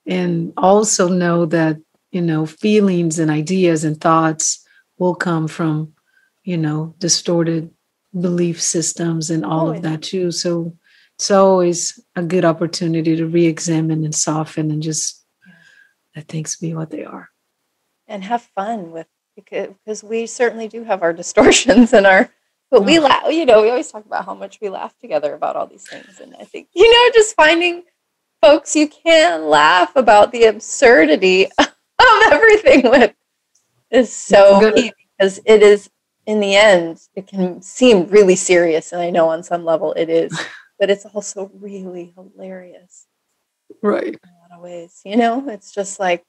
and 0.06 0.52
also 0.56 1.08
know 1.08 1.46
that, 1.46 1.76
you 2.10 2.22
know, 2.22 2.46
feelings 2.46 3.18
and 3.18 3.30
ideas 3.30 3.84
and 3.84 4.00
thoughts 4.00 4.66
will 4.98 5.14
come 5.14 5.46
from, 5.46 5.92
you 6.42 6.56
know, 6.56 6.94
distorted 6.98 7.70
belief 8.18 8.60
systems 8.60 9.30
and 9.30 9.44
all 9.44 9.66
Always. 9.66 9.78
of 9.78 9.82
that 9.84 10.02
too. 10.02 10.32
So 10.32 10.76
it's 11.22 11.30
always 11.30 12.00
a 12.16 12.22
good 12.24 12.44
opportunity 12.44 13.14
to 13.14 13.26
re 13.26 13.46
examine 13.46 14.04
and 14.04 14.12
soften 14.12 14.72
and 14.72 14.82
just 14.82 15.24
let 16.16 16.26
things 16.26 16.56
be 16.56 16.74
what 16.74 16.90
they 16.90 17.04
are. 17.04 17.28
and 18.08 18.24
have 18.24 18.42
fun 18.56 18.90
with 18.90 19.06
because 19.36 19.68
because 19.68 20.02
we 20.02 20.26
certainly 20.26 20.66
do 20.66 20.82
have 20.82 21.00
our 21.00 21.12
distortions 21.20 21.92
and 21.92 22.08
our 22.08 22.28
but 22.72 22.84
we 22.84 22.98
oh. 22.98 23.02
laugh 23.02 23.22
you 23.30 23.46
know 23.46 23.62
we 23.62 23.70
always 23.70 23.88
talk 23.92 24.04
about 24.04 24.24
how 24.24 24.34
much 24.34 24.58
we 24.60 24.68
laugh 24.68 24.98
together 24.98 25.32
about 25.34 25.54
all 25.54 25.68
these 25.68 25.86
things. 25.88 26.18
And 26.18 26.34
i 26.40 26.44
think 26.44 26.66
you 26.74 26.90
know 26.92 27.10
just 27.14 27.36
finding 27.36 27.84
folks 28.40 28.74
you 28.74 28.88
can 28.88 29.48
laugh 29.48 29.94
about 29.94 30.32
the 30.32 30.46
absurdity 30.46 31.46
of 31.58 32.32
everything 32.32 32.90
with 32.90 33.14
is 33.92 34.12
so 34.12 34.72
key 34.74 34.92
because 35.16 35.38
it 35.46 35.62
is 35.62 35.88
in 36.26 36.40
the 36.40 36.56
end 36.56 36.98
it 37.14 37.28
can 37.28 37.62
seem 37.62 38.08
really 38.08 38.34
serious. 38.34 38.90
And 38.90 39.00
i 39.00 39.10
know 39.10 39.28
on 39.28 39.44
some 39.44 39.64
level 39.64 39.92
it 39.92 40.10
is 40.10 40.36
but 40.82 40.90
it's 40.90 41.06
also 41.06 41.48
really 41.54 42.12
hilarious 42.16 43.06
Right. 43.82 44.08
in 44.08 44.30
a 44.34 44.36
lot 44.42 44.56
of 44.58 44.60
ways 44.62 45.00
you 45.04 45.16
know 45.16 45.48
it's 45.48 45.70
just 45.72 46.00
like 46.00 46.24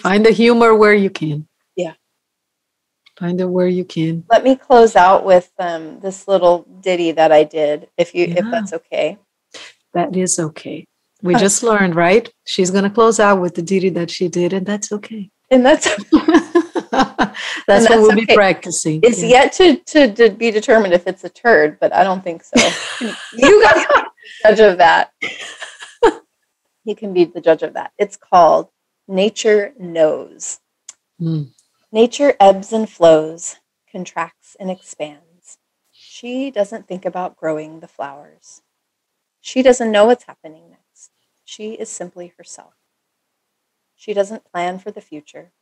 Find 0.00 0.24
the 0.24 0.30
humor 0.30 0.74
where 0.74 0.94
you 0.94 1.10
can. 1.10 1.48
Yeah. 1.76 1.94
Find 3.18 3.40
it 3.40 3.46
where 3.46 3.66
you 3.66 3.84
can. 3.84 4.24
let 4.30 4.44
me 4.44 4.54
close 4.54 4.94
out 4.94 5.24
with 5.24 5.50
um, 5.58 5.98
this 6.00 6.28
little 6.28 6.64
ditty 6.80 7.12
that 7.12 7.32
I 7.32 7.42
did, 7.44 7.88
if 7.96 8.14
you 8.14 8.26
if 8.26 8.44
that's 8.50 8.72
okay. 8.72 9.18
That 9.94 10.14
is 10.14 10.38
okay. 10.38 10.84
We 11.20 11.34
just 11.34 11.64
learned, 11.64 11.96
right? 11.96 12.30
She's 12.46 12.70
going 12.70 12.84
to 12.84 12.90
close 12.90 13.18
out 13.18 13.40
with 13.40 13.56
the 13.56 13.62
ditty 13.62 13.88
that 13.90 14.08
she 14.08 14.28
did, 14.28 14.52
and 14.52 14.64
that's 14.64 14.92
okay. 14.92 15.30
And 15.50 15.66
that's 15.66 15.88
that's 17.66 17.88
what 17.88 18.00
we'll 18.00 18.14
be 18.14 18.26
practicing. 18.26 19.00
It's 19.02 19.22
Yeah. 19.22 19.28
yet 19.28 19.52
to, 19.54 19.76
to 19.76 20.14
to 20.14 20.30
be 20.30 20.50
determined 20.50 20.94
if 20.94 21.06
it's 21.06 21.24
a 21.24 21.28
turd, 21.28 21.78
but 21.80 21.92
I 21.94 22.04
don't 22.04 22.22
think 22.22 22.42
so. 22.44 22.56
you 23.36 23.62
guys 23.62 23.86
can 23.86 24.04
be 24.04 24.10
the 24.42 24.48
judge 24.48 24.60
of 24.60 24.78
that. 24.78 25.12
you 26.84 26.94
can 26.94 27.12
be 27.12 27.24
the 27.24 27.40
judge 27.40 27.62
of 27.62 27.74
that. 27.74 27.92
It's 27.98 28.16
called 28.16 28.68
Nature 29.06 29.74
Knows. 29.78 30.60
Mm. 31.20 31.50
Nature 31.90 32.34
ebbs 32.38 32.72
and 32.72 32.88
flows, 32.88 33.56
contracts 33.90 34.56
and 34.60 34.70
expands. 34.70 35.58
She 35.92 36.50
doesn't 36.50 36.86
think 36.86 37.04
about 37.04 37.36
growing 37.36 37.80
the 37.80 37.88
flowers. 37.88 38.62
She 39.40 39.62
doesn't 39.62 39.90
know 39.90 40.04
what's 40.06 40.24
happening 40.24 40.70
next. 40.70 41.10
She 41.44 41.72
is 41.72 41.88
simply 41.88 42.32
herself. 42.36 42.74
She 43.96 44.12
doesn't 44.12 44.44
plan 44.44 44.78
for 44.78 44.90
the 44.90 45.00
future. 45.00 45.52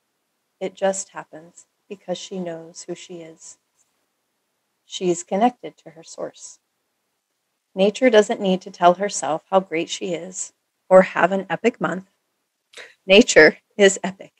It 0.61 0.74
just 0.74 1.11
happens 1.11 1.66
because 1.88 2.18
she 2.18 2.40
knows 2.40 2.84
who 2.88 2.94
she 2.94 3.16
is. 3.16 3.59
She's 4.84 5.22
connected 5.22 5.76
to 5.78 5.90
her 5.90 6.02
source. 6.02 6.59
Nature 7.74 8.09
doesn't 8.09 8.40
need 8.40 8.62
to 8.62 8.70
tell 8.70 8.94
herself 8.94 9.42
how 9.50 9.61
great 9.61 9.90
she 9.90 10.14
is 10.14 10.52
or 10.88 11.02
have 11.02 11.32
an 11.32 11.46
epic 11.50 11.80
month. 11.80 12.07
Nature 13.07 13.59
is 13.76 13.98
epic. 14.02 14.32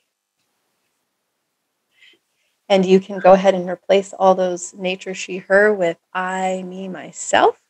And 2.69 2.85
you 2.85 2.99
can 2.99 3.19
go 3.19 3.33
ahead 3.33 3.53
and 3.53 3.69
replace 3.69 4.11
all 4.11 4.35
those 4.35 4.73
nature, 4.73 5.13
she, 5.13 5.37
her 5.37 5.73
with 5.73 5.97
I, 6.13 6.63
me, 6.63 6.89
myself. 6.89 7.61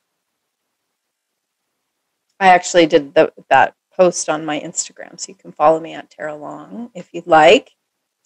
I 2.40 2.48
actually 2.50 2.86
did 2.88 3.14
the, 3.14 3.34
that 3.50 3.76
post 3.94 4.30
on 4.30 4.46
my 4.46 4.60
Instagram, 4.60 5.20
so 5.20 5.30
you 5.30 5.36
can 5.36 5.52
follow 5.52 5.80
me 5.80 5.94
at 5.94 6.10
Tarah 6.10 6.36
Long 6.36 6.92
if 6.94 7.10
you'd 7.14 7.28
like, 7.28 7.72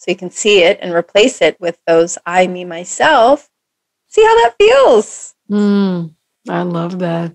so 0.02 0.10
you 0.10 0.18
can 0.18 0.32
see 0.32 0.64
it 0.64 0.80
and 0.82 0.96
replace 0.96 1.44
it 1.44 1.60
with 1.60 1.78
those 1.86 2.18
I, 2.26 2.48
me, 2.48 2.66
myself. 2.66 3.48
See 4.08 4.24
how 4.24 4.36
that 4.42 4.56
feels. 4.58 5.36
Mm, 5.48 6.16
I 6.50 6.64
love 6.64 6.98
that. 6.98 7.34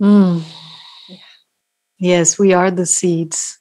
Mm. 0.00 0.42
Yeah. 1.10 1.16
Yes, 1.98 2.38
we 2.38 2.54
are 2.54 2.70
the 2.70 2.86
seeds. 2.86 3.60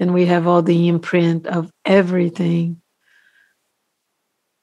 And 0.00 0.14
we 0.14 0.24
have 0.24 0.46
all 0.46 0.62
the 0.62 0.88
imprint 0.88 1.46
of 1.46 1.70
everything. 1.84 2.80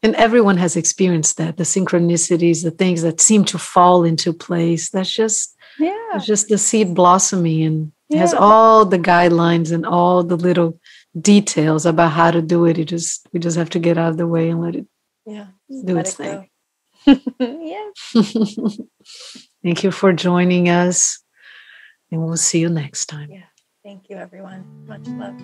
And 0.02 0.16
everyone 0.16 0.58
has 0.58 0.76
experienced 0.76 1.38
that 1.38 1.58
the 1.58 1.66
synchronicities, 1.66 2.64
the 2.64 2.72
things 2.72 3.04
that 3.04 3.22
seem 3.22 3.46
to 3.46 3.60
fall 3.60 4.04
into 4.04 4.34
place. 4.34 4.90
That's 4.90 5.12
just 5.12 5.56
Yeah. 5.78 5.94
it's 6.16 6.26
just 6.26 6.48
the 6.50 6.58
seed 6.58 6.96
blossoming 6.96 7.64
and 7.64 7.92
yeah. 8.10 8.20
has 8.20 8.34
all 8.34 8.86
the 8.86 8.98
guidelines 8.98 9.72
and 9.72 9.86
all 9.86 10.24
the 10.24 10.36
little 10.36 10.80
details 11.20 11.86
about 11.86 12.12
how 12.12 12.32
to 12.32 12.42
do 12.42 12.66
it. 12.66 12.78
You 12.78 12.86
just 12.86 13.28
we 13.32 13.40
just 13.40 13.58
have 13.58 13.70
to 13.72 13.80
get 13.80 13.98
out 13.98 14.12
of 14.12 14.18
the 14.18 14.28
way 14.28 14.50
and 14.50 14.62
let 14.62 14.76
it 14.76 14.88
yeah, 15.26 15.48
do 15.70 15.96
let 15.96 16.08
its 16.08 16.20
it 16.20 16.24
thing. 16.24 16.50
yeah. 17.40 17.90
Thank 19.64 19.84
you 19.84 19.92
for 19.92 20.14
joining 20.14 20.70
us. 20.70 21.22
And 22.12 22.26
we'll 22.26 22.38
see 22.38 22.60
you 22.60 22.70
next 22.70 23.06
time. 23.06 23.30
Yeah. 23.32 23.44
Thank 23.84 24.10
you 24.10 24.18
everyone. 24.18 24.86
Much 24.88 25.08
love. 25.08 25.36